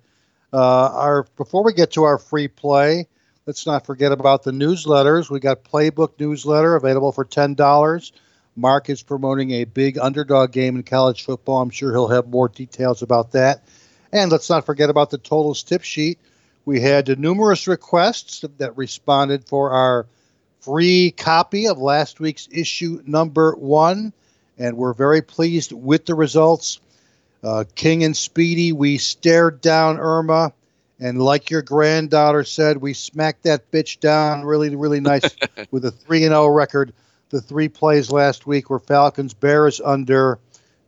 Uh, 0.53 0.91
our 0.93 1.27
Before 1.37 1.65
we 1.65 1.73
get 1.73 1.93
to 1.93 2.05
our 2.05 2.19
free 2.19 2.49
play, 2.49 3.07
Let's 3.51 3.67
not 3.67 3.87
forget 3.87 4.13
about 4.13 4.45
the 4.45 4.53
newsletters. 4.53 5.29
We 5.29 5.41
got 5.41 5.65
Playbook 5.65 6.21
newsletter 6.21 6.77
available 6.77 7.11
for 7.11 7.25
ten 7.25 7.55
dollars. 7.55 8.13
Mark 8.55 8.89
is 8.89 9.03
promoting 9.03 9.51
a 9.51 9.65
big 9.65 9.99
underdog 9.99 10.53
game 10.53 10.77
in 10.77 10.85
college 10.85 11.25
football. 11.25 11.61
I'm 11.61 11.71
sure 11.71 11.91
he'll 11.91 12.07
have 12.07 12.29
more 12.29 12.49
details 12.49 13.03
about 13.03 13.33
that. 13.33 13.65
And 14.13 14.31
let's 14.31 14.51
not 14.51 14.67
forget 14.67 14.89
about 14.89 15.11
the 15.11 15.19
totals 15.19 15.65
tip 15.65 15.83
sheet. 15.83 16.21
We 16.65 16.81
had 16.81 17.19
numerous 17.19 17.67
requests 17.67 18.45
that 18.59 18.77
responded 18.77 19.47
for 19.47 19.71
our 19.71 20.07
free 20.61 21.11
copy 21.11 21.67
of 21.67 21.79
last 21.79 22.21
week's 22.21 22.49
issue 22.51 23.03
number 23.07 23.55
one, 23.55 24.13
and 24.59 24.77
we're 24.77 24.93
very 24.93 25.23
pleased 25.23 25.73
with 25.73 26.05
the 26.05 26.15
results. 26.15 26.81
Uh, 27.43 27.65
King 27.75 28.05
and 28.05 28.17
Speedy, 28.17 28.73
we 28.73 28.99
stared 28.99 29.61
down 29.61 29.99
Irma. 29.99 30.53
And 31.03 31.21
like 31.21 31.49
your 31.49 31.63
granddaughter 31.63 32.45
said, 32.45 32.77
we 32.77 32.93
smacked 32.93 33.45
that 33.45 33.71
bitch 33.71 34.01
down 34.01 34.45
really, 34.45 34.77
really 34.77 35.01
nice 35.01 35.35
with 35.71 35.87
a 35.87 35.91
3 35.91 36.21
0 36.21 36.47
record. 36.49 36.93
The 37.31 37.41
three 37.41 37.69
plays 37.69 38.11
last 38.11 38.47
week 38.47 38.69
were 38.69 38.81
Falcons, 38.81 39.33
Bears 39.33 39.81
under, 39.81 40.39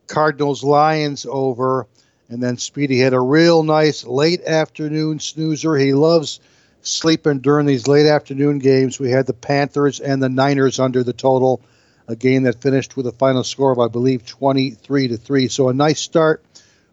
Cardinals, 0.09 0.63
Lions 0.63 1.25
over, 1.29 1.87
and 2.33 2.43
then 2.43 2.57
Speedy 2.57 2.99
had 2.99 3.13
a 3.13 3.21
real 3.21 3.63
nice 3.63 4.05
late 4.05 4.43
afternoon 4.45 5.21
snoozer. 5.21 5.77
He 5.77 5.93
loves 5.93 6.41
sleeping 6.81 7.41
during 7.41 7.67
these 7.67 7.87
late 7.87 8.07
afternoon 8.07 8.59
games. 8.59 8.99
We 8.99 9.11
had 9.11 9.27
the 9.27 9.35
Panthers 9.35 10.01
and 10.01 10.23
the 10.23 10.31
Niners 10.31 10.81
under 10.81 11.03
the 11.05 11.13
total, 11.13 11.61
a 12.09 12.17
game 12.17 12.45
that 12.45 12.63
finished 12.63 12.97
with 12.97 13.07
a 13.07 13.13
final 13.13 13.45
score 13.45 13.71
of, 13.71 13.79
I 13.79 13.89
believe, 13.89 14.25
23 14.25 15.09
to 15.09 15.17
3. 15.19 15.49
So 15.49 15.69
a 15.69 15.75
nice 15.75 16.01
start 16.01 16.43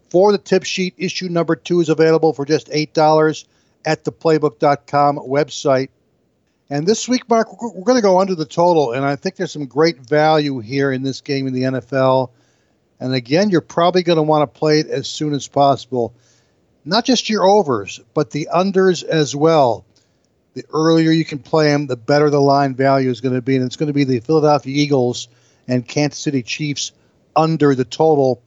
for 0.09 0.33
the 0.33 0.37
tip 0.37 0.65
sheet. 0.65 0.95
Issue 0.97 1.29
number 1.29 1.55
two 1.55 1.79
is 1.79 1.87
available 1.87 2.33
for 2.33 2.43
just 2.43 2.67
$8 2.67 3.45
at 3.85 4.03
the 4.03 4.11
playbook.com 4.11 5.19
website. 5.19 5.87
And 6.69 6.85
this 6.85 7.07
week, 7.07 7.29
Mark, 7.29 7.61
we're 7.61 7.85
going 7.85 7.97
to 7.97 8.01
go 8.01 8.19
under 8.19 8.35
the 8.35 8.45
total, 8.45 8.91
and 8.91 9.05
I 9.05 9.15
think 9.15 9.37
there's 9.37 9.53
some 9.53 9.67
great 9.67 9.99
value 9.99 10.59
here 10.59 10.91
in 10.91 11.01
this 11.01 11.21
game 11.21 11.47
in 11.47 11.53
the 11.53 11.63
NFL. 11.63 12.29
And 12.99 13.13
again, 13.13 13.49
you're 13.49 13.61
probably 13.61 14.03
going 14.03 14.17
to 14.17 14.23
want 14.23 14.41
to 14.41 14.59
play 14.59 14.79
it 14.79 14.87
as 14.87 15.07
soon 15.07 15.33
as 15.33 15.47
possible. 15.47 16.13
Not 16.85 17.05
just 17.05 17.29
your 17.29 17.43
overs, 17.45 17.99
but 18.13 18.31
the 18.31 18.49
unders 18.53 19.03
as 19.03 19.35
well. 19.35 19.85
The 20.53 20.65
earlier 20.73 21.11
you 21.11 21.25
can 21.25 21.39
play 21.39 21.67
them, 21.71 21.87
the 21.87 21.95
better 21.95 22.29
the 22.29 22.41
line 22.41 22.75
value 22.75 23.09
is 23.09 23.21
going 23.21 23.35
to 23.35 23.41
be. 23.41 23.55
And 23.55 23.65
it's 23.65 23.75
going 23.75 23.87
to 23.87 23.93
be 23.93 24.03
the 24.03 24.19
Philadelphia 24.19 24.75
Eagles 24.75 25.27
and 25.67 25.87
Kansas 25.87 26.19
City 26.19 26.43
Chiefs 26.43 26.91
under 27.35 27.75
the 27.75 27.85
total 27.85 28.41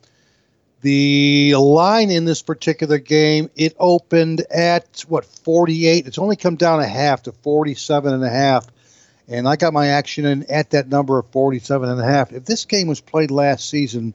the 0.83 1.55
line 1.55 2.11
in 2.11 2.25
this 2.25 2.43
particular 2.43 2.99
game, 2.99 3.51
it 3.55 3.75
opened 3.79 4.41
at 4.51 5.05
what 5.09 5.25
48. 5.25 6.07
It's 6.07 6.19
only 6.19 6.37
come 6.37 6.57
down 6.57 6.81
a 6.81 6.87
half 6.87 7.23
to 7.23 7.33
47 7.33 8.13
and 8.13 8.25
a 8.25 8.29
half. 8.29 8.67
And 9.29 9.49
I 9.49 9.55
got 9.55 9.73
my 9.73 9.89
action 9.89 10.27
in 10.27 10.51
at 10.51 10.71
that 10.71 10.89
number 10.89 11.19
of 11.19 11.31
47 11.31 11.89
and 11.89 12.01
a 12.01 12.05
half. 12.05 12.33
If 12.33 12.45
this 12.45 12.65
game 12.65 12.89
was 12.89 13.01
played 13.01 13.31
last 13.31 13.71
season, 13.71 14.13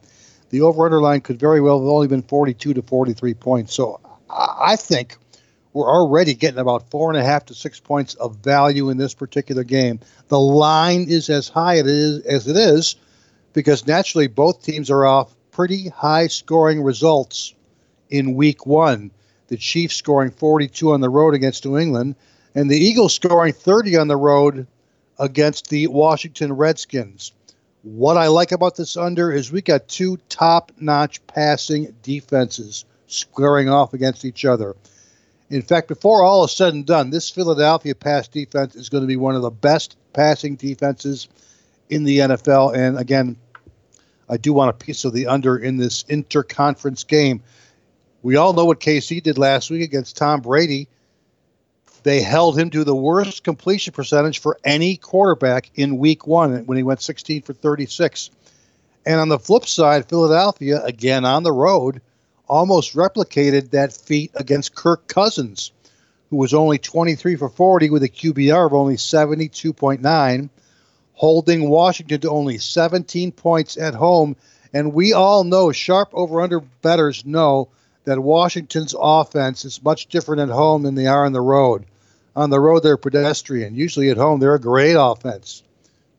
the 0.50 0.62
over-under 0.62 1.02
line 1.02 1.22
could 1.22 1.40
very 1.40 1.62
well 1.62 1.80
have 1.80 1.88
only 1.88 2.08
been 2.08 2.22
42 2.22 2.74
to 2.74 2.82
43 2.82 3.34
points. 3.34 3.74
So 3.74 4.00
I 4.30 4.76
think 4.76 5.18
we're 5.74 5.92
already 5.92 6.34
getting 6.34 6.60
about 6.60 6.90
four 6.90 7.10
and 7.10 7.20
a 7.20 7.24
half 7.24 7.46
to 7.46 7.54
six 7.54 7.80
points 7.80 8.16
of 8.16 8.38
value 8.38 8.90
in 8.90 8.98
this 8.98 9.14
particular 9.14 9.64
game. 9.64 10.00
The 10.28 10.40
line 10.40 11.06
is 11.08 11.30
as 11.30 11.48
high 11.50 11.76
it 11.76 11.88
is 11.88 12.26
as 12.26 12.48
it 12.48 12.56
is 12.56 12.96
because 13.54 13.86
naturally 13.88 14.28
both 14.28 14.64
teams 14.64 14.90
are 14.90 15.06
off 15.06 15.36
pretty 15.52 15.90
high 15.90 16.28
scoring 16.28 16.82
results 16.82 17.54
in 18.10 18.36
week 18.36 18.66
one. 18.66 19.12
The 19.48 19.58
Chiefs 19.58 19.96
scoring 19.96 20.32
42 20.32 20.92
on 20.92 21.02
the 21.02 21.10
road 21.10 21.34
against 21.34 21.66
New 21.66 21.78
England, 21.78 22.16
and 22.54 22.70
the 22.70 22.78
Eagles 22.78 23.14
scoring 23.14 23.54
30 23.54 23.98
on 23.98 24.08
the 24.08 24.18
road 24.18 24.68
against 25.20 25.70
the 25.70 25.88
Washington 25.88 26.54
Redskins. 26.54 27.32
What 27.94 28.18
I 28.18 28.28
like 28.28 28.52
about 28.52 28.76
this 28.76 28.98
under 28.98 29.32
is 29.32 29.50
we 29.50 29.62
got 29.62 29.88
two 29.88 30.18
top 30.28 30.74
notch 30.78 31.26
passing 31.26 31.96
defenses 32.04 32.84
squaring 33.08 33.70
off 33.70 33.94
against 33.94 34.26
each 34.26 34.44
other. 34.44 34.76
In 35.50 35.62
fact, 35.62 35.88
before 35.88 36.22
all 36.22 36.44
is 36.44 36.52
said 36.52 36.74
and 36.74 36.86
done, 36.86 37.12
this 37.12 37.30
Philadelphia 37.30 37.96
pass 37.96 38.28
defense 38.28 38.76
is 38.76 38.90
going 38.90 39.04
to 39.04 39.08
be 39.08 39.16
one 39.16 39.36
of 39.36 39.42
the 39.42 39.50
best 39.50 39.96
passing 40.12 40.58
defenses 40.58 41.30
in 41.90 42.04
the 42.04 42.18
NFL. 42.18 42.76
And 42.76 43.00
again, 43.00 43.38
I 44.28 44.36
do 44.36 44.52
want 44.52 44.70
a 44.70 44.86
piece 44.86 45.06
of 45.06 45.14
the 45.14 45.28
under 45.28 45.58
in 45.58 45.78
this 45.78 46.04
interconference 46.04 47.08
game. 47.08 47.42
We 48.22 48.36
all 48.36 48.52
know 48.52 48.66
what 48.66 48.82
KC 48.82 49.24
did 49.24 49.38
last 49.38 49.70
week 49.70 49.84
against 49.84 50.18
Tom 50.18 50.42
Brady. 50.42 50.90
They 52.04 52.22
held 52.22 52.58
him 52.58 52.70
to 52.72 52.84
the 52.84 52.96
worst 52.96 53.44
completion 53.44 53.94
percentage 53.94 54.40
for 54.40 54.58
any 54.64 54.98
quarterback 54.98 55.72
in 55.76 55.98
week 55.98 56.26
one 56.28 56.66
when 56.66 56.78
he 56.78 56.84
went 56.84 57.02
16 57.02 57.42
for 57.42 57.54
36. 57.54 58.30
And 59.06 59.20
on 59.20 59.30
the 59.30 59.40
flip 59.40 59.66
side, 59.66 60.10
Philadelphia, 60.10 60.84
again 60.84 61.26
on 61.26 61.44
the 61.44 61.52
road, 61.52 62.02
almost 62.48 62.96
replicated 62.96 63.72
that 63.72 63.94
feat 63.94 64.32
against 64.36 64.76
Kirk 64.76 65.08
Cousins, 65.08 65.72
who 66.30 66.38
was 66.38 66.54
only 66.54 66.78
23 66.78 67.36
for 67.36 67.50
40 67.50 67.90
with 67.90 68.04
a 68.04 68.10
QBR 68.10 68.66
of 68.68 68.74
only 68.74 68.96
72.9, 68.96 70.50
holding 71.14 71.70
Washington 71.70 72.22
to 72.22 72.30
only 72.30 72.58
17 72.58 73.32
points 73.32 73.78
at 73.78 73.96
home. 73.96 74.36
And 74.74 74.94
we 74.94 75.14
all 75.14 75.44
know, 75.44 75.72
sharp 75.72 76.10
over 76.14 76.42
under 76.42 76.60
betters 76.60 77.26
know 77.26 77.70
that 78.08 78.22
Washington's 78.22 78.96
offense 78.98 79.66
is 79.66 79.84
much 79.84 80.08
different 80.08 80.40
at 80.40 80.48
home 80.48 80.84
than 80.84 80.96
they 80.96 81.08
are 81.08 81.26
on 81.26 81.34
the 81.34 81.42
road. 81.42 81.84
On 82.38 82.50
the 82.50 82.60
road, 82.60 82.80
they're 82.80 82.96
pedestrian. 82.96 83.76
Usually 83.76 84.10
at 84.10 84.16
home, 84.16 84.40
they're 84.40 84.56
a 84.56 84.62
great 84.62 84.96
offense 84.98 85.62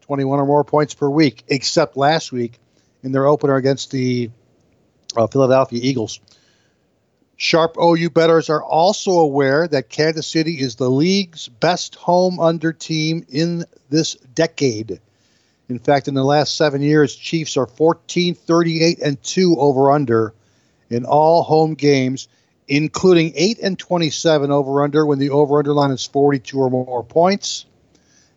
21 0.02 0.38
or 0.38 0.44
more 0.44 0.64
points 0.64 0.92
per 0.92 1.08
week, 1.08 1.44
except 1.48 1.96
last 1.96 2.30
week 2.30 2.58
in 3.02 3.12
their 3.12 3.26
opener 3.26 3.56
against 3.56 3.90
the 3.90 4.30
uh, 5.16 5.26
Philadelphia 5.28 5.80
Eagles. 5.82 6.20
Sharp 7.38 7.78
OU 7.82 8.10
bettors 8.10 8.50
are 8.50 8.62
also 8.62 9.12
aware 9.12 9.66
that 9.66 9.88
Kansas 9.88 10.26
City 10.26 10.60
is 10.60 10.76
the 10.76 10.90
league's 10.90 11.48
best 11.48 11.94
home 11.94 12.38
under 12.38 12.70
team 12.70 13.24
in 13.30 13.64
this 13.88 14.12
decade. 14.34 15.00
In 15.70 15.78
fact, 15.78 16.06
in 16.06 16.12
the 16.12 16.24
last 16.24 16.54
seven 16.54 16.82
years, 16.82 17.16
Chiefs 17.16 17.56
are 17.56 17.66
14, 17.66 18.34
38, 18.34 18.98
and 18.98 19.22
2 19.22 19.56
over 19.58 19.90
under 19.90 20.34
in 20.90 21.04
all 21.04 21.42
home 21.42 21.74
games, 21.74 22.28
including 22.66 23.32
8 23.34 23.58
and 23.62 23.78
27 23.78 24.50
over 24.50 24.82
under 24.82 25.06
when 25.06 25.18
the 25.18 25.30
over 25.30 25.58
under 25.58 25.72
line 25.72 25.90
is 25.90 26.06
42 26.06 26.58
or 26.58 26.70
more 26.70 27.04
points. 27.04 27.66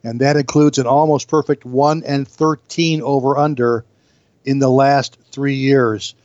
And 0.04 0.20
that 0.22 0.38
includes 0.38 0.78
an 0.78 0.88
almost 0.88 1.28
perfect 1.28 1.66
1 1.66 2.04
and 2.06 2.28
13 2.28 3.02
over 3.02 3.38
under 3.38 3.86
in 4.46 4.60
the 4.60 4.70
last 4.70 5.18
three 5.32 5.56
years. 5.56 6.16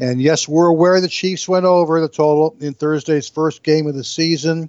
And 0.00 0.20
yes, 0.20 0.48
we're 0.48 0.66
aware 0.66 1.00
the 1.00 1.08
Chiefs 1.08 1.48
went 1.48 1.64
over 1.64 2.00
the 2.00 2.08
total 2.08 2.56
in 2.60 2.74
Thursday's 2.74 3.28
first 3.28 3.62
game 3.62 3.86
of 3.86 3.94
the 3.94 4.02
season. 4.02 4.68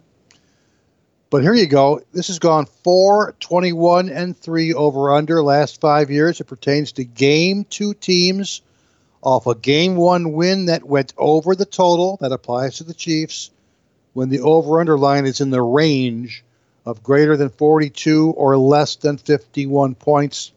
But 1.31 1.41
here 1.41 1.55
you 1.55 1.65
go. 1.65 2.01
This 2.13 2.27
has 2.27 2.37
gone 2.37 2.67
4, 2.83 3.33
21, 3.39 4.09
and 4.09 4.37
3 4.37 4.73
over 4.75 5.11
under 5.11 5.41
last 5.41 5.81
five 5.81 6.11
years. 6.11 6.39
It 6.39 6.43
pertains 6.43 6.91
to 6.91 7.03
game 7.03 7.65
two 7.71 7.95
teams 7.95 8.61
off 9.23 9.47
a 9.47 9.55
game 9.55 9.95
one 9.95 10.33
win 10.33 10.65
that 10.65 10.83
went 10.83 11.13
over 11.17 11.55
the 11.55 11.65
total. 11.65 12.17
That 12.21 12.33
applies 12.33 12.77
to 12.77 12.83
the 12.83 12.93
Chiefs 12.93 13.49
when 14.11 14.29
the 14.29 14.41
over 14.41 14.79
under 14.79 14.97
line 14.97 15.25
is 15.25 15.41
in 15.41 15.49
the 15.49 15.61
range 15.61 16.43
of 16.85 17.01
greater 17.01 17.37
than 17.37 17.49
42 17.49 18.31
or 18.31 18.57
less 18.57 18.97
than 18.97 19.17
51 19.17 19.95
points. 19.95 20.51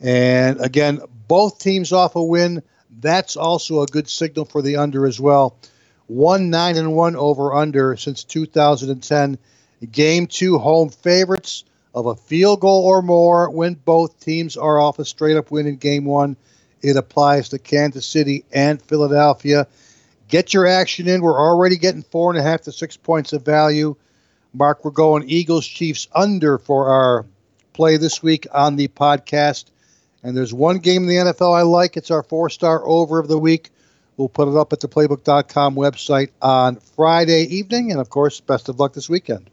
And 0.00 0.60
again, 0.60 1.00
both 1.26 1.58
teams 1.58 1.92
off 1.92 2.14
a 2.14 2.22
win. 2.22 2.62
That's 3.00 3.36
also 3.36 3.82
a 3.82 3.86
good 3.86 4.08
signal 4.08 4.44
for 4.44 4.62
the 4.62 4.76
under 4.76 5.06
as 5.06 5.20
well. 5.20 5.56
One 6.06 6.50
nine 6.50 6.76
and 6.76 6.94
one 6.94 7.16
over 7.16 7.52
under 7.52 7.96
since 7.96 8.24
2010. 8.24 9.38
Game 9.90 10.26
two 10.26 10.58
home 10.58 10.88
favorites 10.88 11.64
of 11.94 12.06
a 12.06 12.14
field 12.14 12.60
goal 12.60 12.84
or 12.84 13.02
more 13.02 13.50
when 13.50 13.74
both 13.74 14.20
teams 14.20 14.56
are 14.56 14.80
off 14.80 14.98
a 14.98 15.04
straight 15.04 15.36
up 15.36 15.50
win 15.50 15.66
in 15.66 15.76
game 15.76 16.04
one. 16.04 16.36
It 16.82 16.96
applies 16.96 17.48
to 17.50 17.58
Kansas 17.58 18.06
City 18.06 18.44
and 18.52 18.80
Philadelphia. 18.80 19.66
Get 20.28 20.52
your 20.52 20.66
action 20.66 21.08
in. 21.08 21.22
We're 21.22 21.40
already 21.40 21.76
getting 21.76 22.02
four 22.02 22.30
and 22.30 22.38
a 22.38 22.42
half 22.42 22.62
to 22.62 22.72
six 22.72 22.96
points 22.96 23.32
of 23.32 23.44
value. 23.44 23.96
Mark, 24.52 24.84
we're 24.84 24.90
going 24.90 25.28
Eagles 25.28 25.66
Chiefs 25.66 26.08
under 26.14 26.58
for 26.58 26.88
our 26.88 27.26
play 27.72 27.96
this 27.96 28.22
week 28.22 28.46
on 28.52 28.76
the 28.76 28.88
podcast. 28.88 29.66
And 30.22 30.36
there's 30.36 30.52
one 30.52 30.78
game 30.78 31.04
in 31.04 31.08
the 31.08 31.32
NFL 31.32 31.56
I 31.56 31.62
like. 31.62 31.96
It's 31.96 32.10
our 32.10 32.22
four 32.22 32.50
star 32.50 32.84
over 32.84 33.18
of 33.18 33.28
the 33.28 33.38
week. 33.38 33.70
We'll 34.16 34.28
put 34.28 34.48
it 34.48 34.56
up 34.56 34.72
at 34.72 34.80
the 34.80 34.88
playbook.com 34.88 35.76
website 35.76 36.30
on 36.42 36.76
Friday 36.76 37.42
evening. 37.44 37.92
And 37.92 38.00
of 38.00 38.10
course, 38.10 38.40
best 38.40 38.68
of 38.68 38.80
luck 38.80 38.94
this 38.94 39.08
weekend. 39.08 39.48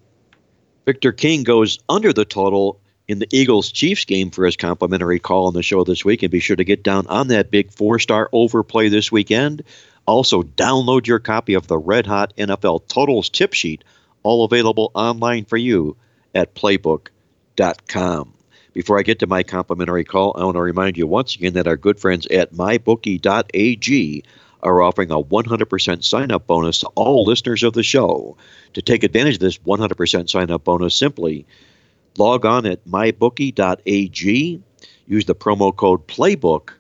Victor 0.86 1.12
King 1.12 1.44
goes 1.44 1.80
under 1.88 2.12
the 2.12 2.26
total 2.26 2.80
in 3.08 3.20
the 3.20 3.28
Eagles 3.32 3.72
Chiefs 3.72 4.06
game 4.06 4.32
for 4.32 4.46
his 4.46 4.58
complimentary 4.58 5.20
call 5.20 5.48
on 5.48 5.54
the 5.54 5.64
show 5.64 5.84
this 5.84 6.04
week. 6.04 6.24
And 6.24 6.32
be 6.32 6.40
sure 6.40 6.56
to 6.56 6.64
get 6.64 6.84
down 6.84 7.08
on 7.08 7.28
that 7.28 7.52
big 7.52 7.72
four 7.72 8.00
star 8.00 8.30
overplay 8.32 8.90
this 8.90 9.12
weekend. 9.12 9.64
Also, 10.08 10.44
download 10.44 11.08
your 11.08 11.20
copy 11.20 11.54
of 11.54 11.68
the 11.68 11.78
Red 11.78 12.06
Hot 12.06 12.34
NFL 12.38 12.88
Totals 12.88 13.30
tip 13.30 13.54
sheet, 13.54 13.84
all 14.24 14.46
available 14.46 14.92
online 14.94 15.46
for 15.46 15.58
you 15.58 15.98
at 16.34 16.54
playbook.com. 16.54 18.34
Before 18.74 19.00
I 19.00 19.04
get 19.04 19.20
to 19.20 19.28
my 19.28 19.42
complimentary 19.42 20.04
call, 20.04 20.36
I 20.36 20.44
want 20.44 20.56
to 20.56 20.62
remind 20.62 20.98
you 20.98 21.08
once 21.08 21.36
again 21.36 21.54
that 21.54 21.68
our 21.68 21.78
good 21.78 22.00
friends 22.00 22.28
at 22.28 22.54
mybookie.ag 22.54 24.24
are 24.64 24.82
offering 24.82 25.12
a 25.12 25.24
100% 25.24 26.04
sign 26.04 26.32
up 26.32 26.46
bonus 26.46 26.80
to 26.80 26.88
all 26.96 27.24
listeners 27.24 27.64
of 27.64 27.74
the 27.74 27.84
show. 27.84 28.36
To 28.74 28.82
take 28.82 29.04
advantage 29.04 29.36
of 29.36 29.40
this 29.40 29.60
100% 29.60 30.30
sign 30.30 30.52
up 30.52 30.66
bonus, 30.66 30.94
simply 30.94 31.46
log 32.18 32.46
on 32.46 32.66
at 32.66 32.86
mybookie.ag, 32.86 34.62
use 35.08 35.26
the 35.26 35.36
promo 35.36 35.76
code 35.76 36.08
PLAYBOOK. 36.08 36.72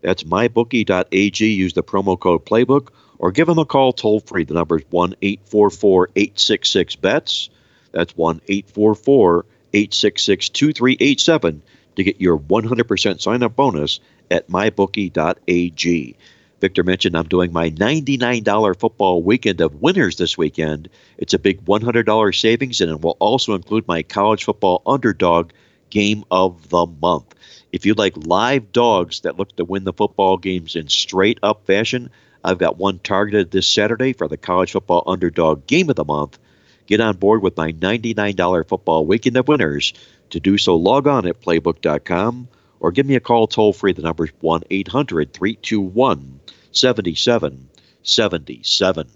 That's 0.00 0.22
mybookie.ag, 0.24 1.46
use 1.46 1.72
the 1.72 1.82
promo 1.82 2.18
code 2.18 2.44
PLAYBOOK, 2.44 2.88
or 3.18 3.32
give 3.32 3.46
them 3.46 3.58
a 3.58 3.64
call 3.64 3.92
toll 3.92 4.20
free. 4.20 4.44
The 4.44 4.54
number 4.54 4.78
is 4.78 4.84
1 4.90 5.14
844 5.22 6.10
866 6.14 6.96
BETS. 6.96 7.50
That's 7.92 8.16
1 8.16 8.40
844 8.48 9.46
866 9.72 10.48
2387 10.50 11.62
to 11.96 12.04
get 12.04 12.20
your 12.20 12.38
100% 12.38 13.20
sign 13.20 13.42
up 13.42 13.56
bonus 13.56 14.00
at 14.30 14.48
mybookie.ag. 14.48 16.16
Victor 16.64 16.82
mentioned 16.82 17.14
I'm 17.14 17.28
doing 17.28 17.52
my 17.52 17.68
$99 17.68 18.80
football 18.80 19.22
weekend 19.22 19.60
of 19.60 19.82
winners 19.82 20.16
this 20.16 20.38
weekend. 20.38 20.88
It's 21.18 21.34
a 21.34 21.38
big 21.38 21.62
$100 21.66 22.40
savings, 22.40 22.80
and 22.80 22.90
it 22.90 23.02
will 23.02 23.18
also 23.20 23.52
include 23.52 23.86
my 23.86 24.02
college 24.02 24.44
football 24.44 24.80
underdog 24.86 25.50
game 25.90 26.24
of 26.30 26.70
the 26.70 26.86
month. 26.86 27.34
If 27.70 27.84
you 27.84 27.92
like 27.92 28.14
live 28.16 28.72
dogs 28.72 29.20
that 29.20 29.38
look 29.38 29.54
to 29.56 29.66
win 29.66 29.84
the 29.84 29.92
football 29.92 30.38
games 30.38 30.74
in 30.74 30.88
straight 30.88 31.38
up 31.42 31.66
fashion, 31.66 32.08
I've 32.42 32.56
got 32.56 32.78
one 32.78 32.98
targeted 32.98 33.50
this 33.50 33.68
Saturday 33.68 34.14
for 34.14 34.26
the 34.26 34.38
college 34.38 34.72
football 34.72 35.02
underdog 35.06 35.66
game 35.66 35.90
of 35.90 35.96
the 35.96 36.04
month. 36.06 36.38
Get 36.86 37.02
on 37.02 37.18
board 37.18 37.42
with 37.42 37.58
my 37.58 37.72
$99 37.72 38.66
football 38.66 39.04
weekend 39.04 39.36
of 39.36 39.48
winners. 39.48 39.92
To 40.30 40.40
do 40.40 40.56
so, 40.56 40.76
log 40.76 41.06
on 41.08 41.26
at 41.26 41.42
playbook.com 41.42 42.48
or 42.84 42.92
give 42.92 43.06
me 43.06 43.14
a 43.14 43.20
call 43.20 43.46
toll 43.46 43.72
free. 43.72 43.94
The 43.94 44.02
number 44.02 44.26
is 44.26 44.32
1 44.40 44.64
800 44.68 45.32
321 45.32 46.40
7777. 46.70 49.08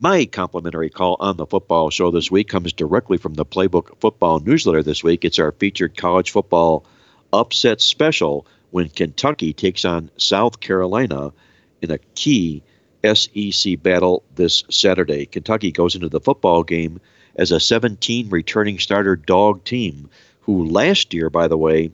My 0.00 0.26
complimentary 0.26 0.90
call 0.90 1.16
on 1.18 1.38
the 1.38 1.46
football 1.46 1.88
show 1.88 2.10
this 2.10 2.30
week 2.30 2.50
comes 2.50 2.74
directly 2.74 3.16
from 3.16 3.32
the 3.32 3.46
Playbook 3.46 3.98
Football 4.00 4.40
newsletter 4.40 4.82
this 4.82 5.02
week. 5.02 5.24
It's 5.24 5.38
our 5.38 5.52
featured 5.52 5.96
college 5.96 6.30
football 6.30 6.84
upset 7.32 7.80
special 7.80 8.46
when 8.70 8.90
Kentucky 8.90 9.54
takes 9.54 9.86
on 9.86 10.10
South 10.18 10.60
Carolina 10.60 11.32
in 11.80 11.90
a 11.90 11.96
key 12.16 12.62
SEC 13.02 13.82
battle 13.82 14.24
this 14.34 14.62
Saturday. 14.68 15.24
Kentucky 15.24 15.72
goes 15.72 15.94
into 15.94 16.10
the 16.10 16.20
football 16.20 16.64
game 16.64 17.00
as 17.36 17.50
a 17.50 17.60
17 17.60 18.28
returning 18.28 18.78
starter 18.78 19.16
dog 19.16 19.64
team, 19.64 20.10
who 20.42 20.66
last 20.66 21.14
year, 21.14 21.30
by 21.30 21.48
the 21.48 21.56
way, 21.56 21.90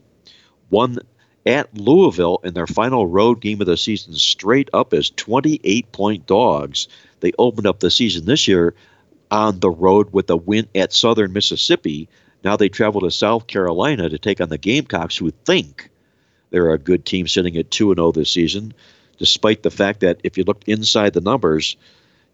won 0.69 0.99
at 1.45 1.75
Louisville 1.77 2.39
in 2.43 2.53
their 2.53 2.67
final 2.67 3.05
road 3.05 3.41
game 3.41 3.61
of 3.61 3.67
the 3.67 3.77
season 3.77 4.13
straight 4.13 4.69
up 4.73 4.93
as 4.93 5.09
28 5.11 5.91
point 5.91 6.25
dogs. 6.25 6.87
They 7.19 7.31
opened 7.37 7.67
up 7.67 7.79
the 7.79 7.91
season 7.91 8.25
this 8.25 8.47
year 8.47 8.73
on 9.31 9.59
the 9.59 9.69
road 9.69 10.11
with 10.11 10.29
a 10.29 10.37
win 10.37 10.67
at 10.75 10.93
Southern 10.93 11.33
Mississippi. 11.33 12.09
Now 12.43 12.55
they 12.55 12.69
travel 12.69 13.01
to 13.01 13.11
South 13.11 13.47
Carolina 13.47 14.09
to 14.09 14.17
take 14.17 14.41
on 14.41 14.49
the 14.49 14.57
Gamecocks, 14.57 15.17
who 15.17 15.31
think 15.31 15.89
they're 16.49 16.71
a 16.71 16.77
good 16.77 17.05
team 17.05 17.27
sitting 17.27 17.57
at 17.57 17.71
2 17.71 17.93
0 17.95 18.11
this 18.11 18.31
season 18.31 18.73
despite 19.17 19.63
the 19.63 19.71
fact 19.71 20.01
that 20.01 20.19
if 20.23 20.37
you 20.37 20.43
look 20.43 20.63
inside 20.67 21.13
the 21.13 21.21
numbers, 21.21 21.77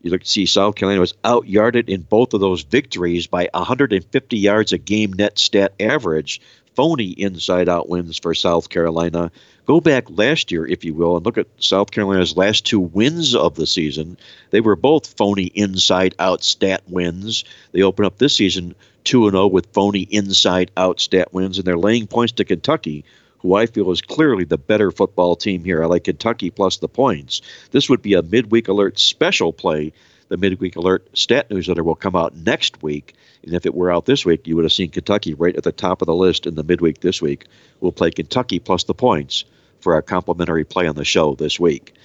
you 0.01 0.09
look 0.09 0.25
see 0.25 0.45
South 0.45 0.75
Carolina 0.75 0.99
was 0.99 1.13
out 1.23 1.47
yarded 1.47 1.89
in 1.89 2.01
both 2.01 2.33
of 2.33 2.41
those 2.41 2.63
victories 2.63 3.27
by 3.27 3.49
150 3.53 4.37
yards 4.37 4.73
a 4.73 4.77
game 4.77 5.13
net 5.13 5.37
stat 5.37 5.73
average. 5.79 6.41
Phony 6.75 7.09
inside 7.11 7.67
out 7.67 7.89
wins 7.89 8.17
for 8.17 8.33
South 8.33 8.69
Carolina. 8.69 9.31
Go 9.65 9.81
back 9.81 10.05
last 10.09 10.51
year, 10.51 10.65
if 10.65 10.83
you 10.83 10.93
will, 10.93 11.17
and 11.17 11.25
look 11.25 11.37
at 11.37 11.47
South 11.59 11.91
Carolina's 11.91 12.37
last 12.37 12.65
two 12.65 12.79
wins 12.79 13.35
of 13.35 13.55
the 13.55 13.67
season. 13.67 14.17
They 14.49 14.61
were 14.61 14.75
both 14.75 15.13
phony 15.17 15.45
inside 15.53 16.15
out 16.19 16.43
stat 16.43 16.81
wins. 16.87 17.43
They 17.71 17.81
open 17.81 18.05
up 18.05 18.17
this 18.17 18.35
season 18.35 18.75
2 19.03 19.29
0 19.31 19.47
with 19.47 19.67
phony 19.73 20.07
inside 20.11 20.71
out 20.77 20.99
stat 20.99 21.33
wins, 21.33 21.57
and 21.57 21.65
they're 21.65 21.77
laying 21.77 22.07
points 22.07 22.33
to 22.33 22.45
Kentucky, 22.45 23.03
who 23.39 23.55
I 23.55 23.65
feel 23.65 23.91
is 23.91 24.01
clearly 24.01 24.43
the 24.43 24.57
better 24.57 24.91
football 24.91 25.35
team 25.35 25.63
here. 25.63 25.83
I 25.83 25.87
like 25.87 26.05
Kentucky 26.05 26.49
plus 26.49 26.77
the 26.77 26.87
points. 26.87 27.41
This 27.71 27.89
would 27.89 28.01
be 28.01 28.13
a 28.13 28.21
midweek 28.21 28.67
alert 28.67 28.99
special 28.99 29.51
play. 29.51 29.91
The 30.31 30.37
midweek 30.37 30.77
alert 30.77 31.09
stat 31.11 31.51
newsletter 31.51 31.83
will 31.83 31.95
come 31.95 32.15
out 32.15 32.33
next 32.33 32.81
week. 32.81 33.15
And 33.43 33.53
if 33.53 33.65
it 33.65 33.75
were 33.75 33.91
out 33.91 34.05
this 34.05 34.25
week, 34.25 34.47
you 34.47 34.55
would 34.55 34.63
have 34.63 34.71
seen 34.71 34.89
Kentucky 34.89 35.33
right 35.33 35.53
at 35.53 35.63
the 35.63 35.73
top 35.73 36.01
of 36.01 36.05
the 36.05 36.15
list 36.15 36.47
in 36.47 36.55
the 36.55 36.63
midweek 36.63 37.01
this 37.01 37.21
week. 37.21 37.47
We'll 37.81 37.91
play 37.91 38.11
Kentucky 38.11 38.59
plus 38.59 38.85
the 38.85 38.93
points 38.93 39.43
for 39.81 39.93
our 39.93 40.01
complimentary 40.01 40.63
play 40.63 40.87
on 40.87 40.95
the 40.95 41.03
show 41.03 41.35
this 41.35 41.59
week. 41.59 41.95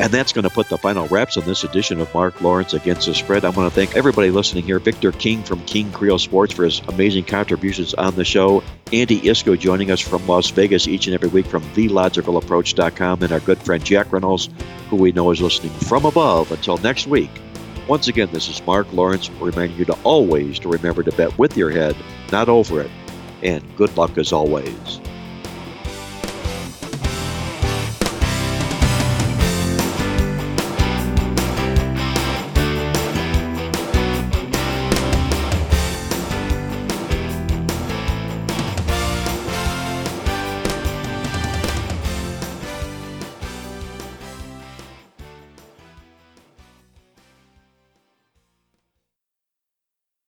And 0.00 0.12
that's 0.12 0.32
going 0.32 0.42
to 0.42 0.50
put 0.50 0.68
the 0.68 0.76
final 0.76 1.06
wraps 1.06 1.36
on 1.36 1.44
this 1.44 1.62
edition 1.62 2.00
of 2.00 2.12
Mark 2.12 2.40
Lawrence 2.40 2.74
Against 2.74 3.06
the 3.06 3.14
Spread. 3.14 3.44
I 3.44 3.50
want 3.50 3.72
to 3.72 3.74
thank 3.76 3.96
everybody 3.96 4.30
listening 4.30 4.64
here. 4.64 4.80
Victor 4.80 5.12
King 5.12 5.44
from 5.44 5.60
King 5.66 5.92
Creole 5.92 6.18
Sports 6.18 6.54
for 6.54 6.64
his 6.64 6.80
amazing 6.88 7.26
contributions 7.26 7.94
on 7.94 8.16
the 8.16 8.24
show. 8.24 8.64
Andy 8.92 9.20
Iskoe 9.20 9.56
joining 9.56 9.92
us 9.92 10.00
from 10.00 10.26
Las 10.26 10.50
Vegas 10.50 10.88
each 10.88 11.06
and 11.06 11.14
every 11.14 11.28
week 11.28 11.46
from 11.46 11.62
TheLogicalApproach.com. 11.74 13.22
And 13.22 13.30
our 13.30 13.40
good 13.40 13.58
friend 13.58 13.84
Jack 13.84 14.12
Reynolds, 14.12 14.48
who 14.90 14.96
we 14.96 15.12
know 15.12 15.30
is 15.30 15.40
listening 15.40 15.72
from 15.72 16.06
above. 16.06 16.50
Until 16.50 16.78
next 16.78 17.06
week, 17.06 17.30
once 17.88 18.06
again, 18.06 18.28
this 18.32 18.48
is 18.48 18.64
Mark 18.66 18.92
Lawrence 18.92 19.30
reminding 19.40 19.78
you 19.78 19.86
to 19.86 19.98
always 20.04 20.58
to 20.58 20.68
remember 20.68 21.02
to 21.02 21.12
bet 21.12 21.36
with 21.38 21.56
your 21.56 21.70
head, 21.70 21.96
not 22.30 22.48
over 22.48 22.82
it. 22.82 22.90
And 23.42 23.64
good 23.76 23.96
luck 23.96 24.18
as 24.18 24.30
always. 24.30 25.00